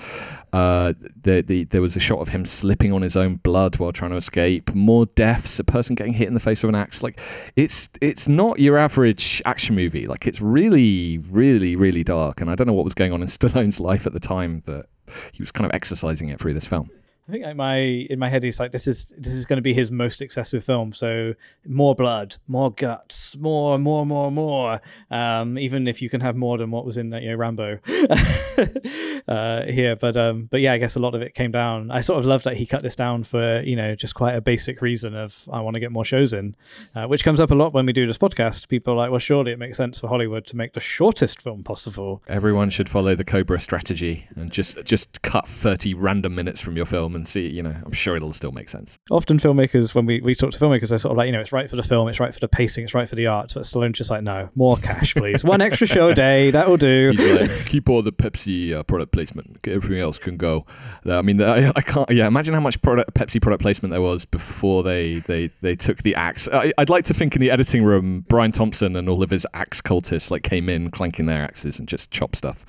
Uh, 0.52 0.92
the, 1.20 1.42
the, 1.42 1.64
there 1.64 1.82
was 1.82 1.96
a 1.96 2.00
shot 2.00 2.20
of 2.20 2.28
him 2.28 2.46
slipping 2.46 2.92
on 2.92 3.02
his 3.02 3.16
own 3.16 3.34
blood 3.34 3.76
while 3.78 3.90
trying 3.90 4.12
to 4.12 4.16
escape. 4.16 4.72
More 4.76 5.06
deaths, 5.06 5.58
a 5.58 5.64
person 5.64 5.96
getting 5.96 6.12
hit 6.12 6.28
in 6.28 6.34
the 6.34 6.40
face 6.40 6.62
with 6.62 6.68
an 6.68 6.76
axe. 6.80 7.02
Like 7.02 7.18
it's 7.56 7.90
it's 8.00 8.28
not 8.28 8.60
your 8.60 8.78
average 8.78 9.42
action 9.44 9.74
movie. 9.74 10.06
Like 10.06 10.24
it's 10.28 10.40
really, 10.40 11.18
really, 11.18 11.74
really 11.74 12.04
dark. 12.04 12.40
And 12.40 12.48
I 12.48 12.54
don't 12.54 12.68
know 12.68 12.74
what 12.74 12.84
was 12.84 12.94
going 12.94 13.12
on 13.12 13.22
in 13.22 13.28
Stallone's 13.38 13.80
life 13.80 14.06
at 14.06 14.12
the 14.12 14.20
time 14.20 14.62
that 14.66 14.86
he 15.32 15.42
was 15.42 15.52
kind 15.52 15.66
of 15.66 15.74
exercising 15.74 16.28
it 16.28 16.38
through 16.38 16.54
this 16.54 16.66
film. 16.66 16.90
I 17.28 17.32
think 17.32 17.44
like 17.44 17.56
my 17.56 17.76
in 17.76 18.20
my 18.20 18.28
head 18.28 18.44
he's 18.44 18.60
like 18.60 18.70
this 18.70 18.86
is 18.86 19.12
this 19.18 19.32
is 19.32 19.46
going 19.46 19.56
to 19.56 19.62
be 19.62 19.74
his 19.74 19.90
most 19.90 20.22
excessive 20.22 20.62
film. 20.62 20.92
So 20.92 21.34
more 21.66 21.94
blood, 21.94 22.36
more 22.46 22.70
guts, 22.70 23.36
more, 23.36 23.78
more, 23.78 24.06
more, 24.06 24.30
more. 24.30 24.80
Um, 25.10 25.58
even 25.58 25.88
if 25.88 26.00
you 26.00 26.08
can 26.08 26.20
have 26.20 26.36
more 26.36 26.56
than 26.56 26.70
what 26.70 26.84
was 26.84 26.96
in 26.96 27.10
that 27.10 27.22
you 27.22 27.30
know 27.30 27.34
Rambo 27.34 27.78
uh, 29.28 29.62
here, 29.64 29.96
but 29.96 30.16
um, 30.16 30.44
but 30.52 30.60
yeah, 30.60 30.72
I 30.72 30.78
guess 30.78 30.94
a 30.94 31.00
lot 31.00 31.16
of 31.16 31.22
it 31.22 31.34
came 31.34 31.50
down. 31.50 31.90
I 31.90 32.00
sort 32.00 32.20
of 32.20 32.26
love 32.26 32.44
that 32.44 32.56
he 32.56 32.64
cut 32.64 32.82
this 32.82 32.94
down 32.94 33.24
for 33.24 33.60
you 33.62 33.74
know 33.74 33.96
just 33.96 34.14
quite 34.14 34.36
a 34.36 34.40
basic 34.40 34.80
reason 34.80 35.16
of 35.16 35.48
I 35.52 35.60
want 35.60 35.74
to 35.74 35.80
get 35.80 35.90
more 35.90 36.04
shows 36.04 36.32
in, 36.32 36.54
uh, 36.94 37.06
which 37.06 37.24
comes 37.24 37.40
up 37.40 37.50
a 37.50 37.56
lot 37.56 37.72
when 37.72 37.86
we 37.86 37.92
do 37.92 38.06
this 38.06 38.18
podcast. 38.18 38.68
People 38.68 38.94
are 38.94 38.96
like, 38.96 39.10
well, 39.10 39.18
surely 39.18 39.50
it 39.50 39.58
makes 39.58 39.76
sense 39.76 39.98
for 39.98 40.06
Hollywood 40.06 40.46
to 40.46 40.56
make 40.56 40.74
the 40.74 40.80
shortest 40.80 41.42
film 41.42 41.64
possible. 41.64 42.22
Everyone 42.28 42.70
should 42.70 42.88
follow 42.88 43.16
the 43.16 43.24
Cobra 43.24 43.60
strategy 43.60 44.28
and 44.36 44.52
just 44.52 44.84
just 44.84 45.22
cut 45.22 45.48
thirty 45.48 45.92
random 45.92 46.36
minutes 46.36 46.60
from 46.60 46.76
your 46.76 46.86
film 46.86 47.15
and 47.16 47.26
see. 47.26 47.48
You 47.48 47.62
know, 47.62 47.74
I'm 47.84 47.92
sure 47.92 48.16
it'll 48.16 48.32
still 48.32 48.52
make 48.52 48.68
sense. 48.68 48.98
often 49.10 49.38
filmmakers 49.38 49.94
when 49.94 50.06
we, 50.06 50.20
we 50.20 50.34
talk 50.34 50.52
to 50.52 50.58
filmmakers 50.58 50.88
they're 50.88 50.98
sort 50.98 51.12
of 51.12 51.16
like 51.16 51.26
you 51.26 51.32
know 51.32 51.40
it's 51.40 51.52
right 51.52 51.68
for 51.68 51.76
the 51.76 51.82
film 51.82 52.08
it's 52.08 52.20
right 52.20 52.32
for 52.32 52.40
the 52.40 52.48
pacing 52.48 52.84
it's 52.84 52.94
right 52.94 53.08
for 53.08 53.14
the 53.14 53.26
art 53.26 53.52
but 53.54 53.64
Stallone's 53.64 53.98
just 53.98 54.10
like 54.10 54.22
no 54.22 54.48
more 54.54 54.76
cash 54.76 55.14
please 55.14 55.42
one 55.44 55.60
extra 55.60 55.86
show 55.86 56.08
a 56.08 56.14
day 56.14 56.50
that 56.50 56.68
will 56.68 56.76
do 56.76 57.12
like, 57.12 57.66
keep 57.66 57.88
all 57.88 58.02
the 58.02 58.12
Pepsi 58.12 58.74
uh, 58.74 58.82
product 58.82 59.12
placement. 59.12 59.58
Everything 59.66 60.00
else 60.00 60.18
can 60.18 60.36
go. 60.36 60.66
Uh, 61.04 61.18
I 61.18 61.22
mean, 61.22 61.40
I, 61.42 61.72
I 61.74 61.80
can't. 61.80 62.10
Yeah, 62.10 62.26
imagine 62.26 62.54
how 62.54 62.60
much 62.60 62.80
product, 62.82 63.14
Pepsi 63.14 63.40
product 63.40 63.62
placement 63.62 63.92
there 63.92 64.00
was 64.00 64.24
before 64.24 64.82
they 64.82 65.20
they, 65.20 65.50
they 65.60 65.76
took 65.76 66.02
the 66.02 66.14
axe. 66.14 66.48
I, 66.52 66.72
I'd 66.78 66.90
like 66.90 67.04
to 67.04 67.14
think 67.14 67.34
in 67.34 67.40
the 67.40 67.50
editing 67.50 67.84
room, 67.84 68.24
Brian 68.28 68.52
Thompson 68.52 68.96
and 68.96 69.08
all 69.08 69.22
of 69.22 69.30
his 69.30 69.46
axe 69.54 69.80
cultists 69.80 70.30
like 70.30 70.42
came 70.42 70.68
in 70.68 70.90
clanking 70.90 71.26
their 71.26 71.42
axes 71.42 71.78
and 71.78 71.88
just 71.88 72.10
chop 72.10 72.36
stuff. 72.36 72.64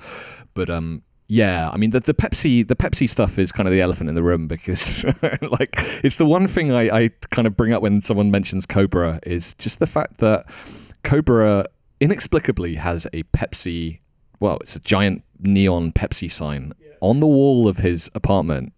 But 0.54 0.70
um, 0.70 1.02
yeah, 1.28 1.70
I 1.70 1.76
mean 1.76 1.90
the, 1.90 2.00
the 2.00 2.14
Pepsi 2.14 2.66
the 2.66 2.76
Pepsi 2.76 3.08
stuff 3.08 3.38
is 3.38 3.52
kind 3.52 3.68
of 3.68 3.72
the 3.72 3.80
elephant 3.80 4.08
in 4.08 4.14
the 4.14 4.22
room 4.22 4.46
because 4.46 5.04
like 5.42 5.74
it's 6.02 6.16
the 6.16 6.26
one 6.26 6.48
thing 6.48 6.72
I, 6.72 7.04
I 7.04 7.10
kind 7.30 7.46
of 7.46 7.56
bring 7.56 7.72
up 7.72 7.82
when 7.82 8.00
someone 8.00 8.30
mentions 8.30 8.66
Cobra 8.66 9.20
is 9.24 9.54
just 9.54 9.78
the 9.78 9.86
fact 9.86 10.18
that 10.18 10.46
Cobra 11.04 11.66
inexplicably 12.00 12.76
has 12.76 13.06
a 13.12 13.22
Pepsi 13.24 14.00
well, 14.40 14.58
it's 14.60 14.76
a 14.76 14.80
giant 14.80 15.24
neon 15.40 15.92
Pepsi 15.92 16.30
sign 16.30 16.72
on 17.00 17.20
the 17.20 17.26
wall 17.26 17.68
of 17.68 17.78
his 17.78 18.10
apartment. 18.14 18.72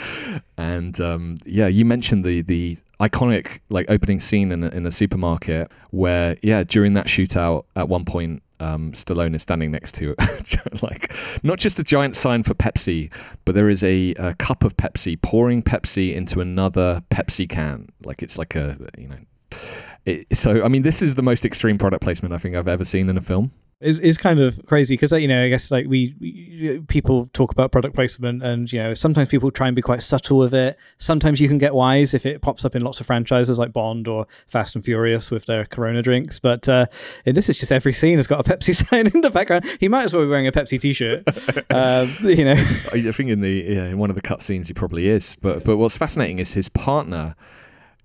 and 0.58 1.00
um, 1.00 1.36
yeah, 1.44 1.66
you 1.66 1.84
mentioned 1.84 2.24
the 2.24 2.42
the 2.42 2.78
iconic 3.00 3.60
like 3.68 3.86
opening 3.90 4.20
scene 4.20 4.50
in 4.50 4.64
a, 4.64 4.68
in 4.68 4.86
a 4.86 4.90
supermarket 4.90 5.70
where 5.90 6.36
yeah, 6.42 6.64
during 6.64 6.94
that 6.94 7.06
shootout 7.06 7.64
at 7.74 7.88
one 7.88 8.04
point 8.04 8.42
um, 8.60 8.92
Stallone 8.92 9.34
is 9.34 9.42
standing 9.42 9.70
next 9.70 9.92
to 9.96 10.14
like 10.82 11.12
not 11.42 11.58
just 11.58 11.78
a 11.78 11.84
giant 11.84 12.16
sign 12.16 12.42
for 12.42 12.54
Pepsi, 12.54 13.10
but 13.44 13.54
there 13.54 13.68
is 13.68 13.82
a, 13.82 14.14
a 14.14 14.34
cup 14.34 14.64
of 14.64 14.76
Pepsi 14.76 15.20
pouring 15.20 15.62
Pepsi 15.62 16.14
into 16.14 16.40
another 16.40 17.02
Pepsi 17.10 17.48
can. 17.48 17.88
Like 18.04 18.22
it's 18.22 18.38
like 18.38 18.54
a 18.54 18.76
you 18.98 19.08
know. 19.08 19.18
It, 20.04 20.36
so 20.36 20.64
I 20.64 20.68
mean, 20.68 20.82
this 20.82 21.02
is 21.02 21.16
the 21.16 21.22
most 21.22 21.44
extreme 21.44 21.78
product 21.78 22.02
placement 22.02 22.34
I 22.34 22.38
think 22.38 22.54
I've 22.54 22.68
ever 22.68 22.84
seen 22.84 23.08
in 23.08 23.16
a 23.16 23.22
film. 23.22 23.50
Is 23.80 23.98
is 23.98 24.16
kind 24.16 24.40
of 24.40 24.58
crazy 24.66 24.94
because 24.94 25.12
you 25.12 25.28
know 25.28 25.44
I 25.44 25.48
guess 25.48 25.70
like 25.70 25.86
we, 25.86 26.14
we 26.18 26.80
people 26.88 27.28
talk 27.34 27.52
about 27.52 27.72
product 27.72 27.94
placement 27.94 28.42
and 28.42 28.72
you 28.72 28.82
know 28.82 28.94
sometimes 28.94 29.28
people 29.28 29.50
try 29.50 29.66
and 29.66 29.76
be 29.76 29.82
quite 29.82 30.02
subtle 30.02 30.38
with 30.38 30.54
it. 30.54 30.78
Sometimes 30.98 31.40
you 31.40 31.48
can 31.48 31.58
get 31.58 31.74
wise 31.74 32.14
if 32.14 32.24
it 32.24 32.40
pops 32.40 32.64
up 32.64 32.74
in 32.74 32.82
lots 32.82 33.00
of 33.00 33.06
franchises 33.06 33.58
like 33.58 33.74
Bond 33.74 34.08
or 34.08 34.26
Fast 34.46 34.76
and 34.76 34.84
Furious 34.84 35.30
with 35.30 35.44
their 35.44 35.66
Corona 35.66 36.00
drinks. 36.00 36.38
But 36.38 36.66
uh, 36.68 36.86
in 37.26 37.34
this 37.34 37.50
is 37.50 37.58
just 37.58 37.70
every 37.70 37.92
scene 37.92 38.16
has 38.16 38.26
got 38.26 38.46
a 38.46 38.56
Pepsi 38.56 38.74
sign 38.88 39.08
in 39.08 39.20
the 39.20 39.30
background. 39.30 39.66
He 39.78 39.88
might 39.88 40.04
as 40.04 40.14
well 40.14 40.22
be 40.22 40.30
wearing 40.30 40.46
a 40.46 40.52
Pepsi 40.52 40.80
T-shirt. 40.80 41.24
um, 41.70 42.16
you 42.22 42.44
know, 42.44 42.54
I 42.92 43.12
think 43.12 43.30
in 43.30 43.42
the 43.42 43.64
yeah, 43.68 43.84
in 43.84 43.98
one 43.98 44.08
of 44.08 44.16
the 44.16 44.22
cut 44.22 44.40
scenes 44.40 44.68
he 44.68 44.74
probably 44.74 45.08
is. 45.08 45.36
But 45.42 45.64
but 45.64 45.76
what's 45.76 45.98
fascinating 45.98 46.38
is 46.38 46.54
his 46.54 46.70
partner 46.70 47.36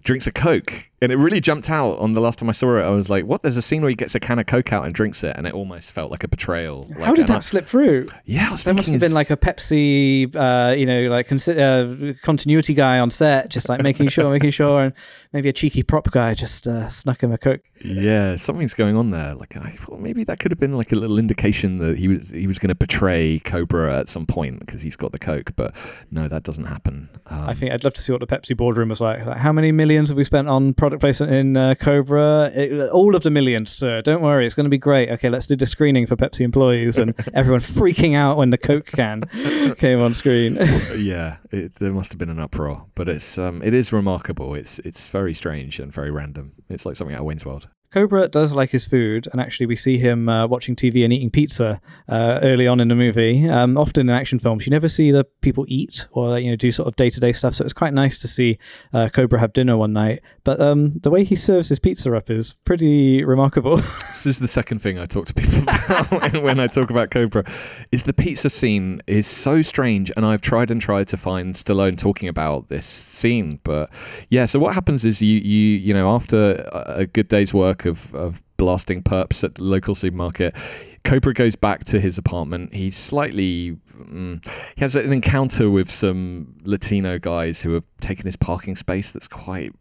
drinks 0.04 0.28
a 0.28 0.32
Coke. 0.32 0.91
And 1.04 1.12
it 1.12 1.16
really 1.18 1.42
jumped 1.42 1.70
out 1.70 1.98
on 1.98 2.14
the 2.14 2.22
last 2.22 2.38
time 2.38 2.48
I 2.48 2.52
saw 2.52 2.78
it. 2.78 2.84
I 2.84 2.90
was 2.90 3.10
like, 3.10 3.26
what? 3.26 3.42
There's 3.42 3.58
a 3.58 3.62
scene 3.62 3.82
where 3.82 3.90
he 3.90 3.96
gets 3.96 4.14
a 4.14 4.20
can 4.20 4.38
of 4.38 4.46
Coke 4.46 4.72
out 4.72 4.86
and 4.86 4.94
drinks 4.94 5.24
it, 5.24 5.36
and 5.36 5.48
it 5.48 5.54
almost 5.54 5.92
felt 5.94 6.12
like 6.12 6.24
a 6.24 6.28
betrayal. 6.28 6.88
how 6.94 7.00
Like, 7.00 7.10
did 7.16 7.22
and 7.22 7.32
I- 7.32 7.34
that 7.36 7.44
slip 7.44 7.66
through? 7.66 8.10
yeah, 8.26 8.50
I 8.50 8.52
was 8.52 8.64
There 8.64 8.74
must 8.76 8.92
have 8.92 9.02
been 9.02 9.14
like 9.14 9.32
a 9.32 9.38
Pepsi, 9.38 10.36
uh, 10.36 10.76
you 10.76 10.86
know, 10.86 11.10
like 11.10 11.32
uh, 11.32 12.14
continuity 12.22 12.76
guy 12.76 13.00
on 13.00 13.10
set, 13.10 13.50
just 13.50 13.68
like 13.68 13.82
making 13.82 14.10
sure, 14.10 14.30
making 14.32 14.52
sure, 14.52 14.82
and 14.84 14.94
maybe 15.34 15.50
a 15.50 15.54
cheeky 15.54 15.82
prop 15.82 16.12
guy 16.12 16.36
just 16.36 16.68
uh, 16.68 16.88
snuck 16.90 17.24
him 17.24 17.32
a 17.32 17.38
coke. 17.40 17.62
Yeah, 17.84 18.36
something's 18.38 18.76
going 18.76 18.96
on 18.96 19.10
there. 19.10 19.34
Like 19.34 19.58
I 19.58 19.72
thought 19.72 20.00
maybe 20.00 20.24
that 20.26 20.40
could 20.40 20.52
have 20.52 20.60
been 20.60 20.74
like 20.74 20.92
a 20.92 20.96
little 20.96 21.18
indication 21.18 21.80
that 21.80 21.98
he 21.98 22.08
was 22.10 22.30
he 22.30 22.46
was 22.46 22.60
going 22.60 22.68
to 22.70 22.76
betray 22.76 23.40
Cobra 23.40 23.98
at 23.98 24.08
some 24.08 24.28
point 24.28 24.60
because 24.60 24.84
he's 24.84 24.96
got 24.96 25.14
the 25.14 25.20
Coke. 25.20 25.54
But 25.56 25.76
no, 26.12 26.28
that 26.28 26.44
doesn't 26.44 26.66
happen. 26.66 27.10
Um, 27.26 27.50
I 27.50 27.56
think 27.56 27.72
I'd 27.72 27.84
love 27.84 27.94
to 27.96 28.02
see 28.02 28.12
what 28.12 28.22
the 28.22 28.28
Pepsi 28.28 28.56
boardroom 28.56 28.90
was 28.90 29.02
like. 29.02 29.26
Like, 29.26 29.38
how 29.38 29.52
many 29.52 29.72
millions 29.72 30.10
have 30.10 30.18
we 30.20 30.24
spent 30.26 30.48
on 30.48 30.76
product 30.76 30.91
placement 31.00 31.34
in 31.34 31.58
uh, 31.58 31.76
Cobra? 31.76 32.52
It- 32.54 32.90
all 32.92 33.16
of 33.16 33.24
the 33.24 33.30
millions, 33.32 33.72
sir. 33.72 34.02
Don't 34.02 34.22
worry, 34.22 34.46
it's 34.46 34.56
going 34.56 34.66
to 34.66 34.70
be 34.70 34.78
great. 34.78 35.10
Okay, 35.12 35.30
let's 35.30 35.46
do 35.48 35.56
the 35.56 35.66
screening 35.66 36.06
for 36.08 36.16
Pepsi 36.16 36.42
employees 36.42 36.98
and 36.98 37.14
everyone 37.34 37.62
freaking 37.62 38.16
out 38.16 38.38
when 38.38 38.50
the 38.50 38.58
Coke 38.58 38.88
can 38.88 39.22
came 39.78 40.02
on 40.02 40.14
screen. 40.14 40.56
yeah, 40.98 41.38
it, 41.52 41.76
there 41.76 41.94
must 41.94 42.12
have 42.12 42.20
been 42.20 42.30
an 42.30 42.40
uproar, 42.40 42.86
but 42.96 43.08
it's 43.10 43.38
um, 43.38 43.62
it 43.64 43.74
is 43.74 43.94
remarkable. 43.94 44.54
It's 44.56 44.80
it's 44.80 45.08
very 45.08 45.34
strange 45.34 45.80
and 45.80 45.92
very 45.94 46.12
random. 46.12 46.54
It's 46.70 46.86
like 46.86 46.96
something 46.96 47.16
out 47.16 47.22
of 47.22 47.26
Wayne's 47.26 47.46
World. 47.46 47.68
Cobra 47.92 48.30
does 48.30 48.54
like 48.54 48.70
his 48.70 48.88
food, 48.88 49.28
and 49.32 49.42
actually, 49.42 49.66
we 49.66 49.76
see 49.76 49.98
him 49.98 50.30
uh, 50.30 50.48
watching 50.48 50.78
TV 50.78 51.04
and 51.04 51.12
eating 51.12 51.30
pizza 51.30 51.82
uh, 52.08 52.40
early 52.42 52.66
on 52.66 52.80
in 52.80 52.88
the 52.88 52.96
movie. 52.96 53.50
Um, 53.50 53.78
often 53.78 54.10
in 54.10 54.16
action 54.16 54.40
films, 54.40 54.66
you 54.66 54.72
never 54.72 54.88
see 54.88 55.12
the 55.12 55.26
people 55.42 55.66
eat 55.68 56.08
or 56.12 56.40
you 56.40 56.50
know 56.50 56.56
do 56.56 56.72
sort 56.72 56.88
of 56.88 56.96
day 56.96 57.10
to 57.10 57.20
day 57.20 57.34
stuff. 57.34 57.54
So 57.54 57.66
it's 57.66 57.74
quite 57.74 57.94
nice 57.94 58.20
to 58.20 58.30
see 58.30 58.58
uh, 58.94 59.10
Cobra 59.10 59.40
have 59.42 59.52
dinner 59.52 59.76
one 59.76 59.92
night. 59.92 60.22
But 60.46 60.62
um, 60.62 60.92
the 61.00 61.10
way 61.10 61.26
he 61.26 61.36
serves 61.36 61.68
his 61.68 61.80
pizza 61.80 62.16
up 62.16 62.30
is 62.30 62.56
pretty 62.64 63.26
remarkable. 63.26 63.76
this 64.08 64.26
is 64.26 64.40
the 64.40 64.48
second 64.48 64.80
thing 64.80 64.98
I 64.98 65.06
talk 65.06 65.26
to 65.26 65.34
people 65.34 65.64
about 65.64 66.34
when 66.42 66.62
I 66.62 66.68
talk 66.68 66.92
about 66.92 67.12
Cobra. 67.12 67.44
Is 67.92 68.06
the 68.06 68.14
pizza 68.14 68.50
scene 68.50 69.02
is 69.06 69.28
so 69.28 69.62
strange, 69.62 70.10
and 70.16 70.26
I've 70.26 70.42
tried 70.42 70.72
and 70.72 70.80
tried 70.82 71.10
to 71.10 71.18
find 71.18 71.56
Stallone 71.56 71.98
talking 71.98 72.30
about 72.30 72.70
this 72.70 72.86
scene, 72.86 73.60
but 73.66 73.90
yeah. 74.30 74.46
So 74.46 74.60
what 74.60 74.76
happens 74.76 75.04
is 75.04 75.22
you 75.22 75.40
you 75.40 75.76
you 75.76 75.94
know 75.94 76.10
after 76.10 76.70
a 76.72 77.06
good 77.06 77.28
day's 77.28 77.54
work 77.54 77.81
of 77.86 78.14
of 78.16 78.44
blasting 78.58 79.04
perps 79.04 79.44
at 79.44 79.56
the 79.56 79.64
local 79.64 79.96
supermarket. 79.96 80.56
Cobra 81.04 81.34
goes 81.34 81.56
back 81.56 81.84
to 81.86 82.00
his 82.00 82.18
apartment. 82.18 82.74
He's 82.74 82.96
slightly. 82.96 83.78
Mm, 84.00 84.46
he 84.76 84.82
has 84.82 84.96
an 84.96 85.12
encounter 85.12 85.70
with 85.70 85.92
some 85.92 86.56
Latino 86.64 87.20
guys 87.20 87.62
who 87.62 87.74
have 87.74 87.86
taken 88.00 88.26
his 88.26 88.36
parking 88.36 88.76
space 88.76 89.12
that's 89.12 89.28
quite. 89.28 89.74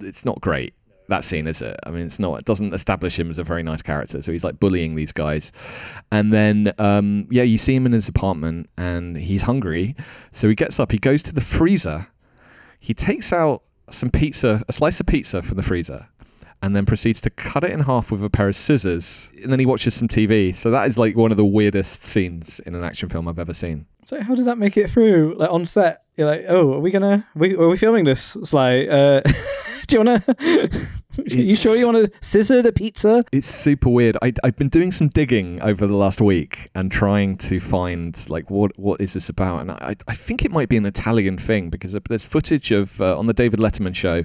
It's 0.00 0.24
not 0.24 0.40
great 0.40 0.74
that 1.08 1.24
scene, 1.24 1.46
is 1.46 1.62
it? 1.62 1.76
I 1.84 1.90
mean, 1.90 2.06
it's 2.06 2.18
not. 2.18 2.38
It 2.38 2.44
doesn't 2.44 2.74
establish 2.74 3.18
him 3.18 3.30
as 3.30 3.38
a 3.38 3.44
very 3.44 3.62
nice 3.62 3.82
character. 3.82 4.22
So 4.22 4.32
he's 4.32 4.44
like 4.44 4.58
bullying 4.58 4.94
these 4.94 5.12
guys, 5.12 5.52
and 6.10 6.32
then 6.32 6.72
um, 6.78 7.26
yeah, 7.30 7.42
you 7.42 7.58
see 7.58 7.74
him 7.74 7.86
in 7.86 7.92
his 7.92 8.08
apartment, 8.08 8.68
and 8.76 9.16
he's 9.16 9.42
hungry. 9.42 9.94
So 10.32 10.48
he 10.48 10.54
gets 10.54 10.80
up. 10.80 10.92
He 10.92 10.98
goes 10.98 11.22
to 11.24 11.34
the 11.34 11.40
freezer. 11.40 12.08
He 12.78 12.94
takes 12.94 13.32
out 13.32 13.62
some 13.90 14.10
pizza, 14.10 14.62
a 14.68 14.72
slice 14.72 15.00
of 15.00 15.06
pizza 15.06 15.42
from 15.42 15.56
the 15.56 15.62
freezer, 15.62 16.08
and 16.62 16.74
then 16.74 16.86
proceeds 16.86 17.20
to 17.22 17.30
cut 17.30 17.64
it 17.64 17.70
in 17.70 17.80
half 17.80 18.10
with 18.10 18.22
a 18.24 18.30
pair 18.30 18.48
of 18.48 18.56
scissors. 18.56 19.30
And 19.42 19.52
then 19.52 19.58
he 19.58 19.66
watches 19.66 19.94
some 19.94 20.08
TV. 20.08 20.54
So 20.54 20.70
that 20.70 20.88
is 20.88 20.98
like 20.98 21.16
one 21.16 21.30
of 21.30 21.36
the 21.36 21.44
weirdest 21.44 22.02
scenes 22.02 22.60
in 22.60 22.74
an 22.74 22.84
action 22.84 23.08
film 23.08 23.28
I've 23.28 23.38
ever 23.38 23.54
seen. 23.54 23.86
So 24.04 24.22
how 24.22 24.34
did 24.34 24.44
that 24.46 24.58
make 24.58 24.76
it 24.76 24.88
through? 24.88 25.36
Like 25.38 25.50
on 25.50 25.66
set, 25.66 26.04
you're 26.16 26.28
like, 26.28 26.44
oh, 26.48 26.74
are 26.74 26.80
we 26.80 26.90
gonna? 26.90 27.26
Are 27.34 27.38
we, 27.38 27.54
are 27.56 27.68
we 27.68 27.76
filming 27.76 28.04
this? 28.04 28.36
Sly? 28.42 28.86
Uh, 28.86 29.20
do 29.86 29.96
you 29.96 29.98
wanna? 29.98 30.24
you 31.26 31.56
sure 31.56 31.76
you 31.76 31.86
want 31.86 32.12
to 32.12 32.18
scissor 32.20 32.62
the 32.62 32.72
pizza? 32.72 33.24
It's 33.32 33.46
super 33.46 33.88
weird. 33.88 34.16
I, 34.22 34.32
I've 34.44 34.56
been 34.56 34.68
doing 34.68 34.92
some 34.92 35.08
digging 35.08 35.60
over 35.62 35.86
the 35.86 35.96
last 35.96 36.20
week 36.20 36.70
and 36.74 36.90
trying 36.90 37.36
to 37.38 37.60
find 37.60 38.28
like 38.28 38.50
what 38.50 38.78
what 38.78 39.00
is 39.00 39.14
this 39.14 39.28
about, 39.28 39.60
and 39.60 39.72
I 39.72 39.96
I 40.06 40.14
think 40.14 40.44
it 40.44 40.50
might 40.50 40.68
be 40.68 40.76
an 40.76 40.86
Italian 40.86 41.38
thing 41.38 41.70
because 41.70 41.96
there's 42.08 42.24
footage 42.24 42.70
of 42.70 43.00
uh, 43.00 43.18
on 43.18 43.26
the 43.26 43.34
David 43.34 43.60
Letterman 43.60 43.94
show. 43.94 44.24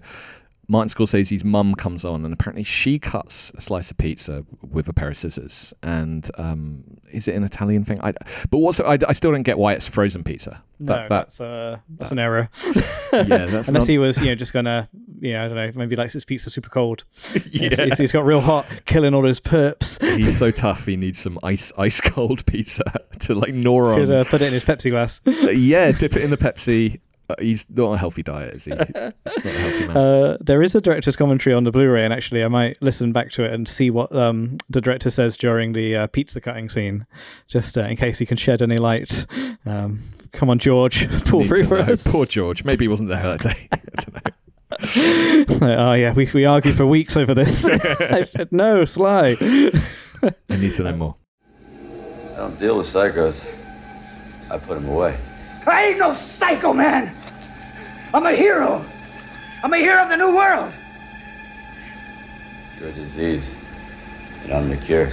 Martin 0.71 0.87
Scorsese's 0.87 1.43
mum 1.43 1.75
comes 1.75 2.05
on, 2.05 2.23
and 2.23 2.33
apparently 2.33 2.63
she 2.63 2.97
cuts 2.97 3.51
a 3.55 3.61
slice 3.61 3.91
of 3.91 3.97
pizza 3.97 4.45
with 4.61 4.87
a 4.87 4.93
pair 4.93 5.09
of 5.09 5.17
scissors. 5.17 5.73
And 5.83 6.31
um, 6.37 6.85
is 7.11 7.27
it 7.27 7.35
an 7.35 7.43
Italian 7.43 7.83
thing? 7.83 7.99
I, 8.01 8.13
but 8.49 8.59
what's 8.59 8.79
I, 8.79 8.97
I 9.05 9.11
still 9.11 9.33
don't 9.33 9.43
get 9.43 9.57
why 9.57 9.73
it's 9.73 9.85
frozen 9.85 10.23
pizza. 10.23 10.63
No, 10.79 10.93
that, 10.93 11.09
that's 11.09 11.41
uh, 11.41 11.79
that's 11.97 12.11
that, 12.11 12.15
an 12.15 12.19
error. 12.19 12.49
yeah, 13.11 13.47
that's 13.47 13.67
unless 13.67 13.83
not... 13.83 13.87
he 13.87 13.97
was 13.97 14.17
you 14.19 14.27
know 14.27 14.35
just 14.35 14.53
gonna 14.53 14.87
yeah 15.19 15.43
I 15.43 15.49
don't 15.49 15.57
know 15.57 15.71
maybe 15.75 15.97
likes 15.97 16.13
his 16.13 16.23
pizza 16.23 16.49
super 16.49 16.69
cold. 16.69 17.03
yeah, 17.51 17.93
he's, 17.97 18.13
got 18.13 18.23
real 18.23 18.39
hot, 18.39 18.65
killing 18.85 19.13
all 19.13 19.25
his 19.25 19.41
perps. 19.41 20.01
he's 20.17 20.37
so 20.37 20.51
tough. 20.51 20.85
He 20.85 20.95
needs 20.95 21.19
some 21.19 21.37
ice 21.43 21.73
ice 21.77 21.99
cold 21.99 22.45
pizza 22.47 22.85
to 23.19 23.35
like 23.35 23.53
gnaw 23.53 23.91
on. 23.91 23.95
Could 23.97 24.11
uh, 24.11 24.23
put 24.23 24.41
it 24.41 24.45
in 24.45 24.53
his 24.53 24.63
Pepsi 24.63 24.89
glass. 24.89 25.19
Uh, 25.27 25.49
yeah, 25.49 25.91
dip 25.91 26.15
it 26.15 26.23
in 26.23 26.29
the 26.29 26.37
Pepsi 26.37 27.01
he's 27.39 27.69
not 27.69 27.93
a 27.93 27.97
healthy 27.97 28.23
diet, 28.23 28.55
is 28.55 28.65
he? 28.65 28.71
healthy 28.71 29.87
uh, 29.89 30.37
there 30.39 30.61
is 30.63 30.75
a 30.75 30.81
director's 30.81 31.15
commentary 31.15 31.53
on 31.53 31.63
the 31.63 31.71
Blu-ray, 31.71 32.03
and 32.03 32.13
actually, 32.13 32.43
I 32.43 32.47
might 32.47 32.77
listen 32.81 33.11
back 33.11 33.31
to 33.31 33.43
it 33.43 33.53
and 33.53 33.67
see 33.67 33.89
what 33.89 34.13
um, 34.15 34.57
the 34.69 34.81
director 34.81 35.09
says 35.09 35.37
during 35.37 35.73
the 35.73 35.95
uh, 35.95 36.07
pizza 36.07 36.41
cutting 36.41 36.69
scene, 36.69 37.05
just 37.47 37.77
uh, 37.77 37.81
in 37.81 37.97
case 37.97 38.17
he 38.17 38.25
can 38.25 38.37
shed 38.37 38.61
any 38.61 38.77
light. 38.77 39.25
Um, 39.65 39.99
come 40.31 40.49
on, 40.49 40.59
George, 40.59 41.09
pull 41.25 41.43
through 41.45 41.65
for 41.65 41.83
know. 41.83 41.93
us. 41.93 42.09
Poor 42.09 42.25
George. 42.25 42.63
Maybe 42.63 42.85
he 42.85 42.89
wasn't 42.89 43.09
there 43.09 43.37
that 43.37 43.41
day. 43.41 43.67
I 43.71 43.79
don't 43.95 44.25
know. 44.25 44.31
oh 45.81 45.93
yeah, 45.93 46.13
we 46.13 46.29
we 46.33 46.45
argued 46.45 46.77
for 46.77 46.85
weeks 46.85 47.17
over 47.17 47.33
this. 47.33 47.65
I 47.65 48.21
said 48.21 48.51
no, 48.51 48.85
Sly. 48.85 49.35
I 49.41 50.55
need 50.55 50.73
to 50.75 50.83
know 50.83 50.95
more. 50.95 51.15
I 52.33 52.37
don't 52.37 52.59
deal 52.59 52.77
with 52.77 52.87
psychos. 52.87 53.45
I 54.49 54.57
put 54.57 54.75
them 54.75 54.87
away. 54.87 55.17
I 55.65 55.85
ain't 55.87 55.99
no 55.99 56.13
psycho 56.13 56.73
man. 56.73 57.15
I'm 58.13 58.25
a 58.25 58.33
hero. 58.33 58.83
I'm 59.63 59.73
a 59.73 59.77
hero 59.77 60.01
of 60.03 60.09
the 60.09 60.17
new 60.17 60.35
world. 60.35 60.73
You're 62.79 62.89
a 62.89 62.93
disease, 62.93 63.53
and 64.43 64.53
I'm 64.53 64.69
the 64.69 64.77
cure. 64.77 65.11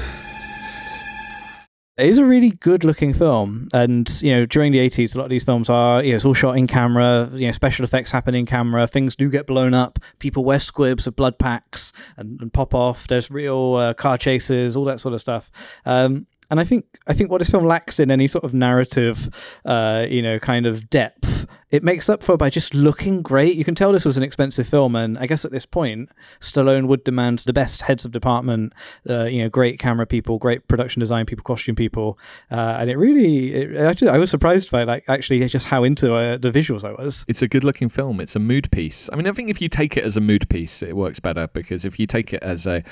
It 1.99 2.09
is 2.09 2.19
a 2.19 2.25
really 2.25 2.53
good 2.53 2.85
looking 2.85 3.13
film. 3.13 3.67
And, 3.75 4.09
you 4.23 4.33
know, 4.33 4.47
during 4.47 4.71
the 4.71 4.79
80s, 4.79 5.15
a 5.15 5.19
lot 5.19 5.25
of 5.25 5.31
these 5.31 5.45
films 5.45 5.69
are, 5.69 6.01
you 6.01 6.11
know, 6.11 6.17
it's 6.17 6.25
all 6.25 6.33
shot 6.33 6.57
in 6.57 6.69
camera, 6.69 7.29
you 7.33 7.47
know, 7.47 7.53
special 7.53 7.85
effects 7.85 8.13
happen 8.13 8.37
in 8.37 8.47
camera, 8.47 8.87
things 8.87 9.17
do 9.17 9.29
get 9.29 9.49
blown 9.49 9.75
up, 9.75 9.99
people 10.21 10.45
wear 10.45 10.61
squibs 10.61 11.07
with 11.07 11.17
blood 11.17 11.39
packs 11.41 11.93
and, 12.17 12.41
and 12.41 12.53
pop 12.53 12.73
off, 12.73 13.09
there's 13.09 13.33
real 13.33 13.75
uh, 13.75 13.95
car 13.95 14.17
chases, 14.17 14.77
all 14.77 14.85
that 14.85 15.01
sort 15.01 15.13
of 15.13 15.21
stuff. 15.21 15.51
Um, 15.85 16.29
and 16.51 16.61
I 16.61 16.65
think 16.65 16.85
I 17.07 17.13
think 17.13 17.31
what 17.31 17.39
this 17.39 17.51
film 17.51 17.65
lacks 17.65 18.01
in 18.01 18.11
any 18.11 18.27
sort 18.27 18.45
of 18.45 18.55
narrative, 18.55 19.29
uh, 19.65 20.07
you 20.09 20.23
know, 20.23 20.39
kind 20.39 20.67
of 20.67 20.89
depth, 20.91 21.47
it 21.71 21.83
makes 21.83 22.09
up 22.09 22.23
for 22.23 22.37
by 22.37 22.51
just 22.51 22.75
looking 22.75 23.23
great. 23.23 23.57
You 23.57 23.65
can 23.65 23.75
tell 23.75 23.93
this 23.93 24.05
was 24.05 24.17
an 24.17 24.23
expensive 24.23 24.67
film, 24.67 24.97
and 24.97 25.19
I 25.19 25.27
guess 25.27 25.45
at 25.45 25.51
this 25.51 25.67
point, 25.67 26.11
Stallone 26.41 26.87
would 26.87 27.05
demand 27.05 27.41
the 27.41 27.53
best 27.53 27.83
heads 27.83 28.05
of 28.05 28.13
department, 28.13 28.73
uh, 29.09 29.25
you 29.25 29.43
know, 29.43 29.49
great 29.49 29.79
camera 29.79 30.07
people, 30.07 30.39
great 30.39 30.67
production 30.69 31.01
design 31.01 31.27
people, 31.27 31.43
costume 31.43 31.77
people, 31.77 32.19
uh, 32.51 32.77
and 32.79 32.91
it 32.91 32.97
really, 32.97 33.55
it, 33.55 33.77
actually, 33.77 34.11
I 34.11 34.19
was 34.19 34.31
surprised 34.31 34.71
by 34.71 34.85
like 34.85 35.05
actually 35.09 35.45
just 35.47 35.67
how 35.67 35.85
into 35.85 36.15
uh, 36.15 36.39
the 36.39 36.51
visuals 36.51 36.85
I 36.85 36.93
was. 36.93 37.25
It's 37.29 37.43
a 37.43 37.49
good-looking 37.49 37.91
film. 37.91 38.21
It's 38.21 38.37
a 38.37 38.41
mood 38.41 38.71
piece. 38.71 39.11
I 39.13 39.17
mean, 39.17 39.27
I 39.27 39.33
think 39.33 39.51
if 39.51 39.61
you 39.61 39.69
take 39.69 39.97
it 39.97 40.05
as 40.05 40.17
a 40.17 40.21
mood 40.21 40.49
piece, 40.49 40.83
it 40.83 40.97
works 40.97 41.21
better 41.21 41.49
because 41.49 41.85
if 41.85 41.99
you 41.99 42.07
take 42.07 42.33
it 42.33 42.43
as 42.43 42.67
a 42.67 42.83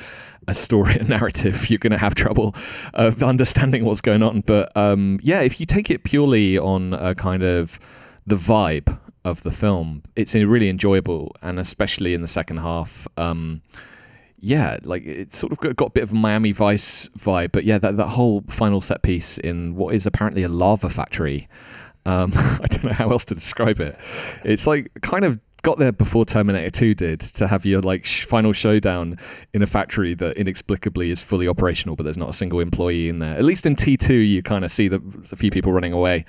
a 0.49 0.55
story, 0.55 0.95
a 0.95 1.05
narrative, 1.05 1.69
you're 1.71 1.79
going 1.79 1.93
to 1.93 1.99
have 1.99 2.15
trouble 2.15 2.55
of 2.95 3.23
understanding 3.23 3.85
what's 3.85 4.01
going 4.01 4.23
on. 4.23 4.43
But 4.43 4.75
um, 4.77 5.19
yeah, 5.23 5.41
if 5.41 5.59
you 5.61 5.67
take 5.67 5.91
it 5.91 6.05
purely 6.05 6.59
on 6.59 6.93
a 6.95 7.15
kind 7.15 7.43
of 7.43 7.81
the 8.27 8.37
vibe 8.37 8.99
of 9.25 9.43
the 9.43 9.53
film, 9.53 10.03
it's 10.15 10.35
really 10.35 10.69
enjoyable, 10.69 11.35
and 11.43 11.59
especially 11.59 12.15
in 12.15 12.23
the 12.23 12.29
second 12.29 12.59
half. 12.59 13.09
Um, 13.17 13.62
yeah, 14.39 14.79
like 14.83 15.05
it's 15.05 15.39
sort 15.39 15.53
of 15.53 15.77
got, 15.77 15.87
a 15.87 15.91
bit 15.91 16.05
of 16.05 16.12
a 16.12 16.15
Miami 16.15 16.53
Vice 16.53 17.09
vibe, 17.19 17.53
but 17.53 17.65
yeah, 17.65 17.79
that, 17.79 17.97
that 17.97 18.09
whole 18.09 18.45
final 18.49 18.81
set 18.81 19.03
piece 19.03 19.39
in 19.39 19.75
what 19.75 19.95
is 19.95 20.07
apparently 20.07 20.43
a 20.43 20.49
lava 20.49 20.91
factory. 20.91 21.49
Um, 22.05 22.31
I 22.37 22.67
don't 22.69 22.85
know 22.85 22.93
how 22.93 23.11
else 23.11 23.25
to 23.27 23.35
describe 23.35 23.81
it. 23.81 23.99
It's 24.45 24.67
like 24.67 24.93
kind 25.03 25.25
of 25.25 25.41
got 25.62 25.79
there 25.79 25.91
before 25.91 26.25
Terminator 26.25 26.71
2 26.71 26.95
did 26.95 27.21
to 27.21 27.49
have 27.49 27.67
your 27.67 27.81
like 27.81 28.05
sh- 28.05 28.25
final 28.25 28.53
showdown 28.53 29.19
in 29.53 29.62
a 29.62 29.67
factory 29.67 30.15
that 30.15 30.37
inexplicably 30.37 31.11
is 31.11 31.21
fully 31.21 31.49
operational, 31.49 31.97
but 31.97 32.05
there's 32.05 32.17
not 32.17 32.29
a 32.29 32.33
single 32.33 32.61
employee 32.61 33.09
in 33.09 33.19
there. 33.19 33.37
At 33.37 33.43
least 33.43 33.67
in 33.67 33.75
T2, 33.75 34.29
you 34.29 34.45
kind 34.45 34.65
of 34.65 34.71
see 34.71 34.87
the, 34.87 35.03
a 35.33 35.37
few 35.37 35.51
people 35.51 35.73
running 35.73 35.93
away. 35.93 36.25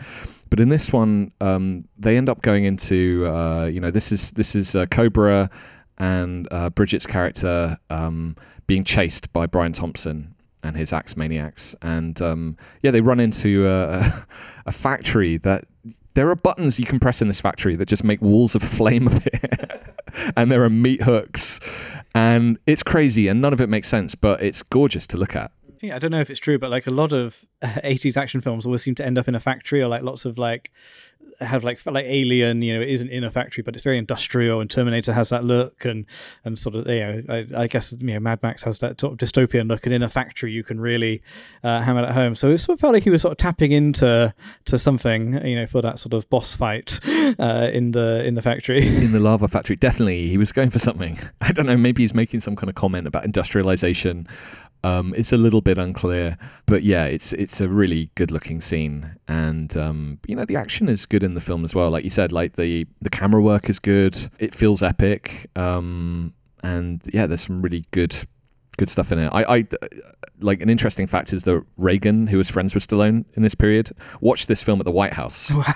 But 0.50 0.60
in 0.60 0.70
this 0.70 0.92
one, 0.92 1.32
um, 1.42 1.88
they 1.98 2.18
end 2.18 2.30
up 2.30 2.42
going 2.42 2.66
into 2.66 3.26
uh, 3.28 3.66
you 3.66 3.80
know 3.80 3.92
this 3.92 4.12
is 4.12 4.32
this 4.32 4.56
is 4.56 4.76
uh, 4.76 4.86
Cobra 4.88 5.50
and 5.98 6.48
uh, 6.52 6.70
Bridget's 6.70 7.08
character 7.08 7.78
um, 7.90 8.36
being 8.68 8.84
chased 8.84 9.32
by 9.34 9.46
Brian 9.46 9.74
Thompson 9.74 10.36
and 10.64 10.76
his 10.76 10.94
axe 10.94 11.16
maniacs, 11.16 11.76
and 11.82 12.22
um, 12.22 12.58
yeah, 12.82 12.92
they 12.92 13.02
run 13.02 13.20
into 13.20 13.68
a, 13.68 14.26
a 14.66 14.72
factory 14.72 15.38
that 15.38 15.66
there 16.14 16.30
are 16.30 16.36
buttons 16.36 16.80
you 16.80 16.86
can 16.86 17.00
press 17.00 17.22
in 17.22 17.28
this 17.28 17.40
factory 17.40 17.76
that 17.76 17.88
just 17.88 18.04
make 18.04 18.22
walls 18.22 18.56
of 18.56 18.64
flame 18.64 19.08
appear, 19.08 19.94
and 20.36 20.52
there 20.52 20.64
are 20.64 20.70
meat 20.70 21.04
hooks, 21.04 21.60
and 22.16 22.58
it's 22.66 22.84
crazy, 22.84 23.28
and 23.28 23.42
none 23.42 23.54
of 23.54 23.62
it 23.62 23.70
makes 23.70 23.88
sense, 23.88 24.16
but 24.16 24.42
it's 24.42 24.64
gorgeous 24.64 25.06
to 25.08 25.18
look 25.18 25.36
at. 25.36 25.52
I 25.84 26.00
don't 26.00 26.12
know 26.12 26.22
if 26.22 26.30
it's 26.30 26.40
true, 26.40 26.58
but 26.58 26.70
like 26.70 26.88
a 26.88 26.92
lot 26.92 27.14
of 27.14 27.46
80s 27.64 28.18
action 28.18 28.42
films 28.42 28.66
always 28.66 28.82
seem 28.82 28.96
to 28.96 29.06
end 29.06 29.18
up 29.18 29.28
in 29.28 29.36
a 29.36 29.40
factory 29.40 29.82
or 29.82 29.88
like 29.88 30.04
lots 30.04 30.26
of 30.26 30.38
like 30.38 30.72
have 31.40 31.64
like 31.64 31.86
like 31.86 32.06
Alien, 32.06 32.62
you 32.62 32.74
know, 32.74 32.82
it 32.82 32.90
isn't 32.90 33.10
in 33.10 33.24
a 33.24 33.32
factory, 33.32 33.62
but 33.62 33.76
it's 33.76 33.84
very 33.84 33.98
industrial, 33.98 34.60
and 34.60 34.70
Terminator 34.70 35.14
has 35.14 35.30
that 35.30 35.44
look, 35.44 35.86
and 35.86 36.06
and 36.46 36.58
sort 36.58 36.76
of 36.76 36.88
you 36.88 37.00
know, 37.00 37.24
I, 37.30 37.64
I 37.64 37.68
guess 37.68 37.94
you 37.94 38.14
know, 38.14 38.20
Mad 38.20 38.42
Max 38.42 38.64
has 38.64 38.80
that 38.80 39.00
sort 39.00 39.14
of 39.14 39.20
dystopian 39.20 39.68
look, 39.68 39.86
and 39.86 39.94
in 39.94 40.04
a 40.04 40.10
factory 40.10 40.52
you 40.52 40.64
can 40.64 40.80
really 40.80 41.22
uh, 41.64 41.82
hammer 41.82 42.04
it 42.04 42.12
home. 42.12 42.36
So 42.36 42.50
it 42.50 42.58
sort 42.58 42.78
of 42.78 42.82
felt 42.82 42.94
like 42.94 43.04
he 43.04 43.10
was 43.10 43.22
sort 43.22 43.34
of 43.34 43.38
tapping 43.38 43.72
into 43.72 44.34
to 44.66 44.80
something, 44.80 45.46
you 45.46 45.56
know, 45.56 45.68
for 45.68 45.82
that 45.82 46.00
sort 46.00 46.14
of 46.14 46.30
boss 46.30 46.56
fight 46.56 47.00
uh, 47.40 47.70
in 47.72 47.92
the 47.92 48.26
in 48.26 48.36
the 48.36 48.42
factory, 48.42 48.88
in 49.04 49.12
the 49.12 49.20
lava 49.20 49.48
factory. 49.48 49.76
Definitely, 49.76 50.28
he 50.28 50.38
was 50.38 50.52
going 50.52 50.70
for 50.70 50.80
something. 50.80 51.20
I 51.42 51.52
don't 51.52 51.68
know, 51.68 51.78
maybe 51.78 52.04
he's 52.04 52.14
making 52.14 52.42
some 52.42 52.56
kind 52.56 52.70
of 52.70 52.76
comment 52.76 53.08
about 53.08 53.26
industrialization 53.26 54.28
um, 54.88 55.14
it's 55.18 55.34
a 55.34 55.38
little 55.38 55.62
bit 55.62 55.78
unclear, 55.78 56.38
but 56.66 56.84
yeah, 56.84 57.06
it's 57.06 57.34
it's 57.34 57.60
a 57.60 57.68
really 57.68 58.10
good 58.16 58.32
looking 58.32 58.62
scene, 58.62 59.16
and 59.28 59.76
um, 59.76 60.20
you 60.28 60.36
know 60.36 60.46
the 60.46 60.56
action 60.56 60.88
is 60.88 61.06
good 61.06 61.24
in 61.24 61.34
the 61.34 61.42
film 61.42 61.66
as 61.66 61.76
well. 61.76 61.90
Like 61.90 62.04
you 62.04 62.10
said, 62.10 62.32
like 62.32 62.56
the 62.56 62.88
the 63.02 63.10
camera 63.10 63.42
work 63.42 63.70
is 63.70 63.80
good. 63.80 64.18
It 64.40 64.54
feels 64.54 64.82
epic, 64.82 65.50
um, 65.56 66.34
and 66.64 67.02
yeah, 67.14 67.28
there's 67.28 67.46
some 67.46 67.62
really 67.62 67.86
good 67.92 68.16
good 68.78 68.90
stuff 68.90 69.12
in 69.12 69.20
it. 69.20 69.30
I, 69.32 69.58
I 69.58 69.68
like 70.40 70.62
an 70.62 70.70
interesting 70.70 71.08
fact 71.08 71.34
is 71.34 71.44
that 71.44 71.64
Reagan, 71.78 72.28
who 72.28 72.38
was 72.38 72.50
friends 72.50 72.74
with 72.74 72.88
Stallone 72.88 73.26
in 73.34 73.44
this 73.44 73.56
period, 73.56 73.92
watched 74.22 74.48
this 74.48 74.62
film 74.62 74.80
at 74.80 74.86
the 74.86 74.92
White 74.92 75.14
House. 75.14 75.52
Wow. 75.58 75.76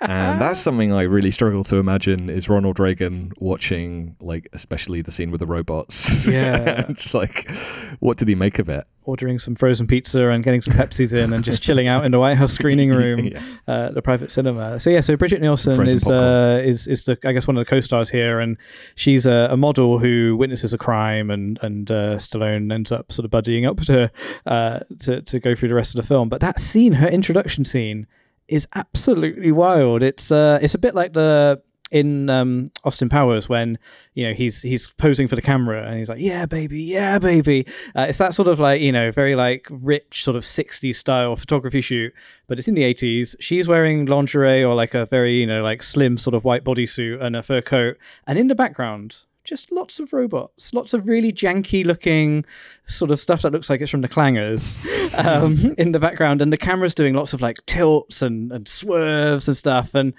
And 0.00 0.40
that's 0.40 0.60
something 0.66 0.92
I 0.92 1.02
really 1.02 1.30
struggle 1.30 1.64
to 1.64 1.76
imagine 1.76 2.28
is 2.30 2.48
Ronald 2.48 2.78
Reagan 2.78 3.32
watching, 3.38 4.16
like, 4.20 4.48
especially 4.52 5.02
the 5.02 5.10
scene 5.10 5.30
with 5.30 5.40
the 5.40 5.46
robots. 5.46 6.26
Yeah. 6.30 6.84
it's 6.88 7.12
like, 7.14 7.50
what 7.98 8.16
did 8.16 8.28
he 8.28 8.34
make 8.34 8.58
of 8.58 8.68
it? 8.68 8.84
Ordering 9.04 9.38
some 9.38 9.54
frozen 9.56 9.86
pizza 9.86 10.28
and 10.28 10.44
getting 10.44 10.60
some 10.60 10.74
Pepsis 10.74 11.12
in 11.12 11.32
and 11.32 11.42
just 11.42 11.62
chilling 11.62 11.88
out 11.88 12.04
in 12.04 12.12
the 12.12 12.18
White 12.20 12.36
House 12.36 12.52
screening 12.52 12.90
room, 13.00 13.24
Yeah. 13.26 13.40
uh, 13.66 13.90
the 13.90 14.02
private 14.02 14.30
cinema. 14.30 14.78
So 14.78 14.90
yeah, 14.90 15.00
so 15.00 15.16
Bridget 15.16 15.40
Nielsen 15.40 15.74
Frozen 15.74 15.94
is 15.96 16.06
uh, 16.08 16.62
is 16.64 16.86
is 16.86 17.04
the 17.04 17.18
I 17.24 17.32
guess 17.32 17.48
one 17.48 17.56
of 17.56 17.64
the 17.64 17.68
co-stars 17.68 18.08
here, 18.10 18.38
and 18.38 18.56
she's 18.94 19.26
a, 19.26 19.48
a 19.50 19.56
model 19.56 19.98
who 19.98 20.36
witnesses 20.36 20.72
a 20.74 20.78
crime, 20.78 21.30
and 21.30 21.58
and 21.62 21.90
uh, 21.90 22.16
Stallone 22.16 22.72
ends 22.72 22.92
up 22.92 23.10
sort 23.10 23.24
of 23.24 23.30
buddying 23.32 23.68
up 23.68 23.78
to 23.86 24.10
uh, 24.46 24.80
to 25.00 25.22
to 25.22 25.40
go 25.40 25.54
through 25.54 25.70
the 25.70 25.74
rest 25.74 25.94
of 25.96 26.00
the 26.00 26.06
film. 26.06 26.28
But 26.28 26.40
that 26.42 26.60
scene, 26.60 26.92
her 26.92 27.08
introduction 27.08 27.64
scene, 27.64 28.06
is 28.50 28.66
absolutely 28.74 29.52
wild. 29.52 30.02
It's 30.02 30.30
uh, 30.30 30.58
it's 30.60 30.74
a 30.74 30.78
bit 30.78 30.94
like 30.94 31.12
the 31.14 31.62
in 31.90 32.30
um, 32.30 32.66
Austin 32.84 33.08
Powers 33.08 33.48
when 33.48 33.78
you 34.14 34.26
know 34.26 34.32
he's 34.32 34.62
he's 34.62 34.90
posing 34.92 35.26
for 35.26 35.36
the 35.36 35.42
camera 35.42 35.86
and 35.86 35.98
he's 35.98 36.08
like, 36.08 36.20
"Yeah, 36.20 36.46
baby, 36.46 36.82
yeah, 36.82 37.18
baby." 37.18 37.66
Uh, 37.96 38.06
it's 38.08 38.18
that 38.18 38.34
sort 38.34 38.48
of 38.48 38.60
like 38.60 38.80
you 38.80 38.92
know 38.92 39.10
very 39.10 39.34
like 39.34 39.66
rich 39.70 40.24
sort 40.24 40.36
of 40.36 40.42
60s 40.42 40.94
style 40.96 41.36
photography 41.36 41.80
shoot, 41.80 42.12
but 42.46 42.58
it's 42.58 42.68
in 42.68 42.74
the 42.74 42.82
80s. 42.82 43.34
She's 43.40 43.68
wearing 43.68 44.06
lingerie 44.06 44.62
or 44.62 44.74
like 44.74 44.94
a 44.94 45.06
very 45.06 45.38
you 45.38 45.46
know 45.46 45.62
like 45.62 45.82
slim 45.82 46.16
sort 46.16 46.34
of 46.34 46.44
white 46.44 46.64
bodysuit 46.64 47.22
and 47.22 47.36
a 47.36 47.42
fur 47.42 47.62
coat, 47.62 47.96
and 48.26 48.38
in 48.38 48.48
the 48.48 48.54
background. 48.54 49.22
Just 49.44 49.72
lots 49.72 49.98
of 49.98 50.12
robots, 50.12 50.74
lots 50.74 50.92
of 50.92 51.08
really 51.08 51.32
janky 51.32 51.84
looking 51.84 52.44
sort 52.86 53.10
of 53.10 53.18
stuff 53.18 53.42
that 53.42 53.52
looks 53.52 53.70
like 53.70 53.80
it's 53.80 53.90
from 53.90 54.02
the 54.02 54.08
clangers 54.08 54.78
um, 55.24 55.74
in 55.78 55.92
the 55.92 55.98
background. 55.98 56.42
And 56.42 56.52
the 56.52 56.56
camera's 56.58 56.94
doing 56.94 57.14
lots 57.14 57.32
of 57.32 57.40
like 57.40 57.56
tilts 57.66 58.20
and, 58.22 58.52
and 58.52 58.68
swerves 58.68 59.48
and 59.48 59.56
stuff. 59.56 59.94
And 59.94 60.12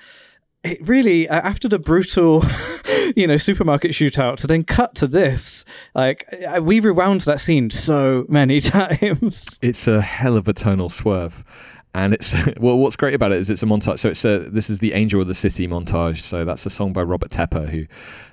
it 0.63 0.79
really 0.88 1.27
uh, 1.29 1.41
after 1.41 1.67
the 1.67 1.79
brutal 1.79 2.43
you 3.15 3.25
know 3.25 3.36
supermarket 3.38 3.91
shootout 3.91 4.38
to 4.38 4.45
then 4.45 4.63
cut 4.63 4.93
to 4.93 5.07
this 5.07 5.65
like 5.95 6.23
I- 6.47 6.60
we 6.60 6.79
rewound 6.79 7.21
that 7.21 7.39
scene 7.39 7.71
so 7.71 8.25
many 8.29 8.60
times 8.62 9.57
It's 9.63 9.88
a 9.88 10.01
hell 10.01 10.38
of 10.38 10.47
a 10.47 10.53
tonal 10.53 10.89
swerve. 10.89 11.43
And 11.93 12.13
it's 12.13 12.34
well. 12.57 12.77
What's 12.77 12.95
great 12.95 13.13
about 13.13 13.34
it 13.34 13.39
is 13.39 13.49
it's 13.49 13.63
a 13.63 13.65
montage. 13.65 13.99
So 13.99 14.07
it's 14.07 14.23
a 14.23 14.39
this 14.49 14.69
is 14.69 14.79
the 14.79 14.93
Angel 14.93 15.19
of 15.19 15.27
the 15.27 15.34
City 15.34 15.67
montage. 15.67 16.21
So 16.21 16.45
that's 16.45 16.65
a 16.65 16.69
song 16.69 16.93
by 16.93 17.01
Robert 17.01 17.31
Tepper 17.31 17.67
who 17.67 17.86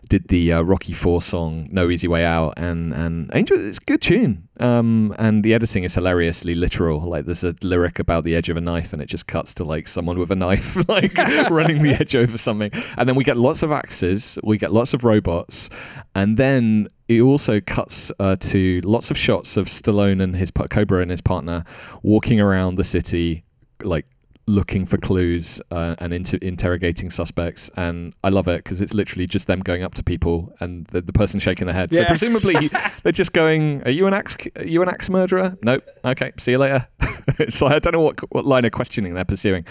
did 0.08 0.28
the 0.28 0.52
uh, 0.52 0.62
Rocky 0.62 0.92
Four 0.92 1.22
song 1.22 1.68
"No 1.70 1.90
Easy 1.90 2.08
Way 2.08 2.24
Out." 2.24 2.54
And 2.56 2.92
and 2.92 3.30
Angel, 3.34 3.58
it's 3.64 3.78
a 3.78 3.84
good 3.84 4.00
tune. 4.00 4.48
Um, 4.60 5.14
and 5.18 5.44
the 5.44 5.54
editing 5.54 5.84
is 5.84 5.94
hilariously 5.94 6.54
literal. 6.54 7.00
Like 7.00 7.26
there's 7.26 7.44
a 7.44 7.54
lyric 7.62 7.98
about 7.98 8.24
the 8.24 8.34
edge 8.34 8.48
of 8.48 8.56
a 8.56 8.60
knife, 8.60 8.92
and 8.92 9.00
it 9.02 9.06
just 9.06 9.26
cuts 9.26 9.54
to 9.54 9.64
like 9.64 9.86
someone 9.86 10.18
with 10.18 10.30
a 10.30 10.36
knife 10.36 10.76
like 10.88 11.16
running 11.50 11.82
the 11.82 11.94
edge 11.94 12.16
over 12.16 12.38
something. 12.38 12.70
And 12.96 13.08
then 13.08 13.16
we 13.16 13.24
get 13.24 13.36
lots 13.36 13.62
of 13.62 13.70
axes. 13.70 14.38
We 14.42 14.58
get 14.58 14.72
lots 14.72 14.94
of 14.94 15.04
robots, 15.04 15.70
and 16.14 16.36
then 16.36 16.88
it 17.08 17.22
also 17.22 17.60
cuts 17.60 18.12
uh, 18.18 18.36
to 18.36 18.80
lots 18.82 19.10
of 19.10 19.16
shots 19.16 19.56
of 19.56 19.66
Stallone 19.66 20.22
and 20.22 20.36
his 20.36 20.50
Cobra 20.50 21.00
and 21.00 21.10
his 21.10 21.20
partner 21.20 21.64
walking 22.02 22.40
around 22.40 22.74
the 22.76 22.84
city, 22.84 23.44
like 23.82 24.06
looking 24.48 24.86
for 24.86 24.96
clues 24.96 25.60
uh, 25.70 25.94
and 25.98 26.12
inter- 26.12 26.38
interrogating 26.42 27.10
suspects. 27.10 27.70
And 27.76 28.14
I 28.24 28.30
love 28.30 28.48
it 28.48 28.64
because 28.64 28.80
it's 28.80 28.94
literally 28.94 29.26
just 29.26 29.46
them 29.46 29.60
going 29.60 29.82
up 29.82 29.94
to 29.94 30.02
people 30.02 30.52
and 30.60 30.86
the, 30.86 31.00
the 31.00 31.12
person 31.12 31.40
shaking 31.40 31.66
their 31.66 31.74
head. 31.74 31.94
So 31.94 32.04
presumably 32.04 32.70
they're 33.02 33.12
just 33.12 33.32
going, 33.32 33.82
"Are 33.84 33.90
you 33.90 34.06
an 34.06 34.14
axe? 34.14 34.36
Are 34.56 34.64
you 34.64 34.82
an 34.82 34.88
axe 34.88 35.10
murderer? 35.10 35.56
Nope. 35.62 35.84
Okay. 36.04 36.32
See 36.38 36.52
you 36.52 36.58
later." 36.58 36.88
it's 37.38 37.60
like 37.60 37.72
I 37.72 37.78
don't 37.78 37.92
know 37.92 38.00
what 38.00 38.32
what 38.32 38.46
line 38.46 38.64
of 38.64 38.72
questioning 38.72 39.14
they're 39.14 39.24
pursuing, 39.24 39.64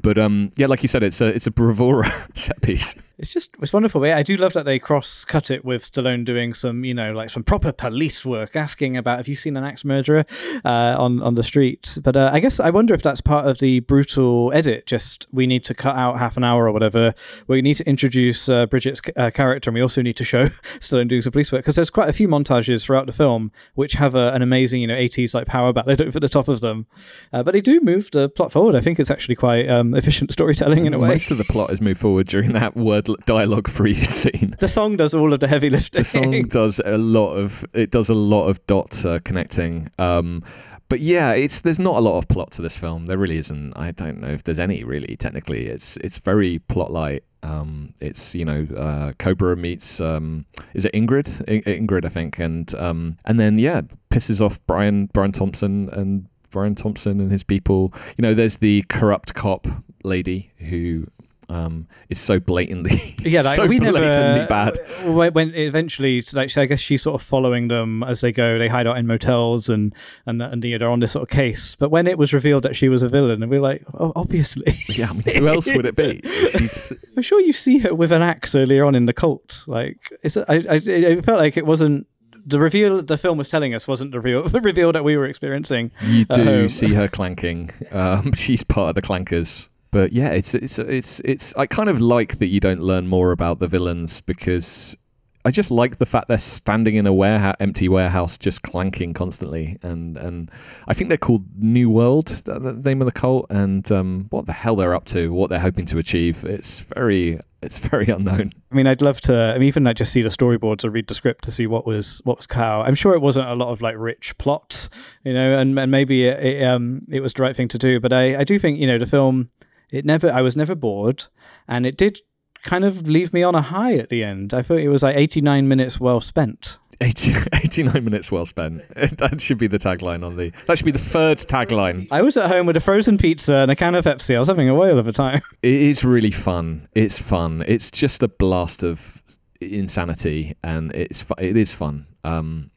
but 0.00 0.18
um, 0.18 0.52
yeah, 0.56 0.66
like 0.66 0.82
you 0.82 0.88
said, 0.88 1.02
it's 1.02 1.20
a 1.20 1.26
it's 1.26 1.46
a 1.46 1.50
bravura 1.50 2.10
set 2.34 2.60
piece. 2.62 2.94
It's 3.18 3.32
just 3.32 3.50
it's 3.60 3.72
wonderful. 3.72 4.04
I 4.04 4.22
do 4.22 4.36
love 4.36 4.52
that 4.52 4.64
they 4.64 4.78
cross 4.78 5.24
cut 5.24 5.50
it 5.50 5.64
with 5.64 5.90
stallone 5.90 6.24
doing 6.24 6.54
some 6.54 6.84
you 6.84 6.94
know 6.94 7.12
like 7.12 7.30
some 7.30 7.42
proper 7.42 7.72
police 7.72 8.24
work 8.24 8.54
asking 8.54 8.96
about 8.96 9.18
have 9.18 9.28
you 9.28 9.34
seen 9.34 9.56
an 9.56 9.64
axe 9.64 9.84
murderer 9.84 10.24
uh, 10.64 10.94
on 10.98 11.20
on 11.22 11.34
the 11.34 11.42
street? 11.42 11.98
But 12.02 12.16
uh, 12.16 12.30
i 12.32 12.40
guess 12.40 12.60
i 12.60 12.70
wonder 12.70 12.94
if 12.94 13.02
that's 13.02 13.20
part 13.20 13.46
of 13.46 13.58
the 13.58 13.80
brutal 13.80 14.52
edit 14.54 14.86
just 14.86 15.26
we 15.32 15.46
need 15.46 15.64
to 15.64 15.74
cut 15.74 15.96
out 15.96 16.18
half 16.18 16.36
an 16.36 16.44
hour 16.44 16.66
or 16.66 16.72
whatever. 16.72 17.14
We 17.48 17.60
need 17.60 17.74
to 17.74 17.88
introduce 17.88 18.48
uh, 18.48 18.66
bridget's 18.66 19.00
uh, 19.16 19.30
character 19.30 19.70
and 19.70 19.74
we 19.74 19.82
also 19.82 20.02
need 20.02 20.16
to 20.16 20.24
show 20.24 20.46
stallone 20.80 21.08
doing 21.08 21.22
some 21.22 21.32
police 21.32 21.50
work. 21.50 21.62
Because 21.62 21.76
there's 21.76 21.90
quite 21.90 22.08
a 22.08 22.12
few 22.12 22.28
montages 22.28 22.84
throughout 22.84 23.06
the 23.06 23.12
film 23.12 23.50
which 23.74 23.94
have 23.94 24.14
a, 24.14 24.32
an 24.32 24.42
amazing 24.42 24.80
you 24.80 24.86
know 24.86 24.94
80s 24.94 25.34
like 25.34 25.46
power 25.46 25.72
ballad 25.72 26.00
over 26.06 26.20
the 26.20 26.28
top 26.28 26.46
of 26.46 26.60
them. 26.60 26.86
Uh, 27.32 27.42
but 27.42 27.52
they 27.52 27.60
do 27.60 27.80
move 27.80 28.10
the 28.12 28.28
plot 28.28 28.52
forward. 28.52 28.76
I 28.76 28.80
think 28.80 29.00
it's 29.00 29.10
actually 29.10 29.36
quite 29.36 29.68
um, 29.68 29.94
efficient 29.94 30.30
storytelling 30.38 30.86
in 30.86 30.94
a 30.94 30.98
way. 30.98 31.08
Most 31.08 31.30
of 31.32 31.38
the 31.38 31.44
plot 31.44 31.72
is 31.72 31.80
moved 31.80 32.00
forward 32.00 32.28
during 32.28 32.52
that 32.52 32.76
word 32.76 33.07
dialogue 33.26 33.68
free 33.68 33.94
scene. 34.04 34.56
the 34.60 34.68
song 34.68 34.96
does 34.96 35.14
all 35.14 35.32
of 35.32 35.40
the 35.40 35.48
heavy 35.48 35.70
lifting. 35.70 36.00
The 36.00 36.04
song 36.04 36.42
does 36.48 36.80
a 36.84 36.98
lot 36.98 37.34
of 37.34 37.64
it 37.72 37.90
does 37.90 38.08
a 38.08 38.14
lot 38.14 38.46
of 38.48 38.64
dot 38.66 39.04
uh, 39.04 39.18
connecting 39.24 39.90
um 39.98 40.42
but 40.88 41.00
yeah 41.00 41.32
it's 41.32 41.60
there's 41.60 41.78
not 41.78 41.96
a 41.96 42.00
lot 42.00 42.16
of 42.18 42.28
plot 42.28 42.50
to 42.52 42.62
this 42.62 42.76
film. 42.76 43.06
There 43.06 43.18
really 43.18 43.36
isn't. 43.38 43.74
I 43.76 43.90
don't 43.90 44.20
know 44.20 44.28
if 44.28 44.44
there's 44.44 44.58
any 44.58 44.84
really 44.84 45.16
technically. 45.16 45.66
It's 45.66 45.96
it's 45.98 46.18
very 46.18 46.58
plot 46.60 46.90
light 46.90 47.24
um 47.44 47.94
it's 48.00 48.34
you 48.34 48.44
know 48.44 48.66
uh 48.76 49.12
cobra 49.18 49.56
meets 49.56 50.00
um 50.00 50.44
is 50.74 50.84
it 50.84 50.92
ingrid? 50.92 51.40
I- 51.48 51.62
ingrid 51.70 52.04
i 52.04 52.08
think 52.08 52.40
and 52.40 52.74
um 52.74 53.16
and 53.24 53.38
then 53.38 53.60
yeah 53.60 53.82
pisses 54.10 54.40
off 54.40 54.58
brian 54.66 55.06
brian 55.12 55.30
thompson 55.30 55.88
and 55.90 56.26
brian 56.50 56.74
thompson 56.74 57.20
and 57.20 57.30
his 57.30 57.44
people. 57.44 57.92
You 58.16 58.22
know 58.22 58.34
there's 58.34 58.58
the 58.58 58.82
corrupt 58.88 59.34
cop 59.34 59.68
lady 60.02 60.50
who 60.58 61.06
um, 61.48 61.86
is 62.08 62.18
so 62.18 62.38
blatantly 62.38 63.16
yeah, 63.24 63.42
like 63.42 63.56
so 63.56 63.66
we 63.66 63.78
never 63.78 64.46
bad. 64.46 64.78
When, 65.04 65.32
when 65.32 65.54
eventually, 65.54 66.20
so, 66.20 66.38
like, 66.38 66.50
so 66.50 66.62
I 66.62 66.66
guess 66.66 66.80
she's 66.80 67.02
sort 67.02 67.20
of 67.20 67.26
following 67.26 67.68
them 67.68 68.02
as 68.02 68.20
they 68.20 68.32
go. 68.32 68.58
They 68.58 68.68
hide 68.68 68.86
out 68.86 68.98
in 68.98 69.06
motels 69.06 69.68
and 69.68 69.94
and 70.26 70.42
and 70.42 70.62
you 70.62 70.72
know, 70.72 70.78
they're 70.78 70.90
on 70.90 71.00
this 71.00 71.12
sort 71.12 71.22
of 71.22 71.28
case. 71.28 71.74
But 71.74 71.90
when 71.90 72.06
it 72.06 72.18
was 72.18 72.32
revealed 72.32 72.64
that 72.64 72.76
she 72.76 72.88
was 72.88 73.02
a 73.02 73.08
villain, 73.08 73.42
and 73.42 73.50
we 73.50 73.56
are 73.56 73.62
like, 73.62 73.84
oh, 73.94 74.12
obviously. 74.14 74.78
Yeah, 74.88 75.10
I 75.10 75.12
mean, 75.12 75.22
who 75.22 75.48
else 75.48 75.66
would 75.66 75.86
it 75.86 75.96
be? 75.96 76.20
I'm 77.16 77.22
sure 77.22 77.40
you 77.40 77.52
see 77.52 77.78
her 77.78 77.94
with 77.94 78.12
an 78.12 78.22
axe 78.22 78.54
earlier 78.54 78.84
on 78.84 78.94
in 78.94 79.06
the 79.06 79.12
cult. 79.12 79.64
Like, 79.66 79.98
it's 80.22 80.36
I, 80.36 80.42
I 80.48 80.80
it 80.84 81.24
felt 81.24 81.38
like 81.38 81.56
it 81.56 81.66
wasn't 81.66 82.06
the 82.48 82.58
reveal 82.58 83.02
the 83.02 83.18
film 83.18 83.36
was 83.36 83.48
telling 83.48 83.74
us 83.74 83.86
wasn't 83.86 84.10
the 84.10 84.20
reveal 84.20 84.48
the 84.48 84.60
reveal 84.60 84.92
that 84.92 85.04
we 85.04 85.16
were 85.16 85.26
experiencing. 85.26 85.90
you 86.02 86.24
do 86.24 86.68
see 86.68 86.94
her 86.94 87.08
clanking. 87.08 87.70
Um, 87.90 88.32
she's 88.32 88.62
part 88.62 88.90
of 88.90 88.94
the 88.94 89.02
clankers. 89.02 89.68
But 89.90 90.12
yeah, 90.12 90.30
it's 90.30 90.54
it's 90.54 90.78
it's 90.78 91.20
it's. 91.20 91.54
I 91.56 91.66
kind 91.66 91.88
of 91.88 92.00
like 92.00 92.38
that 92.38 92.48
you 92.48 92.60
don't 92.60 92.80
learn 92.80 93.06
more 93.06 93.32
about 93.32 93.58
the 93.58 93.66
villains 93.66 94.20
because 94.20 94.96
I 95.44 95.50
just 95.50 95.70
like 95.70 95.98
the 95.98 96.04
fact 96.04 96.28
they're 96.28 96.36
standing 96.36 96.96
in 96.96 97.06
a 97.06 97.12
warehouse, 97.12 97.56
empty 97.58 97.88
warehouse, 97.88 98.36
just 98.36 98.62
clanking 98.62 99.14
constantly. 99.14 99.78
And 99.82 100.18
and 100.18 100.50
I 100.88 100.94
think 100.94 101.08
they're 101.08 101.16
called 101.16 101.44
New 101.56 101.88
World, 101.88 102.26
the, 102.26 102.58
the 102.58 102.72
name 102.74 103.00
of 103.00 103.06
the 103.06 103.12
cult, 103.12 103.46
and 103.48 103.90
um, 103.90 104.26
what 104.28 104.44
the 104.44 104.52
hell 104.52 104.76
they're 104.76 104.94
up 104.94 105.06
to, 105.06 105.32
what 105.32 105.48
they're 105.48 105.58
hoping 105.58 105.86
to 105.86 105.98
achieve. 105.98 106.44
It's 106.44 106.80
very 106.80 107.40
it's 107.62 107.78
very 107.78 108.06
unknown. 108.06 108.52
I 108.70 108.74
mean, 108.74 108.86
I'd 108.86 109.00
love 109.00 109.20
to. 109.22 109.34
I 109.34 109.54
mean, 109.54 109.68
even 109.68 109.84
like 109.84 109.96
just 109.96 110.12
see 110.12 110.22
the 110.22 110.28
storyboards 110.28 110.84
or 110.84 110.90
read 110.90 111.06
the 111.06 111.14
script 111.14 111.44
to 111.44 111.50
see 111.50 111.66
what 111.66 111.86
was 111.86 112.20
what 112.24 112.36
was 112.36 112.46
out. 112.56 112.82
I'm 112.82 112.94
sure 112.94 113.14
it 113.14 113.22
wasn't 113.22 113.48
a 113.48 113.54
lot 113.54 113.70
of 113.70 113.80
like 113.80 113.94
rich 113.96 114.36
plot, 114.38 114.88
you 115.24 115.32
know, 115.32 115.58
and, 115.58 115.78
and 115.78 115.90
maybe 115.90 116.26
it, 116.26 116.44
it 116.44 116.64
um 116.64 117.06
it 117.08 117.20
was 117.20 117.32
the 117.32 117.42
right 117.42 117.56
thing 117.56 117.68
to 117.68 117.78
do. 117.78 118.00
But 118.00 118.12
I 118.12 118.40
I 118.40 118.44
do 118.44 118.58
think 118.58 118.78
you 118.78 118.86
know 118.86 118.98
the 118.98 119.06
film 119.06 119.48
it 119.92 120.04
never 120.04 120.30
I 120.30 120.42
was 120.42 120.56
never 120.56 120.74
bored, 120.74 121.24
and 121.66 121.86
it 121.86 121.96
did 121.96 122.20
kind 122.62 122.84
of 122.84 123.08
leave 123.08 123.32
me 123.32 123.42
on 123.42 123.54
a 123.54 123.62
high 123.62 123.94
at 123.96 124.08
the 124.08 124.24
end. 124.24 124.52
I 124.52 124.62
thought 124.62 124.78
it 124.78 124.88
was 124.88 125.02
like 125.02 125.16
89 125.16 125.68
minutes 125.68 126.00
well 126.00 126.20
spent. 126.20 126.78
80, 127.00 127.32
89 127.54 128.04
minutes 128.04 128.32
well 128.32 128.44
spent. 128.44 128.82
That 129.18 129.40
should 129.40 129.58
be 129.58 129.68
the 129.68 129.78
tagline 129.78 130.24
on 130.24 130.36
the. 130.36 130.52
That 130.66 130.78
should 130.78 130.84
be 130.84 130.90
the 130.90 130.98
third 130.98 131.38
tagline. 131.38 132.08
I 132.10 132.22
was 132.22 132.36
at 132.36 132.50
home 132.50 132.66
with 132.66 132.76
a 132.76 132.80
frozen 132.80 133.16
pizza 133.18 133.54
and 133.56 133.70
a 133.70 133.76
can 133.76 133.94
of 133.94 134.04
Pepsi. 134.04 134.34
I 134.36 134.40
was 134.40 134.48
having 134.48 134.68
a 134.68 134.74
whale 134.74 134.98
of 134.98 135.06
a 135.08 135.12
time. 135.12 135.40
It 135.62 135.72
is 135.72 136.04
really 136.04 136.30
fun. 136.30 136.88
It's 136.94 137.18
fun. 137.18 137.64
It's 137.66 137.90
just 137.90 138.22
a 138.22 138.28
blast 138.28 138.82
of 138.82 139.22
insanity, 139.60 140.56
and 140.62 140.92
it's 140.94 141.22
fu- 141.22 141.34
it 141.38 141.56
is 141.56 141.72
fun. 141.72 142.06
Um, 142.24 142.70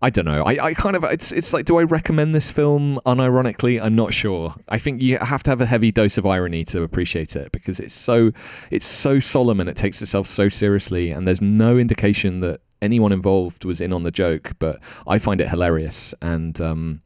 I 0.00 0.10
don't 0.10 0.24
know. 0.24 0.44
I, 0.44 0.66
I 0.66 0.74
kind 0.74 0.94
of 0.94 1.02
it's 1.04 1.32
it's 1.32 1.52
like, 1.52 1.64
do 1.64 1.78
I 1.78 1.82
recommend 1.82 2.34
this 2.34 2.50
film? 2.50 3.00
Unironically, 3.04 3.82
I'm 3.82 3.96
not 3.96 4.14
sure. 4.14 4.54
I 4.68 4.78
think 4.78 5.02
you 5.02 5.18
have 5.18 5.42
to 5.44 5.50
have 5.50 5.60
a 5.60 5.66
heavy 5.66 5.90
dose 5.90 6.16
of 6.18 6.24
irony 6.24 6.64
to 6.66 6.82
appreciate 6.82 7.34
it 7.34 7.50
because 7.50 7.80
it's 7.80 7.94
so 7.94 8.30
it's 8.70 8.86
so 8.86 9.18
solemn 9.18 9.58
and 9.58 9.68
it 9.68 9.76
takes 9.76 10.00
itself 10.00 10.26
so 10.26 10.48
seriously, 10.48 11.10
and 11.10 11.26
there's 11.26 11.42
no 11.42 11.78
indication 11.78 12.40
that 12.40 12.60
anyone 12.80 13.10
involved 13.10 13.64
was 13.64 13.80
in 13.80 13.92
on 13.92 14.04
the 14.04 14.12
joke. 14.12 14.52
But 14.60 14.78
I 15.06 15.18
find 15.18 15.40
it 15.40 15.48
hilarious, 15.48 16.14
and 16.22 16.60
um, 16.60 17.02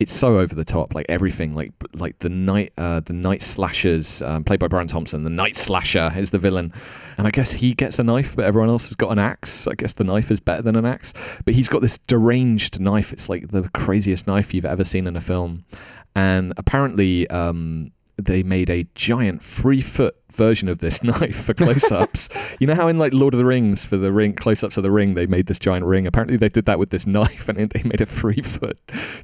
it's 0.00 0.12
so 0.12 0.38
over 0.38 0.54
the 0.54 0.64
top. 0.64 0.94
Like 0.94 1.06
everything, 1.08 1.54
like 1.54 1.72
like 1.92 2.18
the 2.20 2.28
night 2.28 2.72
uh, 2.78 3.00
the 3.00 3.12
night 3.12 3.42
slashers 3.42 4.22
um, 4.22 4.44
played 4.44 4.60
by 4.60 4.68
Brian 4.68 4.88
Thompson. 4.88 5.24
The 5.24 5.30
night 5.30 5.56
slasher 5.56 6.12
is 6.16 6.30
the 6.30 6.38
villain, 6.38 6.72
and 7.16 7.26
I 7.26 7.30
guess 7.30 7.52
he 7.52 7.74
gets 7.74 7.98
a 7.98 8.04
knife, 8.04 8.36
but 8.36 8.44
everyone 8.44 8.68
else 8.68 8.86
has 8.88 8.94
got 8.94 9.10
an 9.10 9.18
axe. 9.18 9.66
I 9.66 9.74
guess 9.74 9.94
the 9.94 10.04
knife 10.04 10.30
is 10.30 10.40
better 10.40 10.62
than 10.62 10.76
an 10.76 10.84
axe, 10.84 11.12
but 11.44 11.54
he's 11.54 11.68
got 11.68 11.82
this 11.82 11.98
deranged 11.98 12.80
knife. 12.80 13.12
It's 13.12 13.28
like 13.28 13.48
the 13.48 13.68
craziest 13.74 14.26
knife 14.26 14.54
you've 14.54 14.64
ever 14.64 14.84
seen 14.84 15.06
in 15.06 15.16
a 15.16 15.20
film, 15.20 15.64
and 16.14 16.52
apparently. 16.56 17.28
Um, 17.30 17.92
they 18.18 18.42
made 18.42 18.68
a 18.68 18.84
giant 18.94 19.42
three 19.42 19.80
foot 19.80 20.16
version 20.32 20.68
of 20.68 20.78
this 20.78 21.02
knife 21.02 21.44
for 21.44 21.54
close 21.54 21.90
ups. 21.90 22.28
you 22.58 22.66
know 22.66 22.74
how 22.74 22.88
in 22.88 22.98
like 22.98 23.14
Lord 23.14 23.34
of 23.34 23.38
the 23.38 23.44
Rings 23.44 23.84
for 23.84 23.96
the 23.96 24.12
ring 24.12 24.34
close 24.34 24.62
ups 24.62 24.76
of 24.76 24.82
the 24.82 24.90
ring 24.90 25.14
they 25.14 25.26
made 25.26 25.46
this 25.46 25.58
giant 25.58 25.84
ring. 25.84 26.06
Apparently 26.06 26.36
they 26.36 26.48
did 26.48 26.66
that 26.66 26.78
with 26.78 26.90
this 26.90 27.06
knife 27.06 27.48
and 27.48 27.70
they 27.70 27.82
made 27.82 28.00
a 28.00 28.06
three 28.06 28.42
foot 28.42 28.78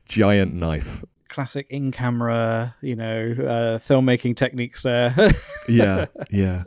giant 0.09 0.55
knife. 0.55 1.05
Classic 1.29 1.67
in 1.69 1.91
camera, 1.91 2.77
you 2.81 2.95
know, 2.95 3.33
uh, 3.37 3.79
filmmaking 3.79 4.37
techniques 4.37 4.85
there. 4.85 5.13
yeah, 5.69 6.07
yeah. 6.31 6.63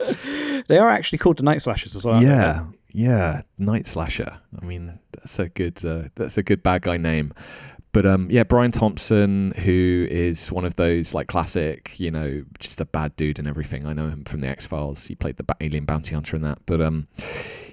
They 0.68 0.76
are 0.76 0.90
actually 0.90 1.16
called 1.16 1.38
the 1.38 1.42
Night 1.42 1.62
Slashers 1.62 1.96
as 1.96 2.04
well. 2.04 2.22
Yeah, 2.22 2.66
yeah. 2.92 3.42
Night 3.56 3.86
Slasher. 3.86 4.38
I 4.60 4.64
mean, 4.66 4.98
that's 5.12 5.38
a 5.38 5.48
good 5.48 5.82
uh, 5.82 6.08
that's 6.16 6.36
a 6.36 6.42
good 6.42 6.62
bad 6.62 6.82
guy 6.82 6.98
name. 6.98 7.32
But 7.98 8.06
um, 8.06 8.30
yeah, 8.30 8.44
Brian 8.44 8.70
Thompson, 8.70 9.50
who 9.64 10.06
is 10.08 10.52
one 10.52 10.64
of 10.64 10.76
those 10.76 11.14
like 11.14 11.26
classic, 11.26 11.98
you 11.98 12.12
know, 12.12 12.44
just 12.60 12.80
a 12.80 12.84
bad 12.84 13.16
dude 13.16 13.40
and 13.40 13.48
everything. 13.48 13.84
I 13.86 13.92
know 13.92 14.06
him 14.06 14.22
from 14.22 14.40
the 14.40 14.46
X 14.46 14.66
Files. 14.66 15.08
He 15.08 15.16
played 15.16 15.36
the 15.36 15.44
alien 15.60 15.84
bounty 15.84 16.14
hunter 16.14 16.36
in 16.36 16.42
that. 16.42 16.60
But 16.64 16.80
um, 16.80 17.08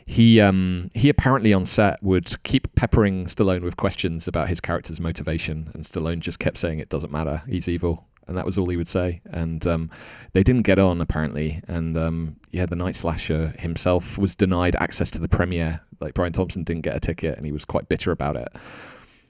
he 0.03 0.41
um, 0.41 0.89
he 0.95 1.09
apparently 1.09 1.53
on 1.53 1.63
set 1.63 2.01
would 2.01 2.41
keep 2.41 2.73
peppering 2.73 3.25
Stallone 3.25 3.61
with 3.61 3.77
questions 3.77 4.27
about 4.27 4.49
his 4.49 4.59
character's 4.59 4.99
motivation, 4.99 5.69
and 5.75 5.83
Stallone 5.83 6.21
just 6.21 6.39
kept 6.39 6.57
saying 6.57 6.79
it 6.79 6.89
doesn't 6.89 7.11
matter. 7.11 7.43
He's 7.47 7.67
evil, 7.67 8.07
and 8.27 8.35
that 8.35 8.47
was 8.47 8.57
all 8.57 8.65
he 8.65 8.77
would 8.77 8.87
say. 8.87 9.21
And 9.25 9.67
um, 9.67 9.91
they 10.33 10.41
didn't 10.41 10.63
get 10.63 10.79
on 10.79 11.01
apparently. 11.01 11.61
And 11.67 11.95
um, 11.99 12.37
yeah, 12.51 12.65
the 12.65 12.75
Night 12.75 12.95
Slasher 12.95 13.53
himself 13.59 14.17
was 14.17 14.35
denied 14.35 14.75
access 14.77 15.11
to 15.11 15.19
the 15.19 15.29
premiere. 15.29 15.81
Like 15.99 16.15
Brian 16.15 16.33
Thompson 16.33 16.63
didn't 16.63 16.81
get 16.81 16.95
a 16.95 16.99
ticket, 16.99 17.37
and 17.37 17.45
he 17.45 17.51
was 17.51 17.63
quite 17.63 17.89
bitter 17.89 18.11
about 18.11 18.37
it. 18.37 18.47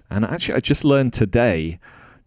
And 0.10 0.24
actually, 0.26 0.56
I 0.56 0.60
just 0.60 0.84
learned 0.84 1.14
today. 1.14 1.80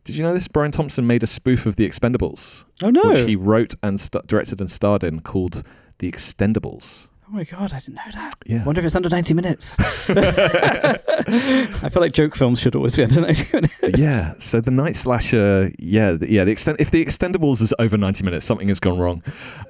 Did 0.04 0.16
you 0.16 0.22
know 0.22 0.32
this? 0.34 0.48
Brian 0.48 0.72
Thompson 0.72 1.06
made 1.06 1.22
a 1.22 1.26
spoof 1.26 1.66
of 1.66 1.76
The 1.76 1.88
Expendables. 1.88 2.64
Oh 2.82 2.90
no! 2.90 3.02
Which 3.10 3.28
he 3.28 3.36
wrote 3.36 3.74
and 3.82 4.00
st- 4.00 4.26
directed 4.26 4.60
and 4.60 4.70
starred 4.70 5.04
in, 5.04 5.20
called 5.20 5.62
The 5.98 6.10
Extendables. 6.10 7.08
Oh 7.30 7.32
my 7.34 7.44
god, 7.44 7.74
I 7.74 7.78
didn't 7.78 7.96
know 7.96 8.02
that. 8.14 8.32
Yeah. 8.46 8.64
Wonder 8.64 8.78
if 8.78 8.86
it's 8.86 8.96
under 8.96 9.10
90 9.10 9.34
minutes. 9.34 9.76
I 10.10 11.88
feel 11.90 12.00
like 12.00 12.12
joke 12.12 12.34
films 12.34 12.58
should 12.58 12.74
always 12.74 12.96
be 12.96 13.02
under 13.04 13.20
90 13.20 13.48
minutes. 13.52 13.98
yeah. 13.98 14.32
So 14.38 14.62
the 14.62 14.70
Night 14.70 14.96
Slasher, 14.96 15.70
yeah, 15.78 16.12
the, 16.12 16.30
yeah. 16.30 16.44
The 16.44 16.52
extent 16.52 16.80
if 16.80 16.90
the 16.90 17.04
Extendables 17.04 17.60
is 17.60 17.74
over 17.78 17.98
90 17.98 18.24
minutes, 18.24 18.46
something 18.46 18.68
has 18.68 18.80
gone 18.80 18.98
wrong. 18.98 19.22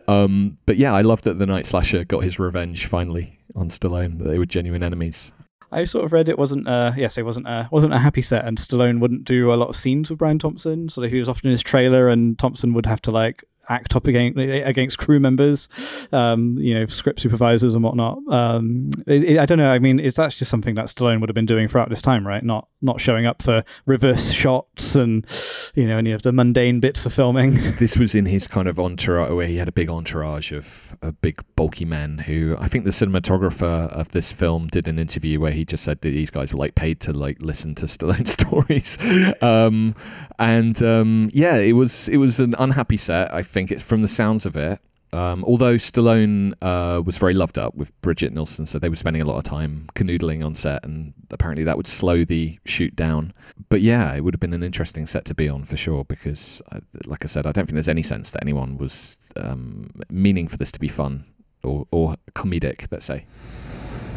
Um, 0.07 0.59
but 0.67 0.77
yeah, 0.77 0.93
I 0.95 1.03
love 1.03 1.23
that 1.23 1.39
the 1.41 1.47
Night 1.47 1.67
Slasher 1.67 2.05
got 2.05 2.23
his 2.23 2.39
revenge 2.39 2.87
finally 2.87 3.41
on 3.57 3.71
Stallone. 3.71 4.19
That 4.19 4.29
they 4.29 4.39
were 4.39 4.47
genuine 4.47 4.83
enemies. 4.85 5.33
I 5.71 5.85
sort 5.85 6.05
of 6.05 6.13
read 6.13 6.29
it 6.29 6.39
wasn't 6.39 6.67
uh 6.67 6.93
yes 6.97 7.19
it 7.19 7.25
wasn't 7.25 7.47
a 7.47 7.69
wasn't 7.71 7.93
a 7.93 7.99
happy 7.99 8.23
set 8.23 8.45
and 8.45 8.59
Stallone 8.59 9.01
wouldn't 9.01 9.25
do 9.25 9.53
a 9.53 9.57
lot 9.57 9.69
of 9.69 9.77
scenes 9.77 10.11
with 10.11 10.19
Brian 10.19 10.39
Thompson. 10.39 10.89
So 10.89 11.03
he 11.03 11.19
was 11.19 11.29
often 11.29 11.49
in 11.49 11.53
his 11.53 11.63
trailer 11.63 12.09
and 12.09 12.39
Thompson 12.39 12.73
would 12.75 12.87
have 12.87 13.03
to 13.03 13.11
like 13.11 13.45
act 13.69 13.95
up 13.97 14.07
against 14.07 14.39
against 14.39 14.99
crew 14.99 15.21
members, 15.21 15.69
um, 16.13 16.57
you 16.59 16.75
know, 16.75 16.87
script 16.87 17.21
supervisors 17.21 17.75
and 17.75 17.83
whatnot. 17.83 18.19
Um, 18.29 18.91
it, 19.07 19.25
it, 19.25 19.39
I 19.39 19.47
don't 19.47 19.59
know. 19.59 19.71
I 19.71 19.79
mean, 19.79 20.01
it's 20.01 20.17
that 20.17 20.33
just 20.33 20.51
something 20.51 20.75
that 20.77 20.87
Stallone 20.87 21.21
would 21.21 21.29
have 21.29 21.35
been 21.35 21.47
doing 21.47 21.69
throughout 21.69 21.89
this 21.89 22.03
time, 22.03 22.27
right? 22.27 22.43
Not 22.43 22.69
not 22.81 23.01
showing 23.01 23.27
up 23.27 23.43
for 23.43 23.65
reverse 23.87 24.31
shots 24.31 24.95
and 24.95 25.27
you 25.75 25.87
know 25.87 25.99
any 25.99 26.13
of 26.13 26.23
the 26.23 26.33
mundane 26.33 26.81
bits 26.81 27.05
of 27.07 27.13
filming. 27.13 27.55
this 27.79 27.97
was 27.97 28.15
in 28.15 28.27
his 28.27 28.47
kind 28.47 28.69
of 28.69 28.79
entourage, 28.79 29.33
where 29.33 29.47
he 29.47 29.57
had 29.57 29.69
a 29.69 29.73
big 29.73 29.89
entourage 29.89 30.53
of, 30.53 30.97
a 31.03 31.13
big 31.13 31.43
bulky 31.57 31.85
men. 31.85 32.19
Who 32.19 32.57
I 32.59 32.69
think 32.69 32.85
the 32.85 32.91
cinematographer 32.91 33.89
of 33.91 34.11
this 34.11 34.33
film 34.33 34.69
did 34.69 34.89
an 34.89 34.99
interview 34.99 35.41
where 35.41 35.53
he 35.53 35.65
just 35.65 35.85
said 35.85 36.01
that 36.03 36.11
these 36.11 36.31
guys 36.31 36.53
were 36.53 36.59
like 36.59 36.75
paid 36.75 37.01
to 37.01 37.13
like 37.13 37.39
listen 37.41 37.75
to 37.77 37.87
Stallone 37.99 38.29
stories, 38.29 38.99
um, 39.43 39.95
and 40.39 40.83
um, 40.83 41.31
yeah, 41.33 41.57
it 41.57 41.73
was 41.73 42.09
it 42.09 42.19
was 42.19 42.41
an 42.41 42.55
unhappy 42.59 42.97
set. 42.97 43.33
I 43.35 43.43
think 43.43 43.58
think 43.59 43.73
it's 43.73 43.83
from 43.83 44.03
the 44.03 44.09
sounds 44.09 44.47
of 44.47 44.57
it. 44.57 44.79
Um, 45.13 45.43
although 45.45 45.77
Stallone 45.77 46.53
uh, 46.63 47.03
was 47.03 47.17
very 47.17 47.33
loved 47.33 47.59
up 47.59 47.75
with 47.75 47.91
Brigitte 48.03 48.33
Nielsen, 48.33 48.67
so 48.67 48.79
they 48.79 48.89
were 48.89 48.95
spending 48.95 49.23
a 49.23 49.25
lot 49.25 49.39
of 49.39 49.45
time 49.45 49.89
canoodling 49.95 50.45
on 50.47 50.55
set, 50.55 50.85
and 50.85 51.13
apparently 51.31 51.65
that 51.65 51.77
would 51.77 51.89
slow 51.89 52.25
the 52.25 52.59
shoot 52.67 52.95
down. 52.95 53.33
But 53.69 53.81
yeah, 53.81 54.15
it 54.15 54.21
would 54.23 54.35
have 54.35 54.41
been 54.41 54.53
an 54.53 54.63
interesting 54.63 55.07
set 55.07 55.25
to 55.25 55.35
be 55.35 55.49
on 55.49 55.65
for 55.65 55.77
sure, 55.77 56.05
because, 56.05 56.63
uh, 56.71 56.81
like 57.07 57.25
I 57.25 57.27
said, 57.27 57.47
I 57.47 57.53
don't 57.53 57.67
think 57.67 57.75
there's 57.75 57.89
any 57.89 58.03
sense 58.03 58.31
that 58.31 58.43
anyone 58.43 58.77
was 58.77 59.19
um, 59.35 59.91
meaning 60.09 60.47
for 60.47 60.57
this 60.57 60.71
to 60.73 60.79
be 60.79 60.89
fun 60.89 61.25
or, 61.65 61.87
or 61.91 62.17
comedic, 62.35 62.87
let's 62.93 63.07
say. 63.07 63.25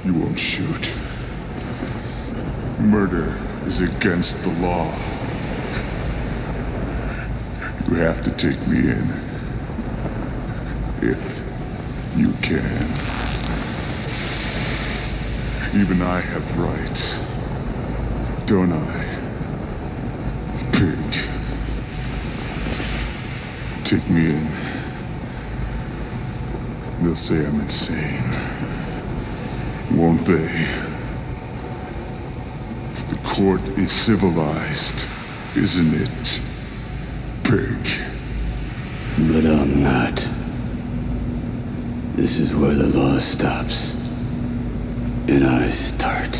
You 0.05 0.13
won't 0.13 0.39
shoot. 0.39 0.93
Murder 2.79 3.33
is 3.65 3.81
against 3.81 4.43
the 4.43 4.49
law. 4.61 4.85
You 7.89 7.95
have 7.95 8.21
to 8.23 8.31
take 8.31 8.59
me 8.67 8.91
in 8.91 9.30
if 11.03 11.41
you 12.15 12.31
can. 12.41 12.87
Even 15.79 16.01
I 16.01 16.19
have 16.19 16.59
rights, 16.59 17.19
don't 18.45 18.71
I? 18.71 19.05
Pig. 20.73 20.97
Take 23.85 24.07
me 24.09 24.31
in. 24.31 24.47
They'll 27.01 27.15
say 27.15 27.45
I'm 27.45 27.61
insane. 27.61 28.21
Won't 29.97 30.25
they? 30.25 30.47
The 33.09 33.19
court 33.23 33.61
is 33.77 33.91
civilized, 33.91 35.07
isn't 35.57 35.93
it? 35.93 36.41
Pig. 37.43 37.77
But 39.31 39.45
I'm 39.45 39.83
not. 39.83 40.40
This 42.15 42.37
is 42.37 42.53
where 42.53 42.73
the 42.73 42.87
law 42.87 43.17
stops. 43.19 43.95
And 45.29 45.45
I 45.45 45.69
start. 45.69 46.35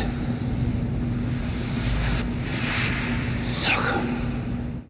Sucker. 3.32 3.98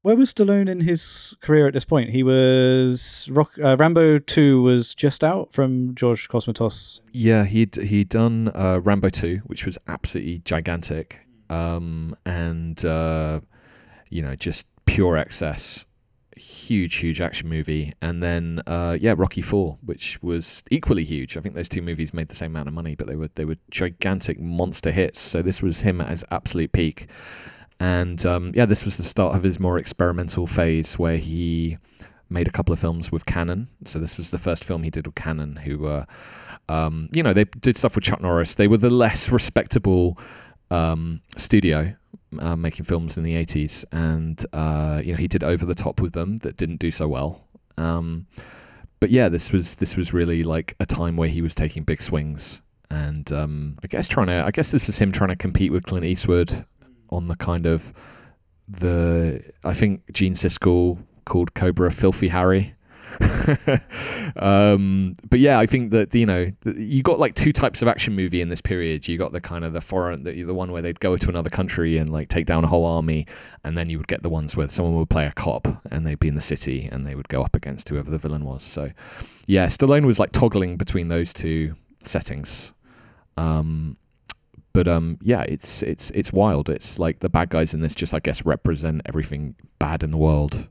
Where 0.03 0.17
was 0.17 0.35
Stallone 0.35 0.69
in 0.69 0.81
his 0.81 1.37
career 1.41 1.69
at 1.69 1.73
this 1.73 1.85
point? 1.85 2.11
He 2.11 2.25
was 2.25 3.29
Rock, 3.31 3.53
uh, 3.63 3.77
Rambo 3.77 4.19
Two 4.19 4.63
was 4.63 4.93
just 4.93 5.23
out 5.23 5.53
from 5.53 5.95
George 5.95 6.29
Cosmatos. 6.29 7.01
Yeah, 7.13 7.45
he'd 7.45 7.77
he'd 7.77 8.09
done 8.09 8.51
uh, 8.53 8.81
Rambo 8.83 9.11
Two, 9.11 9.41
which 9.47 9.65
was 9.65 9.79
absolutely 9.87 10.39
gigantic, 10.45 11.21
um, 11.49 12.17
and 12.27 12.85
uh, 12.85 13.41
you 14.11 14.21
know 14.21 14.35
just 14.35 14.67
pure 14.85 15.17
excess 15.17 15.87
huge, 16.43 16.97
huge 16.97 17.21
action 17.21 17.49
movie, 17.49 17.93
and 18.03 18.23
then 18.23 18.61
uh, 18.67 18.97
yeah, 19.01 19.15
Rocky 19.17 19.43
Four, 19.43 19.79
which 19.85 20.23
was 20.23 20.63
equally 20.71 21.05
huge. 21.05 21.37
I 21.37 21.41
think 21.41 21.55
those 21.55 21.69
two 21.69 21.83
movies 21.83 22.13
made 22.13 22.29
the 22.29 22.35
same 22.35 22.53
amount 22.53 22.69
of 22.69 22.75
money, 22.75 22.95
but 22.95 23.07
they 23.07 23.17
were 23.17 23.31
they 23.35 23.45
were 23.45 23.57
gigantic 23.71 24.41
monster 24.41 24.91
hits. 24.91 25.21
So 25.21 25.43
this 25.43 25.63
was 25.63 25.81
him 25.81 26.01
at 26.01 26.09
his 26.09 26.25
absolute 26.31 26.73
peak, 26.73 27.07
and 27.81 28.25
um, 28.27 28.53
yeah, 28.55 28.67
this 28.67 28.85
was 28.85 28.97
the 28.97 29.05
start 29.05 29.37
of 29.37 29.43
his 29.43 29.59
more 29.61 29.79
experimental 29.79 30.47
phase 30.47 30.99
where 30.99 31.19
he 31.19 31.79
made 32.29 32.49
a 32.49 32.53
couple 32.53 32.73
of 32.73 32.79
films 32.79 33.13
with 33.13 33.27
Cannon. 33.27 33.69
So 33.85 33.99
this 33.99 34.17
was 34.17 34.31
the 34.31 34.39
first 34.39 34.65
film 34.65 34.83
he 34.83 34.91
did 34.91 35.07
with 35.07 35.15
Cannon, 35.15 35.57
who 35.57 35.79
were, 35.79 36.07
um, 36.69 37.09
you 37.13 37.23
know, 37.23 37.35
they 37.35 37.45
did 37.45 37.77
stuff 37.77 37.95
with 37.95 38.05
Chuck 38.05 38.23
Norris. 38.23 38.55
They 38.55 38.69
were 38.69 38.79
the 38.79 38.91
less 38.91 39.29
respectable 39.29 40.19
um, 40.71 41.21
studio 41.37 41.95
uh, 42.41 42.57
making 42.57 42.85
films 42.85 43.17
in 43.17 43.25
the 43.25 43.35
80s, 43.35 43.85
and 43.93 44.45
uh, 44.53 45.01
you 45.05 45.13
know 45.13 45.19
he 45.19 45.29
did 45.29 45.43
Over 45.43 45.65
the 45.65 45.75
Top 45.75 46.01
with 46.01 46.13
them 46.13 46.39
that 46.39 46.57
didn't 46.57 46.79
do 46.79 46.91
so 46.91 47.09
well. 47.09 47.45
Um, 47.77 48.27
but 49.01 49.11
yeah, 49.11 49.29
this 49.29 49.51
was 49.53 49.77
this 49.77 49.97
was 49.97 50.13
really 50.13 50.45
like 50.45 50.77
a 50.81 50.87
time 50.87 51.17
where 51.17 51.29
he 51.29 51.43
was 51.43 51.55
taking 51.55 51.83
big 51.83 52.01
swings, 52.03 52.63
and 52.91 53.31
um, 53.33 53.79
I 53.83 53.87
guess 53.87 54.09
trying 54.09 54.29
to 54.29 54.45
I 54.45 54.51
guess 54.51 54.71
this 54.71 54.87
was 54.87 54.99
him 54.99 55.13
trying 55.13 55.31
to 55.31 55.37
compete 55.37 55.73
with 55.73 55.85
Clint 55.87 56.05
Eastwood 56.05 56.65
on 57.11 57.29
the 57.29 57.37
kind 57.37 57.67
of 57.67 57.93
the 58.69 59.43
I 59.65 59.75
think 59.75 60.13
Gene 60.13 60.35
Siskel 60.35 60.99
called 61.25 61.55
Cobra 61.55 61.91
Filthy 61.91 62.29
Harry. 62.29 62.75
um, 64.37 65.17
but 65.29 65.41
yeah, 65.41 65.59
I 65.59 65.67
think 65.67 65.91
that 65.91 66.15
you 66.15 66.27
know 66.27 66.51
you 66.65 67.03
got 67.03 67.19
like 67.19 67.35
two 67.35 67.53
types 67.53 67.83
of 67.83 67.89
action 67.89 68.15
movie 68.15 68.41
in 68.41 68.49
this 68.49 68.61
period. 68.61 69.09
You 69.09 69.19
got 69.19 69.33
the 69.33 69.41
kind 69.41 69.65
of 69.65 69.73
the 69.73 69.81
foreign, 69.81 70.25
the, 70.25 70.43
the 70.43 70.55
one 70.55 70.73
where 70.73 70.83
they'd 70.83 71.01
go 71.01 71.17
to 71.17 71.29
another 71.29 71.51
country 71.51 71.99
and 71.99 72.11
like 72.11 72.29
take 72.29 72.47
down 72.47 72.65
a 72.65 72.69
whole 72.69 72.85
army, 72.85 73.27
and 73.65 73.77
then 73.77 73.91
you 73.91 73.99
would 73.99 74.09
get 74.09 74.23
the 74.23 74.31
ones 74.31 74.57
where 74.57 74.69
someone 74.69 74.95
would 74.97 75.11
play 75.11 75.27
a 75.27 75.33
cop 75.33 75.67
and 75.91 76.07
they'd 76.07 76.21
be 76.21 76.29
in 76.29 76.35
the 76.35 76.41
city 76.41 76.89
and 76.91 77.07
they 77.07 77.15
would 77.15 77.29
go 77.29 77.43
up 77.43 77.57
against 77.57 77.89
whoever 77.89 78.11
the 78.11 78.19
villain 78.19 78.45
was. 78.45 78.63
So 78.63 78.91
yeah, 79.47 79.67
Stallone 79.67 80.05
was 80.07 80.19
like 80.19 80.33
toggling 80.33 80.77
between 80.77 81.09
those 81.09 81.33
two 81.33 81.75
settings. 82.01 82.73
Um, 83.37 83.97
But 84.75 84.89
um, 84.89 85.19
yeah, 85.23 85.43
it's 85.43 85.83
it's 85.83 86.11
it's 86.13 86.33
wild. 86.33 86.71
It's 86.71 86.99
like 86.99 87.21
the 87.21 87.29
bad 87.29 87.51
guys 87.51 87.75
in 87.75 87.81
this 87.81 87.95
just 87.95 88.15
I 88.15 88.21
guess 88.21 88.45
represent 88.47 89.03
everything 89.05 89.55
bad 89.79 90.03
in 90.03 90.11
the 90.11 90.17
world, 90.17 90.69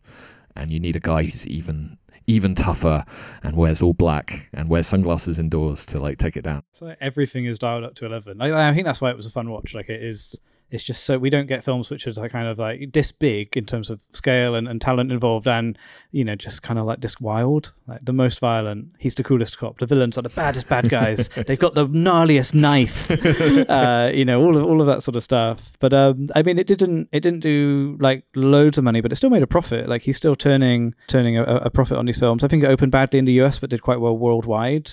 and 0.56 0.72
you 0.72 0.80
need 0.80 0.96
a 0.96 1.00
guy 1.00 1.24
who's 1.24 1.46
even 1.46 1.98
even 2.28 2.56
tougher 2.56 3.06
and 3.44 3.56
wears 3.56 3.82
all 3.82 3.94
black 3.94 4.50
and 4.54 4.70
wears 4.70 4.88
sunglasses 4.88 5.40
indoors 5.40 5.86
to 5.88 6.00
like 6.00 6.18
take 6.18 6.38
it 6.38 6.44
down. 6.44 6.64
So 6.72 6.96
everything 7.02 7.46
is 7.46 7.60
dialed 7.60 7.84
up 7.84 7.96
to 7.96 8.06
eleven. 8.06 8.42
I, 8.42 8.70
I 8.70 8.74
think 8.74 8.86
that's 8.86 9.02
why 9.02 9.10
it 9.10 9.18
was 9.18 9.26
a 9.26 9.32
fun 9.32 9.50
watch. 9.50 9.74
Like 9.74 9.90
it 9.90 10.02
is. 10.02 10.40
It's 10.72 10.84
just 10.84 11.04
so 11.04 11.18
we 11.18 11.30
don't 11.30 11.48
get 11.48 11.64
films 11.64 11.90
which 11.90 12.08
are 12.08 12.30
kind 12.30 12.48
of 12.48 12.58
like 12.58 12.94
this 12.94 13.12
big 13.12 13.56
in 13.58 13.66
terms 13.66 13.90
of 13.90 14.02
scale 14.12 14.56
and, 14.56 14.68
and 14.68 14.82
talent 14.82 15.12
involved, 15.12 15.48
and 15.48 15.78
you 16.12 16.24
know 16.24 16.36
just 16.36 16.64
kind 16.64 16.80
of 16.80 16.86
like 16.86 17.02
this 17.02 17.20
wild, 17.20 17.74
like 17.88 18.04
the 18.04 18.14
most 18.14 18.40
violent. 18.40 18.88
He's 18.98 19.16
the 19.16 19.24
coolest 19.24 19.58
cop. 19.58 19.80
The 19.80 19.86
villains 19.86 20.18
are 20.18 20.22
the 20.22 20.30
baddest 20.30 20.70
bad 20.70 20.90
guys. 20.90 21.28
They've 21.48 21.60
got 21.60 21.76
the 21.76 21.88
gnarliest 21.88 22.54
knife. 22.54 23.12
uh, 23.70 24.12
you 24.14 24.26
know 24.26 24.42
all 24.42 24.56
of 24.56 24.66
all 24.66 24.80
of 24.80 24.88
that 24.88 25.04
sort 25.04 25.16
of 25.16 25.24
stuff. 25.24 25.74
But 25.80 25.94
um, 25.94 26.28
I 26.36 26.42
mean, 26.42 26.58
it 26.58 26.68
didn't 26.68 27.10
it 27.12 27.20
didn't 27.20 27.42
do 27.42 27.98
like 28.00 28.24
loads 28.36 28.78
of 28.78 28.84
money, 28.84 29.02
but 29.02 29.12
it 29.12 29.16
still 29.16 29.30
made 29.30 29.44
a 29.44 29.48
profit. 29.48 29.90
Like 29.90 30.02
he's 30.02 30.18
still 30.18 30.36
turning 30.36 30.96
turning 31.08 31.38
a, 31.38 31.44
a 31.44 31.70
profit 31.70 31.98
on 31.98 32.06
these 32.06 32.20
films. 32.20 32.44
I 32.44 32.48
think 32.48 32.64
it 32.64 32.68
opened 32.68 32.92
badly 32.92 33.20
in 33.20 33.26
the 33.26 33.42
US, 33.42 33.60
but 33.60 33.70
did 33.70 33.82
quite 33.82 34.00
well 34.00 34.18
worldwide 34.18 34.92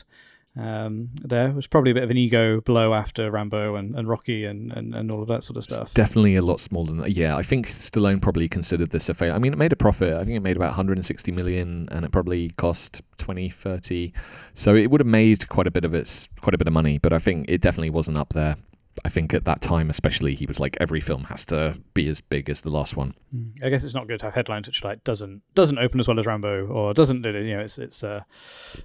um, 0.58 1.10
there. 1.22 1.48
It 1.48 1.54
was 1.54 1.66
probably 1.66 1.92
a 1.92 1.94
bit 1.94 2.02
of 2.02 2.10
an 2.10 2.16
ego 2.16 2.60
blow 2.60 2.92
after 2.92 3.30
Rambo 3.30 3.76
and, 3.76 3.94
and 3.94 4.08
Rocky 4.08 4.44
and, 4.44 4.72
and, 4.72 4.94
and 4.94 5.10
all 5.10 5.22
of 5.22 5.28
that 5.28 5.44
sort 5.44 5.56
of 5.56 5.64
stuff. 5.64 5.94
Definitely 5.94 6.36
a 6.36 6.42
lot 6.42 6.60
smaller 6.60 6.88
than 6.88 6.96
that. 6.98 7.12
Yeah, 7.12 7.36
I 7.36 7.42
think 7.42 7.68
Stallone 7.68 8.20
probably 8.20 8.48
considered 8.48 8.90
this 8.90 9.08
a 9.08 9.14
fail. 9.14 9.34
I 9.34 9.38
mean, 9.38 9.52
it 9.52 9.58
made 9.58 9.72
a 9.72 9.76
profit. 9.76 10.12
I 10.14 10.24
think 10.24 10.36
it 10.36 10.42
made 10.42 10.56
about 10.56 10.68
160 10.68 11.32
million 11.32 11.88
and 11.92 12.04
it 12.04 12.10
probably 12.10 12.50
cost 12.50 13.02
20, 13.18 13.50
30. 13.50 14.12
So 14.54 14.74
it 14.74 14.90
would 14.90 15.00
have 15.00 15.06
made 15.06 15.48
quite 15.48 15.66
a 15.66 15.70
bit 15.70 15.84
of 15.84 15.94
its 15.94 16.28
quite 16.40 16.54
a 16.54 16.58
bit 16.58 16.66
of 16.66 16.72
money, 16.72 16.98
but 16.98 17.12
I 17.12 17.18
think 17.18 17.46
it 17.48 17.60
definitely 17.60 17.90
wasn't 17.90 18.18
up 18.18 18.32
there. 18.32 18.56
I 19.04 19.08
think 19.08 19.34
at 19.34 19.44
that 19.44 19.60
time, 19.60 19.90
especially, 19.90 20.34
he 20.34 20.46
was 20.46 20.60
like 20.60 20.76
every 20.80 21.00
film 21.00 21.24
has 21.24 21.44
to 21.46 21.78
be 21.94 22.08
as 22.08 22.20
big 22.20 22.48
as 22.50 22.60
the 22.60 22.70
last 22.70 22.96
one. 22.96 23.14
Mm. 23.34 23.64
I 23.64 23.68
guess 23.68 23.84
it's 23.84 23.94
not 23.94 24.08
good 24.08 24.20
to 24.20 24.26
have 24.26 24.34
headlines 24.34 24.66
which 24.66 24.84
like 24.84 25.02
doesn't 25.04 25.42
doesn't 25.54 25.78
open 25.78 26.00
as 26.00 26.08
well 26.08 26.18
as 26.18 26.26
Rambo 26.26 26.66
or 26.66 26.94
doesn't 26.94 27.22
do 27.22 27.30
it. 27.30 27.44
You 27.44 27.56
know, 27.56 27.62
it's 27.62 27.78
it's 27.78 28.04
uh, 28.04 28.22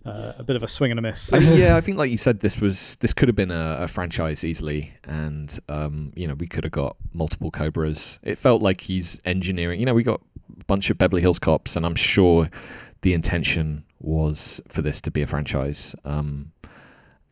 uh, 0.05 0.34
a 0.38 0.43
bit 0.43 0.55
of 0.55 0.64
a 0.64 0.68
swing 0.68 0.91
and 0.91 0.99
a 0.99 1.01
miss. 1.01 1.34
I 1.34 1.39
mean, 1.39 1.57
yeah, 1.57 1.76
I 1.78 1.82
think 1.82 1.97
like 1.97 2.11
you 2.11 2.18
said, 2.18 2.39
this 2.39 2.59
was 2.59 2.97
this 2.97 3.14
could 3.14 3.28
have 3.28 3.36
been 3.36 3.51
a, 3.51 3.78
a 3.82 3.88
franchise 3.88 4.43
easily, 4.43 4.93
and 5.03 5.57
um, 5.70 6.14
you 6.16 6.28
know 6.28 6.34
we 6.36 6.47
could 6.47 6.64
have 6.64 6.74
got 6.74 6.95
multiple 7.14 7.51
Cobras. 7.51 8.20
It 8.24 8.38
felt 8.38 8.61
like 8.61 8.82
he's 8.82 9.20
engineering. 9.26 9.80
You 9.80 9.86
know, 9.86 9.93
we 9.93 10.03
got 10.03 10.22
a 10.59 10.64
bunch 10.66 10.89
of 10.89 10.97
Beverly 10.97 11.22
Hills 11.22 11.39
Cops, 11.39 11.76
and 11.76 11.86
I'm 11.86 11.95
sure 11.95 12.49
the 13.01 13.14
intention 13.14 13.84
was 13.99 14.61
for 14.68 14.82
this 14.82 15.01
to 15.01 15.11
be 15.11 15.22
a 15.22 15.28
franchise. 15.28 15.95
Um, 16.03 16.51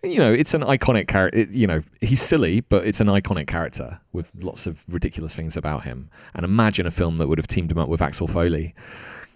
you 0.03 0.17
know, 0.17 0.31
it's 0.31 0.53
an 0.53 0.61
iconic 0.61 1.07
character. 1.07 1.41
You 1.41 1.67
know, 1.67 1.81
he's 2.01 2.21
silly, 2.21 2.61
but 2.61 2.85
it's 2.85 2.99
an 2.99 3.07
iconic 3.07 3.47
character 3.47 3.99
with 4.11 4.31
lots 4.41 4.65
of 4.65 4.83
ridiculous 4.89 5.35
things 5.35 5.55
about 5.55 5.83
him. 5.83 6.09
And 6.33 6.43
imagine 6.43 6.87
a 6.87 6.91
film 6.91 7.17
that 7.17 7.27
would 7.27 7.37
have 7.37 7.47
teamed 7.47 7.71
him 7.71 7.77
up 7.77 7.89
with 7.89 8.01
Axel 8.01 8.27
Foley. 8.27 8.73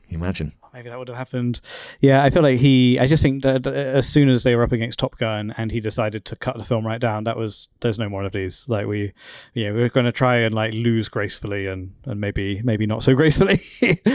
Imagine? 0.10 0.54
Maybe 0.76 0.90
that 0.90 1.00
would 1.00 1.08
have 1.08 1.16
happened. 1.16 1.62
Yeah, 2.02 2.22
I 2.22 2.30
feel 2.30 2.44
like 2.44 2.60
he. 2.60 3.00
I 3.00 3.08
just 3.08 3.24
think 3.24 3.44
that 3.44 3.66
as 3.66 4.06
soon 4.06 4.28
as 4.28 4.44
they 4.44 4.58
were 4.58 4.64
up 4.64 4.74
against 4.74 5.00
Top 5.00 5.18
Gun 5.18 5.54
and 5.56 5.72
he 5.72 5.80
decided 5.80 6.26
to 6.26 6.36
cut 6.36 6.58
the 6.58 6.66
film 6.66 6.86
right 6.86 7.00
down, 7.00 7.24
that 7.24 7.38
was 7.38 7.70
there's 7.80 7.98
no 7.98 8.10
more 8.10 8.26
of 8.26 8.34
these. 8.34 8.66
Like 8.68 8.86
we, 8.86 9.14
yeah, 9.54 9.72
we 9.72 9.82
are 9.84 9.90
going 9.90 10.06
to 10.06 10.12
try 10.12 10.36
and 10.40 10.54
like 10.54 10.74
lose 10.74 11.08
gracefully 11.08 11.68
and 11.68 11.94
and 12.04 12.20
maybe 12.20 12.62
maybe 12.66 12.86
not 12.86 13.04
so 13.04 13.16
gracefully. 13.16 13.64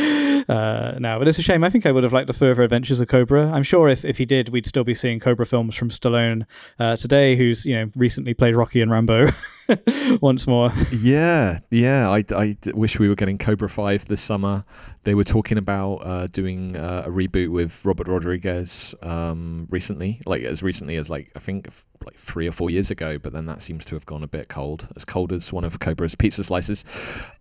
uh, 0.51 0.99
now, 0.99 1.19
but 1.19 1.29
it's 1.29 1.39
a 1.39 1.43
shame. 1.43 1.65
I 1.65 1.71
think 1.71 1.87
I 1.87 1.93
would 1.93 2.05
have 2.05 2.13
liked 2.13 2.27
the 2.27 2.35
further 2.35 2.63
adventures 2.63 3.01
of 3.01 3.09
Cobra. 3.09 3.51
I'm 3.51 3.63
sure 3.63 3.89
if 3.89 4.05
if 4.05 4.19
he 4.19 4.27
did, 4.27 4.51
we'd 4.51 4.67
still 4.67 4.85
be 4.85 4.93
seeing 4.93 5.19
Cobra 5.19 5.47
films 5.47 5.75
from 5.75 5.89
Stallone 5.89 6.45
uh, 6.79 6.95
today, 6.95 7.37
who's 7.37 7.65
you 7.65 7.75
know 7.75 7.91
recently 7.97 8.35
played 8.35 8.55
Rocky 8.55 8.83
and 8.83 8.91
Rambo 8.91 9.31
once 10.21 10.47
more. 10.47 10.73
Yeah, 10.93 11.61
yeah. 11.71 12.09
I, 12.09 12.25
I 12.35 12.57
wish 12.75 12.99
we 12.99 13.09
were 13.09 13.15
getting 13.15 13.39
Cobra 13.39 13.69
Five 13.69 14.07
this 14.07 14.21
summer. 14.21 14.63
They 15.05 15.15
were 15.15 15.25
talking 15.25 15.59
about 15.59 15.95
uh, 15.97 16.27
doing 16.27 16.77
uh, 16.77 17.05
a 17.07 17.11
reboot 17.11 17.51
with 17.51 17.85
Robert 17.85 18.09
Rodriguez 18.09 18.95
um, 19.03 19.67
recently, 19.71 20.21
like 20.27 20.43
as 20.43 20.63
recently 20.63 20.97
as 20.97 21.09
like 21.09 21.31
I 21.35 21.39
think 21.39 21.69
like 22.05 22.17
three 22.17 22.47
or 22.47 22.53
four 22.53 22.71
years 22.71 22.91
ago. 22.91 23.19
But 23.19 23.33
then 23.33 23.47
that 23.47 23.63
seems 23.63 23.85
to 23.87 23.95
have 23.95 24.07
gone 24.07 24.23
a 24.23 24.29
bit 24.29 24.49
cold, 24.49 24.89
as 24.97 25.05
cold 25.05 25.33
as 25.33 25.53
one 25.53 25.65
of 25.65 25.79
Cobra's 25.79 26.15
pizza 26.15 26.45
slices. 26.45 26.85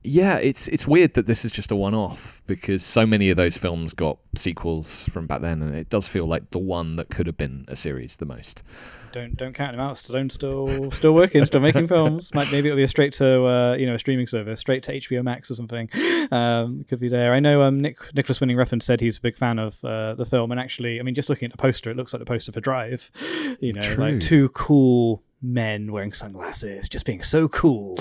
Yeah, 0.03 0.37
it's 0.37 0.67
it's 0.69 0.87
weird 0.87 1.13
that 1.15 1.27
this 1.27 1.43
is 1.43 1.51
just 1.51 1.71
a 1.71 1.75
one-off 1.75 2.41
because 2.47 2.83
so 2.83 3.05
many 3.05 3.29
of 3.29 3.37
those 3.37 3.57
films 3.57 3.93
got 3.93 4.17
sequels 4.35 5.07
from 5.09 5.27
back 5.27 5.41
then, 5.41 5.61
and 5.61 5.75
it 5.75 5.89
does 5.89 6.07
feel 6.07 6.25
like 6.25 6.51
the 6.51 6.59
one 6.59 6.95
that 6.95 7.09
could 7.09 7.27
have 7.27 7.37
been 7.37 7.65
a 7.67 7.75
series 7.75 8.17
the 8.17 8.25
most 8.25 8.63
don't 9.11 9.35
don't 9.35 9.53
count 9.53 9.73
him 9.73 9.81
out. 9.81 9.95
Stallone's 9.95 10.33
still 10.33 10.91
still 10.91 11.13
working, 11.13 11.43
still 11.45 11.61
making 11.61 11.87
films. 11.95 12.33
Might 12.33 12.51
maybe 12.51 12.69
it'll 12.69 12.77
be 12.77 12.83
a 12.83 12.87
straight 12.87 13.13
to 13.13 13.45
uh, 13.45 13.73
you 13.75 13.85
know 13.85 13.95
a 13.95 13.99
streaming 13.99 14.27
service, 14.27 14.59
straight 14.59 14.83
to 14.83 14.93
HBO 14.93 15.23
Max 15.23 15.49
or 15.51 15.55
something. 15.55 15.89
Um, 16.31 16.85
could 16.87 16.99
be 16.99 17.09
there. 17.09 17.33
I 17.33 17.39
know 17.39 17.61
um, 17.63 17.79
Nick 17.81 17.97
Nicolas 18.13 18.39
Winding 18.41 18.57
Refn 18.57 18.81
said 18.81 19.01
he's 19.01 19.17
a 19.17 19.21
big 19.21 19.37
fan 19.37 19.59
of 19.59 19.83
uh, 19.83 20.15
the 20.15 20.25
film, 20.25 20.51
and 20.51 20.59
actually, 20.59 20.99
I 20.99 21.03
mean, 21.03 21.15
just 21.15 21.29
looking 21.29 21.47
at 21.47 21.51
the 21.51 21.57
poster, 21.57 21.89
it 21.89 21.97
looks 21.97 22.13
like 22.13 22.19
the 22.19 22.25
poster 22.25 22.51
for 22.51 22.61
Drive. 22.61 23.11
You 23.59 23.73
know, 23.73 23.81
True. 23.81 24.11
like 24.11 24.21
two 24.21 24.49
cool 24.49 25.23
men 25.41 25.91
wearing 25.91 26.11
sunglasses, 26.11 26.89
just 26.89 27.05
being 27.05 27.21
so 27.21 27.47
cool, 27.47 27.97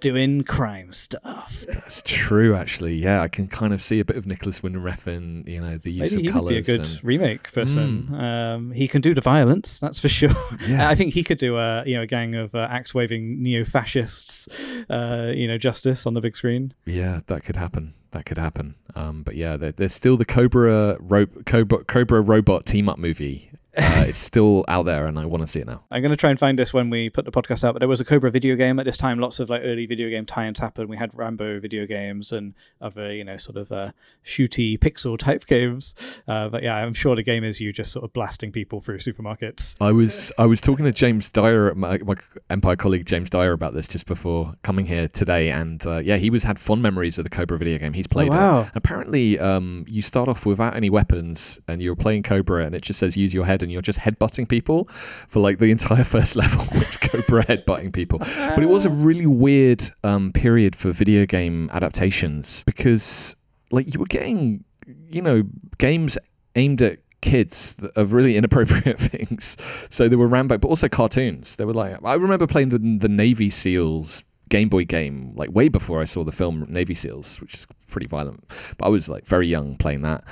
doing 0.00 0.42
crime 0.44 0.92
stuff. 0.92 1.64
That's 1.68 2.02
true, 2.04 2.54
actually. 2.54 2.94
Yeah, 2.94 3.22
I 3.22 3.28
can 3.28 3.48
kind 3.48 3.72
of 3.74 3.82
see 3.82 4.00
a 4.00 4.04
bit 4.04 4.16
of 4.16 4.26
Nicolas 4.26 4.62
Winding 4.62 4.82
Refn. 4.82 5.46
You 5.48 5.60
know, 5.60 5.78
the 5.78 5.90
use 5.90 6.12
Maybe 6.12 6.28
of 6.28 6.34
he 6.34 6.38
colours. 6.38 6.44
would 6.44 6.50
be 6.50 6.72
a 6.72 6.76
good 6.76 6.88
and... 6.88 7.04
remake 7.04 7.52
person. 7.52 8.08
Mm. 8.10 8.20
Um, 8.20 8.70
he 8.72 8.88
can 8.88 9.00
do 9.00 9.14
the 9.14 9.20
violence, 9.20 9.78
that's 9.78 9.98
for 10.00 10.08
sure. 10.08 10.30
Yeah. 10.66 10.88
I 10.88 10.94
think 10.94 11.12
he 11.12 11.22
could 11.22 11.38
do 11.38 11.58
a 11.58 11.84
you 11.86 11.94
know 11.94 12.02
a 12.02 12.06
gang 12.06 12.34
of 12.34 12.54
uh, 12.54 12.66
axe 12.70 12.94
waving 12.94 13.42
neo 13.42 13.64
fascists, 13.64 14.48
uh, 14.90 15.32
you 15.34 15.46
know, 15.46 15.58
justice 15.58 16.06
on 16.06 16.14
the 16.14 16.20
big 16.20 16.36
screen. 16.36 16.72
Yeah, 16.86 17.20
that 17.26 17.44
could 17.44 17.56
happen. 17.56 17.94
That 18.12 18.24
could 18.24 18.38
happen. 18.38 18.74
Um, 18.94 19.22
but 19.22 19.36
yeah, 19.36 19.56
there's 19.56 19.94
still 19.94 20.16
the 20.16 20.24
Cobra, 20.24 20.96
ro- 20.98 21.26
Cobra 21.44 21.84
Cobra 21.84 22.20
robot 22.20 22.64
team 22.64 22.88
up 22.88 22.98
movie 22.98 23.50
uh, 23.76 24.04
it's 24.08 24.18
still 24.18 24.64
out 24.68 24.84
there, 24.84 25.06
and 25.06 25.18
I 25.18 25.24
want 25.26 25.42
to 25.42 25.46
see 25.46 25.60
it 25.60 25.66
now. 25.66 25.82
I'm 25.90 26.02
going 26.02 26.10
to 26.10 26.16
try 26.16 26.30
and 26.30 26.38
find 26.38 26.58
this 26.58 26.72
when 26.72 26.90
we 26.90 27.10
put 27.10 27.24
the 27.24 27.30
podcast 27.30 27.64
out. 27.64 27.74
But 27.74 27.80
there 27.80 27.88
was 27.88 28.00
a 28.00 28.04
Cobra 28.04 28.30
video 28.30 28.56
game 28.56 28.78
at 28.78 28.86
this 28.86 28.96
time. 28.96 29.18
Lots 29.18 29.40
of 29.40 29.50
like 29.50 29.62
early 29.64 29.86
video 29.86 30.08
game 30.08 30.24
tie-ins 30.24 30.58
happened. 30.58 30.88
We 30.88 30.96
had 30.96 31.14
Rambo 31.14 31.60
video 31.60 31.86
games 31.86 32.32
and 32.32 32.54
other, 32.80 33.12
you 33.12 33.24
know, 33.24 33.36
sort 33.36 33.58
of 33.58 33.70
uh, 33.70 33.92
shooty 34.24 34.78
pixel 34.78 35.18
type 35.18 35.46
games. 35.46 36.22
Uh, 36.26 36.48
but 36.48 36.62
yeah, 36.62 36.76
I'm 36.76 36.94
sure 36.94 37.16
the 37.16 37.22
game 37.22 37.44
is 37.44 37.60
you 37.60 37.72
just 37.72 37.92
sort 37.92 38.04
of 38.04 38.12
blasting 38.12 38.52
people 38.52 38.80
through 38.80 38.98
supermarkets. 38.98 39.76
I 39.80 39.92
was 39.92 40.32
I 40.38 40.46
was 40.46 40.60
talking 40.60 40.84
to 40.84 40.92
James 40.92 41.28
Dyer, 41.30 41.74
my, 41.74 41.98
my 41.98 42.14
Empire 42.50 42.76
colleague 42.76 43.06
James 43.06 43.30
Dyer, 43.30 43.52
about 43.52 43.74
this 43.74 43.88
just 43.88 44.06
before 44.06 44.54
coming 44.62 44.86
here 44.86 45.08
today, 45.08 45.50
and 45.50 45.84
uh, 45.86 45.98
yeah, 45.98 46.16
he 46.16 46.30
was 46.30 46.44
had 46.44 46.58
fond 46.58 46.82
memories 46.82 47.18
of 47.18 47.24
the 47.24 47.30
Cobra 47.30 47.58
video 47.58 47.78
game. 47.78 47.92
He's 47.92 48.06
played 48.06 48.28
oh, 48.30 48.36
wow. 48.36 48.60
it. 48.62 48.68
Apparently, 48.74 49.38
um, 49.38 49.84
you 49.88 50.02
start 50.02 50.28
off 50.28 50.46
without 50.46 50.76
any 50.76 50.90
weapons, 50.90 51.60
and 51.68 51.82
you're 51.82 51.96
playing 51.96 52.22
Cobra, 52.22 52.64
and 52.64 52.74
it 52.74 52.82
just 52.82 52.98
says 52.98 53.16
use 53.16 53.34
your 53.34 53.44
head 53.44 53.62
and 53.66 53.72
you're 53.72 53.82
just 53.82 53.98
headbutting 53.98 54.48
people 54.48 54.88
for 55.28 55.40
like 55.40 55.58
the 55.58 55.72
entire 55.72 56.04
first 56.16 56.36
level. 56.36 56.64
it's 56.80 56.96
Cobra 56.96 57.44
headbutting 57.44 57.92
people. 57.92 58.20
But 58.20 58.62
it 58.62 58.68
was 58.68 58.86
a 58.86 58.90
really 58.90 59.26
weird 59.26 59.90
um, 60.04 60.32
period 60.32 60.76
for 60.76 60.92
video 60.92 61.26
game 61.26 61.68
adaptations 61.72 62.62
because 62.64 63.34
like 63.72 63.92
you 63.92 63.98
were 63.98 64.06
getting, 64.06 64.64
you 65.10 65.20
know, 65.20 65.42
games 65.78 66.16
aimed 66.54 66.80
at 66.80 67.00
kids 67.20 67.84
of 67.96 68.12
really 68.12 68.36
inappropriate 68.40 69.00
things. 69.00 69.56
So 69.90 70.08
there 70.08 70.18
were 70.18 70.28
Rambo, 70.28 70.58
but 70.58 70.68
also 70.68 70.88
cartoons. 70.88 71.56
They 71.56 71.64
were 71.64 71.74
like 71.74 71.98
I 72.04 72.14
remember 72.14 72.46
playing 72.46 72.68
the 72.68 72.78
the 72.78 73.08
Navy 73.08 73.50
SEALs 73.50 74.22
Game 74.48 74.68
Boy 74.68 74.84
game 74.84 75.32
like 75.34 75.50
way 75.50 75.68
before 75.68 76.00
I 76.00 76.04
saw 76.04 76.22
the 76.22 76.30
film 76.30 76.66
Navy 76.68 76.94
SEALs, 76.94 77.40
which 77.40 77.54
is 77.54 77.66
pretty 77.88 78.06
violent. 78.06 78.48
But 78.78 78.86
I 78.86 78.88
was 78.90 79.08
like 79.08 79.26
very 79.26 79.48
young 79.48 79.76
playing 79.76 80.02
that, 80.02 80.22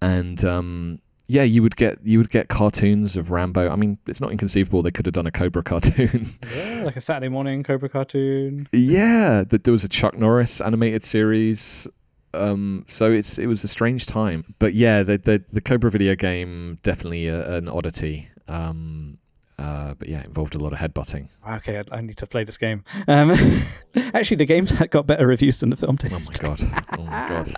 and 0.00 0.44
um, 0.44 1.00
yeah, 1.26 1.42
you 1.42 1.62
would 1.62 1.76
get 1.76 1.98
you 2.04 2.18
would 2.18 2.30
get 2.30 2.48
cartoons 2.48 3.16
of 3.16 3.30
Rambo. 3.30 3.70
I 3.70 3.76
mean, 3.76 3.98
it's 4.06 4.20
not 4.20 4.30
inconceivable 4.30 4.82
they 4.82 4.90
could 4.90 5.06
have 5.06 5.14
done 5.14 5.26
a 5.26 5.30
Cobra 5.30 5.62
cartoon. 5.62 6.26
yeah, 6.54 6.82
like 6.84 6.96
a 6.96 7.00
Saturday 7.00 7.28
morning 7.28 7.62
Cobra 7.62 7.88
cartoon. 7.88 8.68
yeah, 8.72 9.44
that 9.44 9.64
there 9.64 9.72
was 9.72 9.84
a 9.84 9.88
Chuck 9.88 10.16
Norris 10.16 10.60
animated 10.60 11.04
series. 11.04 11.86
Um, 12.34 12.84
so 12.88 13.10
it's 13.12 13.38
it 13.38 13.46
was 13.46 13.64
a 13.64 13.68
strange 13.68 14.06
time, 14.06 14.54
but 14.58 14.74
yeah, 14.74 15.02
the 15.02 15.18
the, 15.18 15.44
the 15.52 15.60
Cobra 15.60 15.90
video 15.90 16.14
game 16.14 16.76
definitely 16.82 17.28
a, 17.28 17.56
an 17.56 17.68
oddity. 17.68 18.28
Um, 18.48 19.18
uh, 19.58 19.94
but 19.94 20.08
yeah, 20.08 20.20
it 20.20 20.26
involved 20.26 20.54
a 20.54 20.58
lot 20.58 20.72
of 20.72 20.78
headbutting. 20.78 21.28
Okay, 21.48 21.78
I, 21.78 21.96
I 21.96 22.00
need 22.00 22.16
to 22.18 22.26
play 22.26 22.44
this 22.44 22.56
game. 22.56 22.84
Um, 23.06 23.32
actually, 23.96 24.38
the 24.38 24.46
game's 24.46 24.74
got 24.74 25.06
better 25.06 25.26
reviews 25.26 25.60
than 25.60 25.70
the 25.70 25.76
film 25.76 25.96
did. 25.96 26.12
Oh 26.12 26.18
my 26.20 26.32
god! 26.38 26.60
Oh 26.98 27.02
my 27.02 27.28
god! 27.28 27.48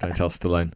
Don't 0.00 0.16
tell 0.16 0.30
Stallone. 0.30 0.72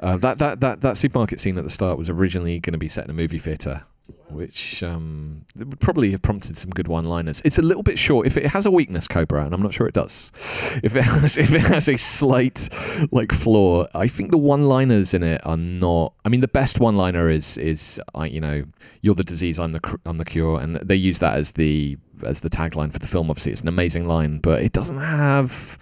Uh, 0.00 0.16
that 0.18 0.38
that 0.38 0.60
that 0.60 0.80
that 0.82 0.96
supermarket 0.96 1.40
scene 1.40 1.58
at 1.58 1.64
the 1.64 1.70
start 1.70 1.98
was 1.98 2.10
originally 2.10 2.60
going 2.60 2.72
to 2.72 2.78
be 2.78 2.88
set 2.88 3.04
in 3.04 3.10
a 3.10 3.14
movie 3.14 3.38
theater. 3.38 3.84
Which 4.28 4.82
um, 4.82 5.44
would 5.56 5.80
probably 5.80 6.10
have 6.10 6.22
prompted 6.22 6.56
some 6.56 6.70
good 6.70 6.88
one-liners. 6.88 7.40
It's 7.44 7.58
a 7.58 7.62
little 7.62 7.82
bit 7.82 7.98
short. 7.98 8.26
If 8.26 8.36
it 8.36 8.46
has 8.46 8.66
a 8.66 8.70
weakness, 8.70 9.08
Cobra, 9.08 9.44
and 9.44 9.54
I'm 9.54 9.62
not 9.62 9.72
sure 9.72 9.86
it 9.86 9.94
does. 9.94 10.32
If 10.82 10.96
it 10.96 11.02
has, 11.04 11.38
if 11.38 11.52
it 11.52 11.62
has 11.62 11.88
a 11.88 11.96
slight 11.96 12.68
like 13.12 13.32
flaw, 13.32 13.86
I 13.94 14.08
think 14.08 14.30
the 14.30 14.38
one-liners 14.38 15.14
in 15.14 15.22
it 15.22 15.40
are 15.44 15.56
not. 15.56 16.14
I 16.24 16.28
mean, 16.28 16.40
the 16.40 16.48
best 16.48 16.80
one-liner 16.80 17.30
is 17.30 17.56
is 17.58 18.00
I, 18.14 18.26
you 18.26 18.40
know, 18.40 18.64
you're 19.00 19.14
the 19.14 19.24
disease, 19.24 19.58
I'm 19.58 19.72
the 19.72 19.98
I'm 20.04 20.18
the 20.18 20.24
cure, 20.24 20.60
and 20.60 20.76
they 20.76 20.96
use 20.96 21.20
that 21.20 21.36
as 21.36 21.52
the 21.52 21.96
as 22.22 22.40
the 22.40 22.50
tagline 22.50 22.92
for 22.92 22.98
the 22.98 23.06
film. 23.06 23.30
Obviously, 23.30 23.52
it's 23.52 23.62
an 23.62 23.68
amazing 23.68 24.06
line, 24.06 24.38
but 24.38 24.62
it 24.62 24.72
doesn't 24.72 24.98
have 24.98 25.78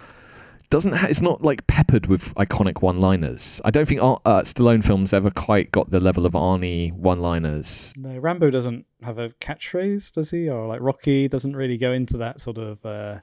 doesn't 0.69 0.93
ha- 0.93 1.07
it's 1.07 1.21
not 1.21 1.41
like 1.41 1.65
peppered 1.67 2.07
with 2.07 2.33
iconic 2.35 2.81
one-liners. 2.81 3.61
I 3.63 3.71
don't 3.71 3.87
think 3.87 4.01
Ar- 4.01 4.21
uh, 4.25 4.41
Stallone 4.41 4.83
films 4.83 5.13
ever 5.13 5.29
quite 5.29 5.71
got 5.71 5.89
the 5.91 5.99
level 5.99 6.25
of 6.25 6.33
Arnie 6.33 6.91
one-liners. 6.93 7.93
No, 7.97 8.17
Rambo 8.17 8.49
doesn't 8.49 8.85
have 9.01 9.17
a 9.19 9.29
catchphrase, 9.41 10.11
does 10.11 10.31
he? 10.31 10.49
Or 10.49 10.67
like 10.67 10.81
Rocky 10.81 11.27
doesn't 11.27 11.55
really 11.55 11.77
go 11.77 11.91
into 11.91 12.17
that 12.17 12.39
sort 12.41 12.57
of 12.57 12.85
uh, 12.85 13.19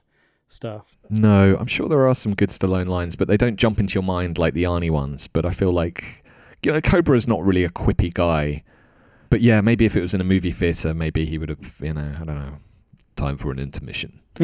stuff. 0.47 0.97
No, 1.09 1.57
I'm 1.59 1.67
sure 1.67 1.89
there 1.89 2.07
are 2.07 2.15
some 2.15 2.35
good 2.35 2.49
Stallone 2.49 2.87
lines, 2.87 3.15
but 3.15 3.27
they 3.27 3.37
don't 3.37 3.57
jump 3.57 3.79
into 3.79 3.95
your 3.95 4.03
mind 4.03 4.37
like 4.37 4.53
the 4.53 4.63
Arnie 4.63 4.91
ones. 4.91 5.27
But 5.27 5.45
I 5.45 5.51
feel 5.51 5.71
like 5.71 6.23
you 6.63 6.71
know 6.71 6.81
Cobra 6.81 7.17
is 7.17 7.27
not 7.27 7.43
really 7.43 7.63
a 7.63 7.69
quippy 7.69 8.13
guy. 8.13 8.63
But 9.29 9.41
yeah, 9.41 9.61
maybe 9.61 9.85
if 9.85 9.95
it 9.95 10.01
was 10.01 10.13
in 10.13 10.21
a 10.21 10.25
movie 10.25 10.51
theater, 10.51 10.93
maybe 10.93 11.25
he 11.25 11.37
would 11.37 11.49
have 11.49 11.75
you 11.81 11.93
know 11.93 12.13
I 12.19 12.23
don't 12.23 12.37
know. 12.37 12.57
Time 13.15 13.37
for 13.37 13.51
an 13.51 13.59
intermission. 13.59 14.19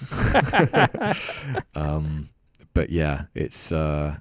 um, 1.74 2.28
but 2.74 2.90
yeah, 2.90 3.24
it's 3.34 3.72
uh, 3.72 4.16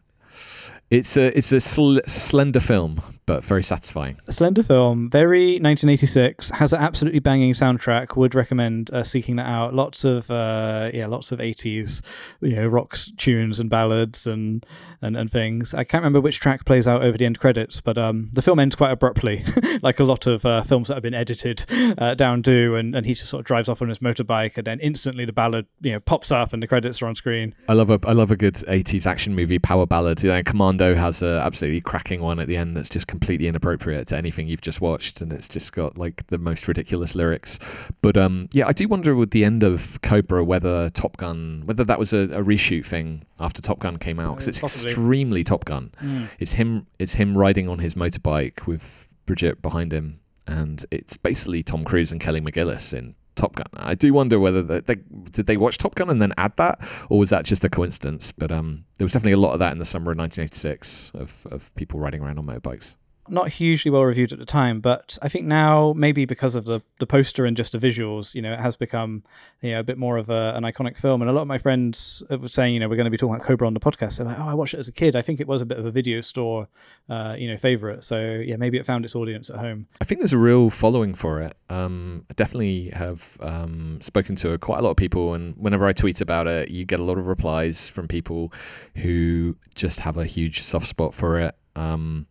it's 0.89 1.17
a 1.17 1.37
it's 1.37 1.51
a 1.51 1.59
sl- 1.59 1.99
slender 2.05 2.59
film, 2.59 3.01
but 3.29 3.43
very 3.43 3.61
satisfying. 3.61 4.17
A 4.25 4.33
slender 4.33 4.63
film, 4.63 5.07
very 5.07 5.59
1986, 5.59 6.49
has 6.49 6.73
an 6.73 6.81
absolutely 6.81 7.19
banging 7.19 7.53
soundtrack. 7.53 8.15
Would 8.15 8.33
recommend 8.33 8.89
uh, 8.91 9.03
seeking 9.03 9.35
that 9.35 9.45
out. 9.45 9.75
Lots 9.75 10.03
of 10.03 10.31
uh, 10.31 10.89
yeah, 10.95 11.05
lots 11.05 11.31
of 11.31 11.37
80s, 11.37 12.01
you 12.41 12.55
know, 12.55 12.65
rock 12.65 12.97
tunes 13.17 13.59
and 13.59 13.69
ballads 13.69 14.25
and, 14.25 14.65
and 15.03 15.15
and 15.15 15.29
things. 15.29 15.75
I 15.75 15.83
can't 15.83 16.01
remember 16.01 16.21
which 16.21 16.39
track 16.39 16.65
plays 16.65 16.87
out 16.87 17.03
over 17.03 17.19
the 17.19 17.25
end 17.27 17.37
credits, 17.37 17.81
but 17.81 17.99
um, 17.99 18.31
the 18.33 18.41
film 18.41 18.57
ends 18.57 18.75
quite 18.75 18.91
abruptly, 18.91 19.45
like 19.83 19.99
a 19.99 20.05
lot 20.05 20.25
of 20.25 20.43
uh, 20.43 20.63
films 20.63 20.87
that 20.87 20.95
have 20.95 21.03
been 21.03 21.13
edited 21.13 21.63
uh, 21.99 22.15
down 22.15 22.41
do. 22.41 22.77
And, 22.77 22.95
and 22.95 23.05
he 23.05 23.13
just 23.13 23.29
sort 23.29 23.41
of 23.41 23.45
drives 23.45 23.69
off 23.69 23.83
on 23.83 23.89
his 23.89 23.99
motorbike, 23.99 24.57
and 24.57 24.65
then 24.65 24.79
instantly 24.79 25.25
the 25.25 25.33
ballad 25.33 25.67
you 25.81 25.91
know 25.91 25.99
pops 25.99 26.31
up 26.31 26.51
and 26.51 26.63
the 26.63 26.67
credits 26.67 26.99
are 27.03 27.05
on 27.05 27.13
screen. 27.13 27.53
I 27.67 27.73
love 27.73 27.91
a 27.91 27.99
I 28.07 28.13
love 28.13 28.31
a 28.31 28.35
good 28.35 28.55
80s 28.55 29.05
action 29.05 29.35
movie 29.35 29.59
power 29.59 29.85
ballad. 29.85 30.23
You 30.23 30.29
know, 30.29 30.41
Commando 30.41 30.95
has 30.95 31.21
a 31.21 31.43
absolutely 31.45 31.81
cracking 31.81 32.23
one 32.23 32.39
at 32.39 32.47
the 32.47 32.57
end 32.57 32.75
that's 32.75 32.89
just 32.89 33.05
completely 33.05 33.18
inappropriate 33.27 34.07
to 34.07 34.17
anything 34.17 34.47
you've 34.47 34.61
just 34.61 34.81
watched, 34.81 35.21
and 35.21 35.31
it's 35.33 35.47
just 35.49 35.73
got 35.73 35.97
like 35.97 36.25
the 36.27 36.37
most 36.37 36.67
ridiculous 36.67 37.15
lyrics. 37.15 37.59
But 38.01 38.17
um, 38.17 38.49
yeah, 38.51 38.67
I 38.67 38.73
do 38.73 38.87
wonder 38.87 39.15
with 39.15 39.31
the 39.31 39.43
end 39.45 39.63
of 39.63 39.99
Cobra 40.01 40.43
whether 40.43 40.89
Top 40.91 41.17
Gun, 41.17 41.63
whether 41.65 41.83
that 41.83 41.99
was 41.99 42.13
a, 42.13 42.19
a 42.31 42.43
reshoot 42.43 42.85
thing 42.85 43.25
after 43.39 43.61
Top 43.61 43.79
Gun 43.79 43.97
came 43.97 44.19
out, 44.19 44.35
because 44.35 44.47
it's 44.47 44.59
Possibly. 44.59 44.91
extremely 44.91 45.43
Top 45.43 45.65
Gun. 45.65 45.91
It's 46.39 46.53
him. 46.53 46.87
It's 46.97 47.13
him 47.15 47.37
riding 47.37 47.67
on 47.67 47.79
his 47.79 47.95
motorbike 47.95 48.65
with 48.65 49.07
Brigitte 49.25 49.61
behind 49.61 49.93
him, 49.93 50.19
and 50.47 50.85
it's 50.91 51.17
basically 51.17 51.63
Tom 51.63 51.83
Cruise 51.83 52.11
and 52.11 52.19
Kelly 52.19 52.41
McGillis 52.41 52.93
in 52.93 53.15
Top 53.35 53.55
Gun. 53.55 53.67
I 53.73 53.95
do 53.95 54.13
wonder 54.13 54.37
whether 54.39 54.61
they, 54.61 54.81
they 54.81 54.95
did 55.31 55.45
they 55.45 55.55
watch 55.55 55.77
Top 55.77 55.95
Gun 55.95 56.09
and 56.09 56.21
then 56.21 56.33
add 56.37 56.57
that, 56.57 56.79
or 57.09 57.17
was 57.19 57.29
that 57.29 57.45
just 57.45 57.63
a 57.63 57.69
coincidence? 57.69 58.31
But 58.33 58.51
um, 58.51 58.83
there 58.97 59.05
was 59.05 59.13
definitely 59.13 59.33
a 59.33 59.37
lot 59.37 59.53
of 59.53 59.59
that 59.59 59.71
in 59.71 59.79
the 59.79 59.85
summer 59.85 60.11
of 60.11 60.17
1986 60.17 61.11
of 61.13 61.47
of 61.51 61.73
people 61.75 61.99
riding 61.99 62.21
around 62.21 62.37
on 62.37 62.45
motorbikes. 62.45 62.95
Not 63.31 63.49
hugely 63.49 63.91
well 63.91 64.03
reviewed 64.03 64.31
at 64.31 64.39
the 64.39 64.45
time, 64.45 64.81
but 64.81 65.17
I 65.21 65.29
think 65.29 65.45
now 65.45 65.93
maybe 65.95 66.25
because 66.25 66.55
of 66.55 66.65
the 66.65 66.81
the 66.99 67.07
poster 67.07 67.45
and 67.45 67.55
just 67.55 67.71
the 67.71 67.77
visuals, 67.77 68.35
you 68.35 68.41
know, 68.41 68.53
it 68.53 68.59
has 68.59 68.75
become 68.75 69.23
you 69.61 69.71
know 69.71 69.79
a 69.79 69.83
bit 69.83 69.97
more 69.97 70.17
of 70.17 70.29
a, 70.29 70.53
an 70.55 70.63
iconic 70.63 70.97
film. 70.97 71.21
And 71.21 71.29
a 71.29 71.33
lot 71.33 71.41
of 71.41 71.47
my 71.47 71.57
friends 71.57 72.23
were 72.29 72.47
saying, 72.47 72.73
you 72.73 72.79
know, 72.79 72.87
we're 72.87 72.95
going 72.95 73.05
to 73.05 73.11
be 73.11 73.17
talking 73.17 73.35
about 73.35 73.45
Cobra 73.45 73.67
on 73.67 73.73
the 73.73 73.79
podcast. 73.79 74.17
They're 74.17 74.27
like, 74.27 74.39
oh, 74.39 74.47
I 74.47 74.53
watched 74.53 74.73
it 74.73 74.79
as 74.79 74.87
a 74.87 74.91
kid. 74.91 75.15
I 75.15 75.21
think 75.21 75.39
it 75.39 75.47
was 75.47 75.61
a 75.61 75.65
bit 75.65 75.79
of 75.79 75.85
a 75.85 75.91
video 75.91 76.21
store, 76.21 76.67
uh, 77.09 77.35
you 77.37 77.49
know, 77.49 77.57
favorite. 77.57 78.03
So 78.03 78.19
yeah, 78.19 78.55
maybe 78.57 78.77
it 78.77 78.85
found 78.85 79.05
its 79.05 79.15
audience 79.15 79.49
at 79.49 79.57
home. 79.57 79.87
I 80.01 80.05
think 80.05 80.19
there's 80.21 80.33
a 80.33 80.37
real 80.37 80.69
following 80.69 81.13
for 81.13 81.41
it. 81.41 81.55
Um, 81.69 82.25
I 82.29 82.33
definitely 82.33 82.89
have 82.89 83.37
um, 83.41 83.99
spoken 84.01 84.35
to 84.37 84.57
quite 84.57 84.79
a 84.79 84.81
lot 84.81 84.91
of 84.91 84.97
people, 84.97 85.33
and 85.33 85.55
whenever 85.57 85.85
I 85.85 85.93
tweet 85.93 86.21
about 86.21 86.47
it, 86.47 86.69
you 86.69 86.85
get 86.85 86.99
a 86.99 87.03
lot 87.03 87.17
of 87.17 87.27
replies 87.27 87.89
from 87.89 88.07
people 88.07 88.51
who 88.95 89.55
just 89.75 90.01
have 90.01 90.17
a 90.17 90.25
huge 90.25 90.63
soft 90.63 90.87
spot 90.87 91.13
for 91.13 91.39
it. 91.39 91.55
Um, 91.75 92.27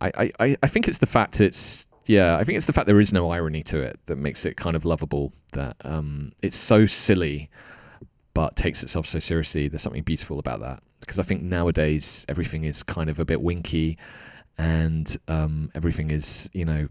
I, 0.00 0.32
I, 0.38 0.56
I 0.62 0.66
think 0.68 0.88
it's 0.88 0.98
the 0.98 1.06
fact 1.06 1.40
it's 1.40 1.86
yeah, 2.06 2.38
I 2.38 2.44
think 2.44 2.56
it's 2.56 2.66
the 2.66 2.72
fact 2.72 2.86
there 2.86 3.00
is 3.00 3.12
no 3.12 3.30
irony 3.30 3.62
to 3.64 3.80
it 3.80 4.00
that 4.06 4.16
makes 4.16 4.46
it 4.46 4.56
kind 4.56 4.74
of 4.74 4.86
lovable. 4.86 5.32
That 5.52 5.76
um, 5.82 6.32
it's 6.42 6.56
so 6.56 6.86
silly, 6.86 7.50
but 8.32 8.56
takes 8.56 8.82
itself 8.82 9.04
so 9.06 9.18
seriously. 9.18 9.68
There's 9.68 9.82
something 9.82 10.02
beautiful 10.02 10.38
about 10.38 10.60
that 10.60 10.82
because 11.00 11.18
I 11.18 11.22
think 11.22 11.42
nowadays 11.42 12.24
everything 12.28 12.64
is 12.64 12.82
kind 12.82 13.10
of 13.10 13.18
a 13.18 13.26
bit 13.26 13.42
winky, 13.42 13.98
and 14.56 15.14
um, 15.28 15.70
everything 15.74 16.10
is 16.10 16.48
you 16.54 16.64
know 16.64 16.88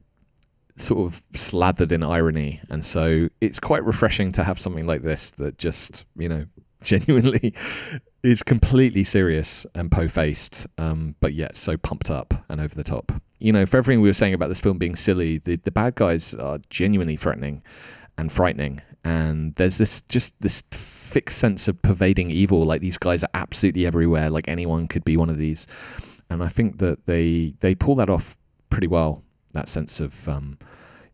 sort 0.76 1.12
of 1.12 1.24
slathered 1.36 1.92
in 1.92 2.04
irony, 2.04 2.62
and 2.70 2.86
so 2.86 3.30
it's 3.42 3.60
quite 3.60 3.84
refreshing 3.84 4.32
to 4.34 4.44
have 4.44 4.60
something 4.60 4.86
like 4.86 5.02
this 5.02 5.32
that 5.32 5.58
just 5.58 6.06
you 6.16 6.30
know 6.30 6.46
genuinely 6.84 7.54
is 8.24 8.44
completely 8.44 9.04
serious 9.04 9.66
and 9.74 9.92
po-faced, 9.92 10.68
um, 10.78 11.16
but 11.20 11.34
yet 11.34 11.56
so 11.56 11.78
pumped 11.78 12.10
up 12.10 12.34
and 12.50 12.60
over 12.62 12.76
the 12.76 12.84
top. 12.84 13.12
You 13.40 13.54
know, 13.54 13.66
for 13.66 13.78
everything 13.78 14.02
we 14.02 14.10
were 14.10 14.14
saying 14.14 14.34
about 14.34 14.50
this 14.50 14.60
film 14.60 14.78
being 14.78 14.96
silly, 14.96 15.38
the 15.40 15.58
the 15.58 15.72
bad 15.72 15.96
guys 15.96 16.34
are 16.34 16.60
genuinely 16.70 17.16
threatening 17.16 17.62
and 18.18 18.32
frightening, 18.32 18.82
and 19.04 19.54
there's 19.56 19.78
this 19.78 20.02
just 20.02 20.34
this 20.40 20.64
fixed 20.72 21.38
sense 21.38 21.68
of 21.68 21.82
pervading 21.82 22.32
evil. 22.32 22.64
Like 22.66 22.82
these 22.82 22.98
guys 22.98 23.24
are 23.24 23.30
absolutely 23.34 23.86
everywhere. 23.86 24.30
Like 24.30 24.48
anyone 24.48 24.88
could 24.88 25.06
be 25.06 25.18
one 25.18 25.30
of 25.30 25.38
these, 25.38 25.68
and 26.30 26.44
I 26.44 26.48
think 26.48 26.80
that 26.80 27.06
they 27.06 27.54
they 27.60 27.76
pull 27.76 27.96
that 27.96 28.10
off 28.10 28.38
pretty 28.70 28.88
well. 28.88 29.24
That 29.54 29.68
sense 29.68 30.00
of 30.00 30.28
um, 30.28 30.58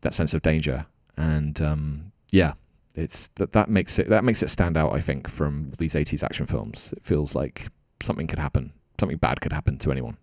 that 0.02 0.14
sense 0.14 0.34
of 0.34 0.42
danger, 0.42 0.86
and 1.18 1.62
um, 1.62 2.12
yeah, 2.32 2.54
it's 2.96 3.30
that 3.36 3.54
that 3.54 3.70
makes 3.70 4.00
it 4.00 4.10
that 4.10 4.24
makes 4.24 4.44
it 4.44 4.50
stand 4.50 4.78
out. 4.78 4.94
I 4.94 5.00
think 5.00 5.30
from 5.30 5.74
these 5.78 5.94
'80s 5.94 6.24
action 6.24 6.46
films, 6.46 6.94
it 6.96 7.04
feels 7.04 7.36
like 7.36 7.68
something 8.02 8.28
could 8.28 8.40
happen, 8.40 8.74
something 9.00 9.18
bad 9.18 9.42
could 9.42 9.54
happen 9.54 9.78
to 9.80 9.92
anyone. 9.92 10.18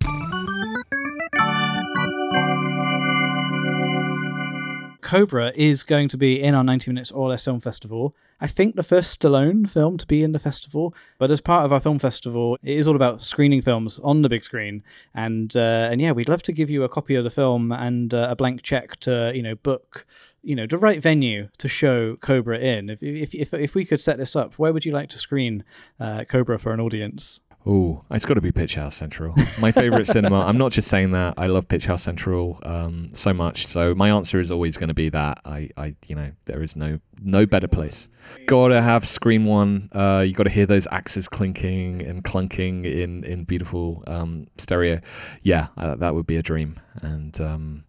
Cobra 5.11 5.51
is 5.57 5.83
going 5.83 6.09
to 6.11 6.17
be 6.17 6.41
in 6.41 6.55
our 6.55 6.63
90 6.63 6.93
Minutes 6.93 7.11
or 7.11 7.31
Less 7.31 7.45
Film 7.45 7.59
Festival. 7.59 8.15
I 8.41 8.47
think 8.47 8.77
the 8.77 8.85
first 8.85 9.21
Stallone 9.21 9.69
film 9.69 9.99
to 9.99 10.07
be 10.07 10.23
in 10.23 10.31
the 10.31 10.39
festival, 10.39 10.95
but 11.19 11.33
as 11.33 11.41
part 11.41 11.65
of 11.65 11.73
our 11.73 11.81
film 11.81 11.99
festival, 11.99 12.57
it 12.63 12.77
is 12.77 12.87
all 12.87 12.95
about 12.95 13.21
screening 13.21 13.61
films 13.61 13.99
on 14.05 14.23
the 14.23 14.29
big 14.29 14.45
screen. 14.45 14.85
And 15.13 15.57
uh, 15.57 15.89
and 15.91 16.01
yeah, 16.01 16.13
we'd 16.13 16.29
love 16.29 16.45
to 16.45 16.53
give 16.53 16.71
you 16.71 16.85
a 16.85 16.89
copy 16.89 17.17
of 17.17 17.25
the 17.25 17.31
film 17.31 17.73
and 17.73 18.15
uh, 18.15 18.29
a 18.31 18.37
blank 18.37 18.63
check 18.63 19.01
to 19.01 19.33
you 19.35 19.43
know 19.43 19.57
book 19.57 20.07
you 20.43 20.55
know 20.55 20.67
the 20.67 20.79
right 20.79 21.03
venue 21.03 21.49
to 21.59 21.69
show 21.69 22.17
Cobra 22.17 22.59
in. 22.59 22.91
If 22.91 23.03
if 23.03 23.35
if, 23.35 23.55
if 23.55 23.75
we 23.75 23.85
could 23.85 24.01
set 24.01 24.19
this 24.19 24.37
up, 24.37 24.55
where 24.55 24.73
would 24.73 24.85
you 24.85 24.93
like 24.93 25.09
to 25.11 25.19
screen 25.19 25.65
uh, 25.99 26.25
Cobra 26.25 26.59
for 26.59 26.73
an 26.73 26.81
audience? 26.81 27.41
Oh, 27.67 28.05
it's 28.11 28.25
got 28.25 28.35
to 28.35 28.41
be 28.41 28.53
Picturehouse 28.53 28.95
Central. 28.95 29.35
My 29.61 29.71
favorite 29.71 30.07
cinema. 30.07 30.47
I'm 30.47 30.57
not 30.57 30.73
just 30.73 30.89
saying 30.89 31.11
that. 31.11 31.35
I 31.37 31.47
love 31.47 31.69
Picturehouse 31.69 32.01
Central 32.01 32.59
um, 32.63 33.11
so 33.13 33.35
much. 33.35 33.67
So 33.67 33.95
my 33.95 34.09
answer 34.09 34.41
is 34.41 34.51
always 34.51 34.79
going 34.79 34.89
to 34.89 34.95
be 34.95 35.11
that. 35.11 35.41
I, 35.45 35.69
I, 35.77 35.95
you 36.07 36.17
know, 36.17 36.33
there 36.47 36.63
is 36.63 36.75
no 36.75 37.01
no 37.23 37.45
better 37.45 37.69
place. 37.69 38.09
Gotta 38.47 38.81
have 38.81 39.07
Screen 39.07 39.45
One. 39.45 39.91
Uh, 39.93 40.25
you 40.27 40.33
got 40.33 40.45
to 40.45 40.51
hear 40.51 40.65
those 40.65 40.87
axes 40.91 41.29
clinking 41.29 42.01
and 42.03 42.25
clunking 42.25 42.87
in 42.87 43.25
in 43.25 43.45
beautiful 43.45 44.05
um, 44.07 44.47
stereo. 44.57 45.01
Yeah, 45.43 45.67
uh, 45.77 45.97
that 45.97 46.15
would 46.15 46.27
be 46.27 46.37
a 46.37 46.43
dream. 46.43 46.81
And 47.03 47.39
um, 47.43 47.85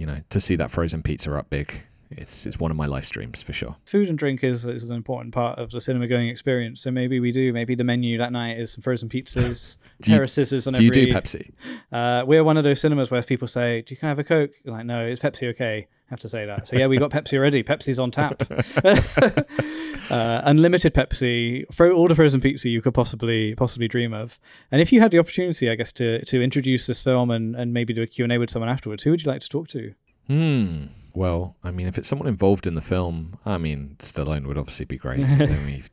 you 0.00 0.06
know, 0.06 0.22
to 0.30 0.40
see 0.40 0.56
that 0.56 0.70
frozen 0.70 1.02
pizza 1.02 1.36
up 1.36 1.50
big, 1.50 1.82
it's 2.10 2.46
it's 2.46 2.58
one 2.58 2.70
of 2.70 2.76
my 2.76 2.86
life 2.86 3.04
streams 3.04 3.42
for 3.42 3.52
sure. 3.52 3.76
Food 3.86 4.08
and 4.08 4.18
drink 4.18 4.42
is, 4.44 4.66
is 4.66 4.84
an 4.84 4.94
important 4.96 5.32
part 5.34 5.58
of 5.58 5.70
the 5.70 5.80
cinema 5.80 6.06
going 6.06 6.28
experience. 6.28 6.80
So 6.80 6.90
maybe 6.90 7.20
we 7.20 7.32
do. 7.32 7.52
Maybe 7.52 7.74
the 7.74 7.84
menu 7.84 8.18
that 8.18 8.32
night 8.32 8.58
is 8.58 8.72
some 8.72 8.82
frozen 8.82 9.08
pizzas, 9.08 9.78
Do 10.02 10.10
you- 10.10 10.16
terrace 10.16 10.32
scissors, 10.32 10.66
and 10.66 10.76
Do 10.76 10.84
you 10.84 10.90
every. 10.90 11.06
do 11.06 11.12
Pepsi? 11.12 11.50
Uh, 11.92 12.24
we're 12.26 12.44
one 12.44 12.56
of 12.56 12.64
those 12.64 12.80
cinemas 12.80 13.10
where 13.10 13.22
people 13.22 13.48
say, 13.48 13.82
"Do 13.82 13.92
you 13.92 13.96
can 13.96 14.06
I 14.06 14.10
have 14.10 14.18
a 14.18 14.24
Coke?" 14.24 14.50
You're 14.64 14.74
like, 14.74 14.86
no, 14.86 15.06
is 15.06 15.20
Pepsi 15.20 15.48
okay? 15.50 15.86
have 16.10 16.18
to 16.20 16.28
say 16.28 16.44
that. 16.44 16.66
So 16.66 16.76
yeah, 16.76 16.88
we 16.88 16.98
got 16.98 17.10
Pepsi 17.10 17.38
already. 17.38 17.62
Pepsi's 17.62 18.00
on 18.00 18.10
tap. 18.10 18.42
uh, 20.10 20.40
unlimited 20.44 20.92
Pepsi, 20.92 21.64
throw 21.72 21.92
all 21.92 22.08
the 22.08 22.14
frozen 22.16 22.40
pizza 22.40 22.68
you 22.68 22.82
could 22.82 22.94
possibly 22.94 23.54
possibly 23.54 23.88
dream 23.88 24.12
of. 24.12 24.38
And 24.72 24.80
if 24.82 24.92
you 24.92 25.00
had 25.00 25.12
the 25.12 25.18
opportunity, 25.18 25.70
I 25.70 25.76
guess, 25.76 25.92
to 25.92 26.22
to 26.24 26.42
introduce 26.42 26.86
this 26.86 27.02
film 27.02 27.30
and, 27.30 27.54
and 27.54 27.72
maybe 27.72 27.94
do 27.94 28.02
a 28.02 28.06
Q 28.06 28.24
and 28.24 28.32
A 28.32 28.38
with 28.38 28.50
someone 28.50 28.68
afterwards, 28.68 29.02
who 29.04 29.10
would 29.10 29.22
you 29.22 29.30
like 29.30 29.40
to 29.42 29.48
talk 29.48 29.68
to? 29.68 29.94
Hmm. 30.26 30.86
Well, 31.14 31.56
I 31.64 31.70
mean, 31.70 31.86
if 31.88 31.98
it's 31.98 32.08
someone 32.08 32.28
involved 32.28 32.66
in 32.66 32.74
the 32.74 32.80
film, 32.80 33.38
I 33.44 33.58
mean, 33.58 33.96
Stallone 33.98 34.46
would 34.46 34.58
obviously 34.58 34.86
be 34.86 34.96
great. 34.96 35.24
I 35.24 35.46
mean, 35.46 35.84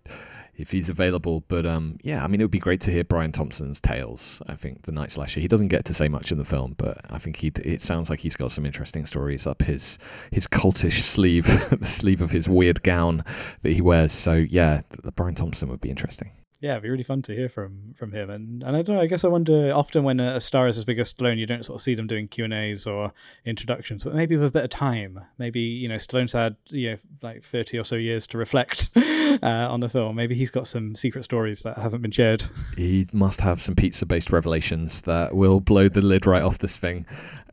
if 0.56 0.72
he's 0.72 0.90
available. 0.90 1.44
But 1.48 1.66
um, 1.66 1.98
yeah, 2.04 2.24
I 2.24 2.28
mean, 2.28 2.40
it 2.40 2.44
would 2.44 2.52
be 2.52 2.60
great 2.60 2.82
to 2.82 2.92
hear 2.92 3.04
Brian 3.04 3.32
Thompson's 3.32 3.82
tales. 3.82 4.42
I 4.48 4.56
think 4.56 4.84
the 4.84 4.92
Night 4.92 5.12
Slasher. 5.12 5.40
He 5.40 5.48
doesn't 5.48 5.70
get 5.70 5.86
to 5.86 5.94
say 5.94 6.08
much 6.08 6.32
in 6.32 6.38
the 6.38 6.46
film, 6.46 6.76
but 6.78 7.00
I 7.10 7.18
think 7.18 7.38
he. 7.38 7.52
It 7.64 7.82
sounds 7.82 8.10
like 8.10 8.20
he's 8.20 8.36
got 8.36 8.52
some 8.52 8.66
interesting 8.66 9.06
stories 9.06 9.48
up 9.48 9.64
his 9.64 9.98
his 10.32 10.48
cultish 10.48 11.02
sleeve, 11.04 11.46
the 11.80 11.86
sleeve 11.86 12.22
of 12.22 12.32
his 12.32 12.48
weird 12.48 12.84
gown 12.84 13.24
that 13.64 13.74
he 13.74 13.82
wears. 13.82 14.12
So 14.12 14.34
yeah, 14.34 14.82
the 15.04 15.12
Brian 15.12 15.36
Thompson 15.36 15.70
would 15.70 15.82
be 15.82 15.90
interesting. 15.90 16.32
Yeah, 16.60 16.72
it'd 16.72 16.84
be 16.84 16.90
really 16.90 17.04
fun 17.04 17.22
to 17.24 17.36
hear 17.36 17.50
from 17.50 17.94
from 17.96 18.12
him. 18.12 18.30
And 18.32 18.64
and 18.64 18.76
I 18.76 18.82
don't 18.82 18.96
know. 18.96 19.02
I 19.02 19.06
guess 19.06 19.24
I 19.24 19.28
wonder. 19.28 19.72
Often 19.74 20.04
when 20.04 20.20
a 20.20 20.40
star 20.40 20.68
is 20.68 20.78
as 20.78 20.86
big 20.86 20.98
as 20.98 21.14
Stallone, 21.14 21.38
you 21.38 21.46
don't 21.46 21.64
sort 21.64 21.80
of 21.80 21.84
see 21.84 21.94
them 21.94 22.08
doing 22.08 22.28
Q 22.28 22.46
and 22.46 22.54
A's 22.54 22.88
or 22.88 23.14
introductions. 23.46 24.04
But 24.04 24.16
maybe 24.16 24.36
with 24.38 24.48
a 24.48 24.52
bit 24.52 24.64
of 24.64 24.70
time, 24.72 25.20
maybe 25.38 25.60
you 25.60 25.88
know 25.88 25.96
Stallone's 25.96 26.34
had 26.34 26.56
you 26.70 26.92
know 26.92 26.98
like 27.22 27.44
thirty 27.44 27.78
or 27.78 27.84
so 27.84 27.96
years 27.96 28.26
to 28.28 28.40
reflect 28.40 28.90
uh, 28.96 29.40
on 29.44 29.82
the 29.82 29.90
film. 29.90 30.16
Maybe 30.16 30.34
he's 30.34 30.52
got 30.52 30.66
some 30.66 30.96
secret 30.96 31.24
stories 31.24 31.62
that 31.62 31.78
haven't 31.78 32.02
been 32.02 32.12
shared. 32.12 32.44
He 32.76 33.08
must 33.14 33.40
have 33.42 33.62
some 33.62 33.76
pizza-based 33.76 34.32
revelations 34.32 35.04
that 35.04 35.36
will 35.36 35.60
blow 35.60 35.90
the 35.90 36.02
lid 36.02 36.26
right 36.26 36.42
off 36.42 36.58
this 36.58 36.76
thing. 36.76 37.06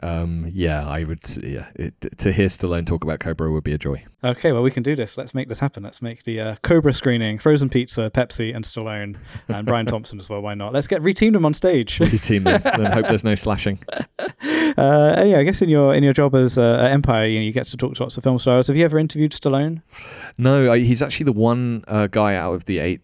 Um, 0.03 0.47
yeah, 0.53 0.87
I 0.87 1.05
would. 1.05 1.21
Yeah, 1.43 1.67
it, 1.75 1.95
to 2.19 2.33
hear 2.33 2.49
Stallone 2.49 2.87
talk 2.87 3.05
about 3.05 3.21
Cobra 3.21 3.51
would 3.51 3.65
be 3.65 3.73
a 3.73 3.79
joy. 3.79 4.05
Okay, 4.23 4.53
well 4.53 4.63
we 4.63 4.71
can 4.71 4.83
do 4.83 4.97
this. 4.97 5.17
Let's 5.17 5.35
make 5.35 5.49
this 5.49 5.59
happen. 5.59 5.83
Let's 5.83 6.03
make 6.03 6.25
the 6.25 6.41
uh, 6.41 6.57
Cobra 6.63 6.93
screening, 6.93 7.39
frozen 7.39 7.69
pizza, 7.69 8.11
Pepsi, 8.11 8.55
and 8.55 8.65
Stallone, 8.65 9.17
and 9.49 9.67
Brian 9.67 9.87
Thompson 9.95 10.19
as 10.19 10.29
well. 10.29 10.41
Why 10.41 10.55
not? 10.55 10.73
Let's 10.73 10.87
get 10.87 11.03
reteam 11.03 11.33
them 11.33 11.45
on 11.45 11.55
stage. 11.55 11.99
Reteam 11.99 12.45
them, 12.45 12.61
and 12.65 12.93
hope 12.93 13.07
there's 13.07 13.25
no 13.25 13.35
slashing. 13.35 13.79
Uh, 14.19 15.25
yeah, 15.27 15.39
I 15.39 15.43
guess 15.45 15.63
in 15.63 15.69
your 15.69 15.95
in 15.95 16.03
your 16.03 16.13
job 16.13 16.35
as 16.35 16.59
uh, 16.59 16.89
Empire, 16.91 17.27
you, 17.27 17.39
know, 17.39 17.45
you 17.45 17.53
get 17.53 17.67
to 17.67 17.77
talk 17.77 17.95
to 17.95 18.03
lots 18.03 18.17
of 18.17 18.25
film 18.25 18.39
stars. 18.39 18.67
Have 18.67 18.77
you 18.77 18.85
ever 18.85 18.99
interviewed 18.99 19.33
Stallone? 19.33 19.83
No, 20.39 20.73
I, 20.73 20.81
he's 20.81 21.03
actually 21.03 21.25
the 21.25 21.33
one 21.33 21.85
uh, 21.89 22.09
guy 22.09 22.35
out 22.35 22.55
of 22.55 22.65
the 22.65 22.79
eight 22.79 23.01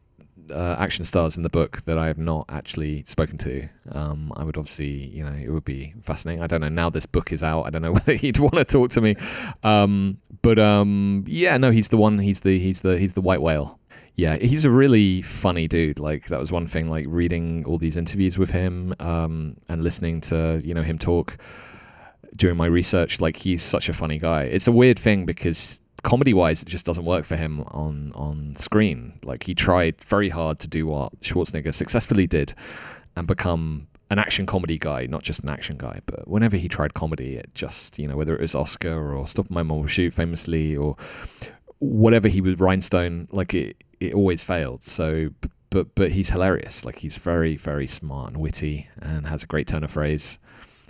uh, 0.51 0.77
action 0.79 1.05
stars 1.05 1.37
in 1.37 1.43
the 1.43 1.49
book 1.49 1.83
that 1.83 1.99
I 1.99 2.07
have 2.07 2.19
not 2.19 2.47
actually 2.49 3.05
spoken 3.07 3.39
to. 3.39 3.69
Um, 3.93 4.33
I 4.37 4.45
would 4.45 4.57
obviously, 4.57 4.89
you 4.89 5.25
know, 5.25 5.33
it 5.33 5.51
would 5.51 5.65
be 5.65 5.95
fascinating. 6.03 6.43
I 6.43 6.47
don't 6.47 6.61
know. 6.61 6.69
Now 6.69 6.91
this 6.91 7.07
book 7.07 7.33
is 7.33 7.43
out. 7.43 7.63
I 7.63 7.71
don't 7.71 7.83
know 7.83 7.93
whether 7.99 8.15
he'd 8.15 8.39
want 8.39 8.55
to 8.55 8.65
talk 8.65 8.91
to 8.93 9.01
me. 9.01 9.17
Um, 9.63 10.19
but 10.43 10.59
um, 10.59 11.25
yeah, 11.27 11.57
no, 11.57 11.71
he's 11.71 11.89
the 11.89 11.97
one. 11.97 12.19
He's 12.19 12.41
the 12.43 12.59
he's 12.59 12.83
the 12.83 12.99
he's 12.99 13.15
the 13.15 13.21
white 13.21 13.43
whale. 13.43 13.79
Yeah, 14.15 14.37
he's 14.37 14.65
a 14.65 14.71
really 14.71 15.23
funny 15.23 15.67
dude. 15.69 15.99
Like 15.99 16.29
that 16.29 16.41
was 16.41 16.53
one 16.53 16.67
thing. 16.67 16.91
Like 16.91 17.07
reading 17.09 17.65
all 17.65 17.79
these 17.79 17.97
interviews 17.97 18.37
with 18.37 18.51
him 18.51 18.95
um, 19.01 19.57
and 19.69 19.83
listening 19.83 20.21
to 20.23 20.61
you 20.65 20.75
know 20.75 20.83
him 20.83 20.99
talk 20.99 21.39
during 22.37 22.57
my 22.57 22.67
research. 22.67 23.21
Like 23.21 23.37
he's 23.37 23.63
such 23.63 23.89
a 23.89 23.93
funny 23.93 24.19
guy. 24.19 24.45
It's 24.45 24.67
a 24.67 24.73
weird 24.73 24.99
thing 24.99 25.27
because 25.27 25.80
comedy 26.03 26.35
wise, 26.35 26.63
it 26.63 26.69
just 26.69 26.87
doesn't 26.87 27.05
work 27.05 27.25
for 27.25 27.37
him 27.37 27.63
on 27.69 28.13
on 28.15 28.57
screen. 28.57 29.19
Like 29.25 29.45
he 29.45 29.55
tried 29.55 30.01
very 30.03 30.29
hard 30.29 30.59
to 30.61 30.69
do 30.69 30.87
what 30.87 31.19
Schwarzenegger 31.21 31.75
successfully 31.75 32.27
did, 32.27 32.55
and 33.17 33.27
become 33.27 33.89
an 34.11 34.19
action 34.19 34.47
comedy 34.47 34.79
guy, 34.79 35.07
not 35.07 35.23
just 35.23 35.43
an 35.45 35.51
action 35.51 35.77
guy. 35.77 36.01
But 36.07 36.27
whenever 36.29 36.57
he 36.57 36.69
tried 36.69 36.95
comedy, 36.95 37.37
it 37.37 37.55
just 37.55 37.99
you 37.99 38.09
know 38.09 38.17
whether 38.17 38.35
it 38.35 38.41
was 38.41 38.55
Oscar 38.55 39.15
or 39.15 39.27
Stop 39.27 39.51
My 39.51 39.63
Mom 39.63 39.81
Will 39.81 39.87
Shoot, 39.87 40.15
famously, 40.15 40.77
or 40.77 40.97
whatever 41.79 42.29
he 42.29 42.41
was 42.41 42.59
Rhinestone, 42.59 43.29
like 43.31 43.55
it 43.55 43.83
it 44.01 44.15
always 44.15 44.45
failed. 44.45 44.85
So. 44.85 45.31
But 45.73 45.95
but 45.95 46.11
he's 46.11 46.31
hilarious. 46.31 46.85
Like 46.85 46.99
he's 46.99 47.17
very 47.17 47.57
very 47.57 47.87
smart 47.87 48.33
and 48.33 48.39
witty, 48.39 48.89
and 49.01 49.29
has 49.29 49.45
a 49.45 49.47
great 49.47 49.69
turn 49.69 49.85
of 49.85 49.93
phrase, 49.93 50.41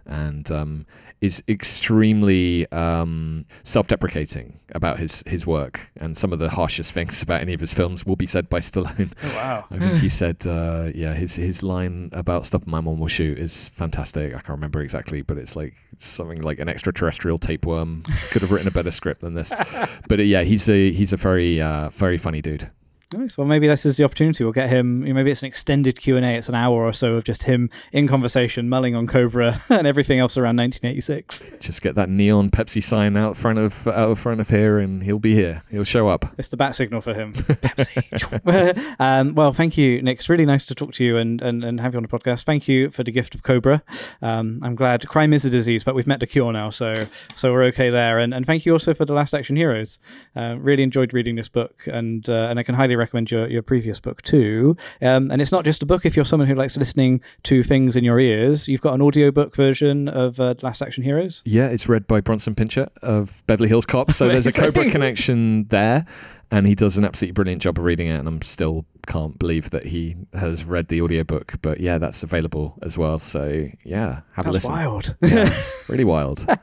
and 0.06 0.50
um, 0.50 0.86
is 1.20 1.42
extremely 1.48 2.70
um, 2.72 3.44
self-deprecating 3.62 4.58
about 4.72 4.98
his 4.98 5.22
his 5.26 5.46
work, 5.46 5.90
and 5.96 6.16
some 6.16 6.32
of 6.32 6.38
the 6.38 6.50
harshest 6.50 6.92
things 6.92 7.22
about 7.26 7.40
any 7.40 7.52
of 7.54 7.60
his 7.60 7.72
films 7.72 8.06
will 8.06 8.16
be 8.16 8.26
said 8.26 8.48
by 8.48 8.60
Stallone. 8.60 9.12
Oh, 9.22 9.34
wow. 9.34 9.64
I 9.70 9.78
think 9.78 10.00
he 10.00 10.08
said, 10.08 10.46
uh, 10.46 10.90
yeah, 10.94 11.14
his 11.14 11.36
his 11.36 11.62
line 11.62 12.10
about 12.12 12.46
"Stop 12.46 12.66
My 12.66 12.80
Mom 12.80 12.98
Will 12.98 13.08
Shoot" 13.08 13.38
is 13.38 13.68
fantastic. 13.68 14.32
I 14.32 14.38
can't 14.38 14.48
remember 14.50 14.80
exactly, 14.80 15.22
but 15.22 15.38
it's 15.38 15.56
like 15.56 15.74
something 15.98 16.40
like 16.42 16.58
an 16.58 16.68
extraterrestrial 16.68 17.38
tapeworm 17.38 18.02
could 18.30 18.42
have 18.42 18.50
written 18.50 18.68
a 18.68 18.70
better 18.70 18.90
script 18.90 19.20
than 19.20 19.34
this. 19.34 19.52
But 20.08 20.18
uh, 20.18 20.22
yeah, 20.22 20.42
he's 20.42 20.68
a 20.68 20.90
he's 20.92 21.12
a 21.12 21.16
very 21.16 21.60
uh, 21.60 21.90
very 21.90 22.18
funny 22.18 22.40
dude. 22.42 22.70
Nice. 23.12 23.36
Well, 23.36 23.46
maybe 23.46 23.66
this 23.66 23.84
is 23.84 23.96
the 23.96 24.04
opportunity. 24.04 24.44
We'll 24.44 24.52
get 24.52 24.70
him. 24.70 25.00
Maybe 25.00 25.32
it's 25.32 25.42
an 25.42 25.48
extended 25.48 25.98
Q 25.98 26.16
and 26.16 26.24
A. 26.24 26.34
It's 26.34 26.48
an 26.48 26.54
hour 26.54 26.84
or 26.84 26.92
so 26.92 27.14
of 27.14 27.24
just 27.24 27.42
him 27.42 27.68
in 27.90 28.06
conversation, 28.06 28.68
mulling 28.68 28.94
on 28.94 29.08
Cobra 29.08 29.60
and 29.68 29.84
everything 29.84 30.20
else 30.20 30.36
around 30.36 30.56
1986. 30.58 31.42
Just 31.58 31.82
get 31.82 31.96
that 31.96 32.08
neon 32.08 32.50
Pepsi 32.50 32.80
sign 32.82 33.16
out 33.16 33.36
front 33.36 33.58
of 33.58 33.88
out 33.88 34.16
front 34.16 34.40
of 34.40 34.48
here, 34.48 34.78
and 34.78 35.02
he'll 35.02 35.18
be 35.18 35.34
here. 35.34 35.62
He'll 35.72 35.82
show 35.82 36.06
up. 36.06 36.24
It's 36.38 36.48
the 36.48 36.56
bat 36.56 36.76
signal 36.76 37.00
for 37.00 37.12
him. 37.12 37.32
Pepsi. 37.34 38.94
um, 39.00 39.34
well, 39.34 39.52
thank 39.52 39.76
you, 39.76 40.00
Nick. 40.02 40.20
It's 40.20 40.28
really 40.28 40.46
nice 40.46 40.64
to 40.66 40.76
talk 40.76 40.92
to 40.92 41.04
you 41.04 41.16
and, 41.16 41.42
and, 41.42 41.64
and 41.64 41.80
have 41.80 41.94
you 41.94 41.96
on 41.96 42.04
the 42.04 42.08
podcast. 42.08 42.44
Thank 42.44 42.68
you 42.68 42.90
for 42.90 43.02
the 43.02 43.10
gift 43.10 43.34
of 43.34 43.42
Cobra. 43.42 43.82
Um, 44.22 44.60
I'm 44.62 44.76
glad 44.76 45.08
crime 45.08 45.32
is 45.32 45.44
a 45.44 45.50
disease, 45.50 45.82
but 45.82 45.96
we've 45.96 46.06
met 46.06 46.20
the 46.20 46.28
cure 46.28 46.52
now, 46.52 46.70
so 46.70 46.94
so 47.34 47.52
we're 47.52 47.64
okay 47.64 47.90
there. 47.90 48.20
And 48.20 48.32
and 48.32 48.46
thank 48.46 48.64
you 48.64 48.72
also 48.72 48.94
for 48.94 49.04
the 49.04 49.14
Last 49.14 49.34
Action 49.34 49.56
Heroes. 49.56 49.98
Uh, 50.36 50.54
really 50.60 50.84
enjoyed 50.84 51.12
reading 51.12 51.34
this 51.34 51.48
book, 51.48 51.88
and 51.88 52.28
uh, 52.30 52.46
and 52.50 52.60
I 52.60 52.62
can 52.62 52.76
highly 52.76 52.99
recommend 53.00 53.30
your, 53.30 53.48
your 53.48 53.62
previous 53.62 54.00
book 54.00 54.22
too. 54.22 54.76
Um, 55.02 55.30
and 55.30 55.42
it's 55.42 55.52
not 55.52 55.64
just 55.64 55.82
a 55.82 55.86
book. 55.86 56.06
If 56.06 56.16
you're 56.16 56.24
someone 56.24 56.48
who 56.48 56.54
likes 56.54 56.76
listening 56.76 57.20
to 57.44 57.62
things 57.62 57.96
in 57.96 58.04
your 58.04 58.20
ears, 58.20 58.68
you've 58.68 58.80
got 58.80 58.94
an 58.94 59.02
audiobook 59.02 59.56
version 59.56 60.08
of 60.08 60.38
uh, 60.38 60.54
Last 60.62 60.82
Action 60.82 61.02
Heroes. 61.02 61.42
Yeah, 61.44 61.66
it's 61.68 61.88
read 61.88 62.06
by 62.06 62.20
Bronson 62.20 62.54
Pinchot 62.54 62.92
of 63.02 63.42
Beverly 63.46 63.68
Hills 63.68 63.86
Cop. 63.86 64.12
So 64.12 64.28
there's 64.28 64.46
a 64.46 64.52
Cobra 64.52 64.90
connection 64.90 65.64
there. 65.68 66.06
And 66.52 66.66
he 66.66 66.74
does 66.74 66.98
an 66.98 67.04
absolutely 67.04 67.32
brilliant 67.32 67.62
job 67.62 67.78
of 67.78 67.84
reading 67.84 68.08
it. 68.08 68.18
And 68.18 68.26
I'm 68.26 68.42
still 68.42 68.84
can't 69.06 69.38
believe 69.38 69.70
that 69.70 69.86
he 69.86 70.16
has 70.32 70.64
read 70.64 70.88
the 70.88 71.00
audiobook. 71.02 71.54
But 71.62 71.80
yeah, 71.80 71.98
that's 71.98 72.22
available 72.22 72.78
as 72.82 72.96
well. 72.98 73.18
So 73.18 73.68
yeah, 73.84 74.20
have 74.32 74.46
a 74.46 74.52
That's 74.52 74.64
listen. 74.64 74.72
wild. 74.72 75.16
Yeah, 75.22 75.54
really 75.88 76.04
wild. 76.04 76.46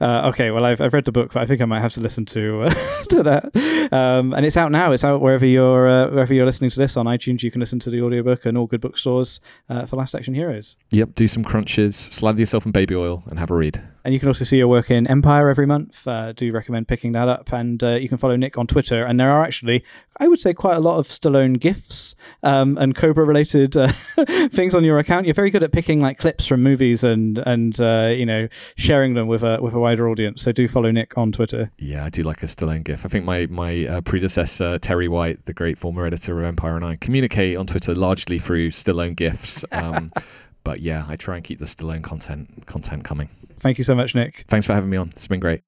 Uh, 0.00 0.28
okay, 0.28 0.50
well, 0.50 0.64
I've, 0.64 0.80
I've 0.80 0.94
read 0.94 1.04
the 1.04 1.12
book, 1.12 1.32
but 1.32 1.42
I 1.42 1.46
think 1.46 1.60
I 1.60 1.64
might 1.66 1.80
have 1.80 1.92
to 1.94 2.00
listen 2.00 2.24
to 2.26 2.62
uh, 2.62 2.74
to 3.10 3.22
that. 3.22 3.90
Um, 3.92 4.32
and 4.32 4.46
it's 4.46 4.56
out 4.56 4.70
now. 4.72 4.92
It's 4.92 5.04
out 5.04 5.20
wherever 5.20 5.44
you're 5.44 5.88
uh, 5.88 6.08
wherever 6.10 6.32
you're 6.32 6.46
listening 6.46 6.70
to 6.70 6.78
this 6.78 6.96
on 6.96 7.06
iTunes. 7.06 7.42
You 7.42 7.50
can 7.50 7.60
listen 7.60 7.78
to 7.80 7.90
the 7.90 8.00
audiobook 8.00 8.46
and 8.46 8.56
all 8.56 8.66
good 8.66 8.80
bookstores 8.80 9.40
uh, 9.68 9.84
for 9.84 9.96
Last 9.96 10.14
Action 10.14 10.32
Heroes. 10.32 10.76
Yep, 10.92 11.14
do 11.16 11.28
some 11.28 11.44
crunches, 11.44 11.96
slather 11.96 12.40
yourself 12.40 12.64
in 12.64 12.72
baby 12.72 12.94
oil, 12.94 13.22
and 13.28 13.38
have 13.38 13.50
a 13.50 13.54
read. 13.54 13.82
And 14.04 14.14
you 14.14 14.20
can 14.20 14.28
also 14.28 14.44
see 14.44 14.56
your 14.56 14.68
work 14.68 14.90
in 14.90 15.06
Empire 15.06 15.50
every 15.50 15.66
month. 15.66 16.06
Uh, 16.06 16.32
do 16.32 16.50
recommend 16.52 16.88
picking 16.88 17.12
that 17.12 17.28
up. 17.28 17.52
And 17.52 17.82
uh, 17.84 17.96
you 17.96 18.08
can 18.08 18.16
follow 18.16 18.36
Nick 18.36 18.56
on 18.56 18.66
Twitter. 18.66 19.04
And 19.04 19.20
there 19.20 19.30
are 19.30 19.44
actually, 19.44 19.84
I 20.20 20.28
would 20.28 20.38
say, 20.38 20.52
quite 20.52 20.76
a 20.76 20.80
lot 20.80 20.98
of 20.98 21.08
Stallone 21.08 21.58
gifs 21.58 22.14
um, 22.42 22.76
and 22.76 22.94
Cobra 22.94 23.24
related 23.24 23.74
uh, 23.74 23.90
things 24.52 24.74
on 24.74 24.84
your 24.84 24.98
account. 24.98 25.24
You're 25.24 25.34
very 25.34 25.50
good 25.50 25.62
at 25.62 25.72
picking 25.72 26.02
like 26.02 26.18
clips 26.18 26.46
from 26.46 26.62
movies 26.62 27.02
and 27.02 27.38
and 27.38 27.80
uh, 27.80 28.12
you 28.14 28.26
know 28.26 28.46
sharing 28.76 29.14
them 29.14 29.28
with 29.28 29.42
a 29.42 29.58
with 29.62 29.72
a 29.72 29.78
wider 29.78 30.08
audience. 30.10 30.42
So 30.42 30.52
do 30.52 30.68
follow 30.68 30.90
Nick 30.90 31.16
on 31.16 31.32
Twitter. 31.32 31.70
Yeah, 31.78 32.04
I 32.04 32.10
do 32.10 32.22
like 32.22 32.42
a 32.42 32.46
Stallone 32.46 32.84
gif. 32.84 33.06
I 33.06 33.08
think 33.08 33.24
my 33.24 33.46
my 33.46 33.86
uh, 33.86 34.00
predecessor 34.02 34.78
Terri 34.78 35.08
White, 35.08 35.46
the 35.46 35.54
great 35.54 35.78
former 35.78 36.04
editor 36.04 36.38
of 36.38 36.44
Empire, 36.44 36.76
and 36.76 36.84
I 36.84 36.96
communicate 36.96 37.56
on 37.56 37.66
Twitter 37.66 37.94
largely 37.94 38.38
through 38.38 38.72
Stallone 38.72 39.16
gifs. 39.16 39.64
Um, 39.72 40.12
but 40.64 40.80
yeah, 40.80 41.06
I 41.08 41.16
try 41.16 41.36
and 41.36 41.44
keep 41.44 41.60
the 41.60 41.64
Stallone 41.64 42.02
content 42.02 42.66
content 42.66 43.04
coming. 43.04 43.30
Thank 43.58 43.78
you 43.78 43.84
so 43.84 43.94
much, 43.94 44.14
Nick. 44.14 44.44
Thanks 44.48 44.66
for 44.66 44.74
having 44.74 44.90
me 44.90 44.98
on. 44.98 45.10
It's 45.10 45.26
been 45.26 45.40
great. 45.40 45.62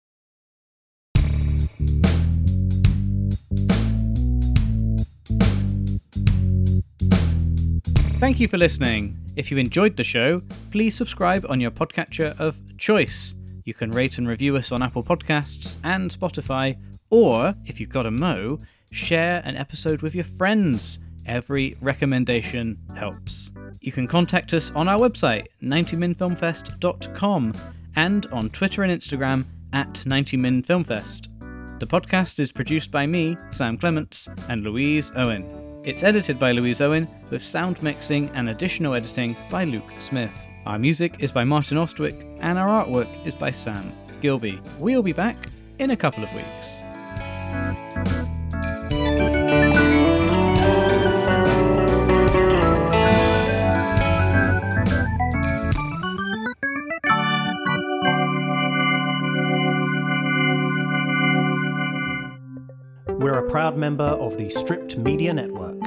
Thank 8.22 8.38
you 8.38 8.46
for 8.46 8.56
listening. 8.56 9.18
If 9.34 9.50
you 9.50 9.56
enjoyed 9.56 9.96
the 9.96 10.04
show, 10.04 10.42
please 10.70 10.94
subscribe 10.94 11.44
on 11.48 11.60
your 11.60 11.72
podcatcher 11.72 12.38
of 12.38 12.56
choice. 12.78 13.34
You 13.64 13.74
can 13.74 13.90
rate 13.90 14.16
and 14.16 14.28
review 14.28 14.56
us 14.56 14.70
on 14.70 14.80
Apple 14.80 15.02
Podcasts 15.02 15.74
and 15.82 16.08
Spotify, 16.08 16.78
or 17.10 17.52
if 17.66 17.80
you've 17.80 17.90
got 17.90 18.06
a 18.06 18.12
mo, 18.12 18.60
share 18.92 19.42
an 19.44 19.56
episode 19.56 20.02
with 20.02 20.14
your 20.14 20.22
friends. 20.22 21.00
Every 21.26 21.76
recommendation 21.80 22.78
helps. 22.94 23.50
You 23.80 23.90
can 23.90 24.06
contact 24.06 24.54
us 24.54 24.70
on 24.76 24.86
our 24.86 25.00
website, 25.00 25.46
90minfilmfest.com, 25.60 27.54
and 27.96 28.26
on 28.26 28.50
Twitter 28.50 28.84
and 28.84 29.02
Instagram 29.02 29.46
at 29.72 29.94
90minfilmfest. 29.94 31.80
The 31.80 31.86
podcast 31.88 32.38
is 32.38 32.52
produced 32.52 32.92
by 32.92 33.04
me, 33.04 33.36
Sam 33.50 33.76
Clements, 33.76 34.28
and 34.48 34.62
Louise 34.62 35.10
Owen. 35.16 35.61
It's 35.84 36.04
edited 36.04 36.38
by 36.38 36.52
Louise 36.52 36.80
Owen, 36.80 37.08
with 37.30 37.44
sound 37.44 37.82
mixing 37.82 38.30
and 38.34 38.50
additional 38.50 38.94
editing 38.94 39.36
by 39.50 39.64
Luke 39.64 39.90
Smith. 39.98 40.32
Our 40.64 40.78
music 40.78 41.16
is 41.18 41.32
by 41.32 41.42
Martin 41.42 41.76
Austwick, 41.76 42.24
and 42.38 42.56
our 42.56 42.84
artwork 42.84 43.08
is 43.26 43.34
by 43.34 43.50
Sam 43.50 43.92
Gilbey. 44.20 44.60
We'll 44.78 45.02
be 45.02 45.12
back 45.12 45.48
in 45.80 45.90
a 45.90 45.96
couple 45.96 46.22
of 46.22 46.32
weeks. 46.36 46.82
We're 63.32 63.46
a 63.46 63.50
proud 63.50 63.78
member 63.78 64.04
of 64.04 64.36
the 64.36 64.50
Stripped 64.50 64.98
Media 64.98 65.32
Network. 65.32 65.80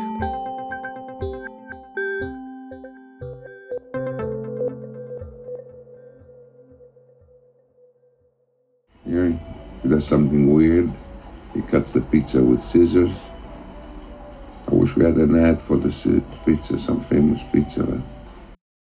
Yeah, 9.05 9.37
he 9.83 9.89
does 9.89 10.07
something 10.07 10.55
weird. 10.55 10.89
He 11.53 11.61
cuts 11.61 11.93
the 11.93 12.01
pizza 12.01 12.43
with 12.43 12.61
scissors. 12.61 13.29
I 14.71 14.73
wish 14.73 14.95
we 14.97 15.05
had 15.05 15.13
an 15.17 15.35
ad 15.35 15.61
for 15.61 15.77
the 15.77 15.89
pizza, 16.45 16.79
some 16.79 16.99
famous 16.99 17.43
pizza. 17.51 18.01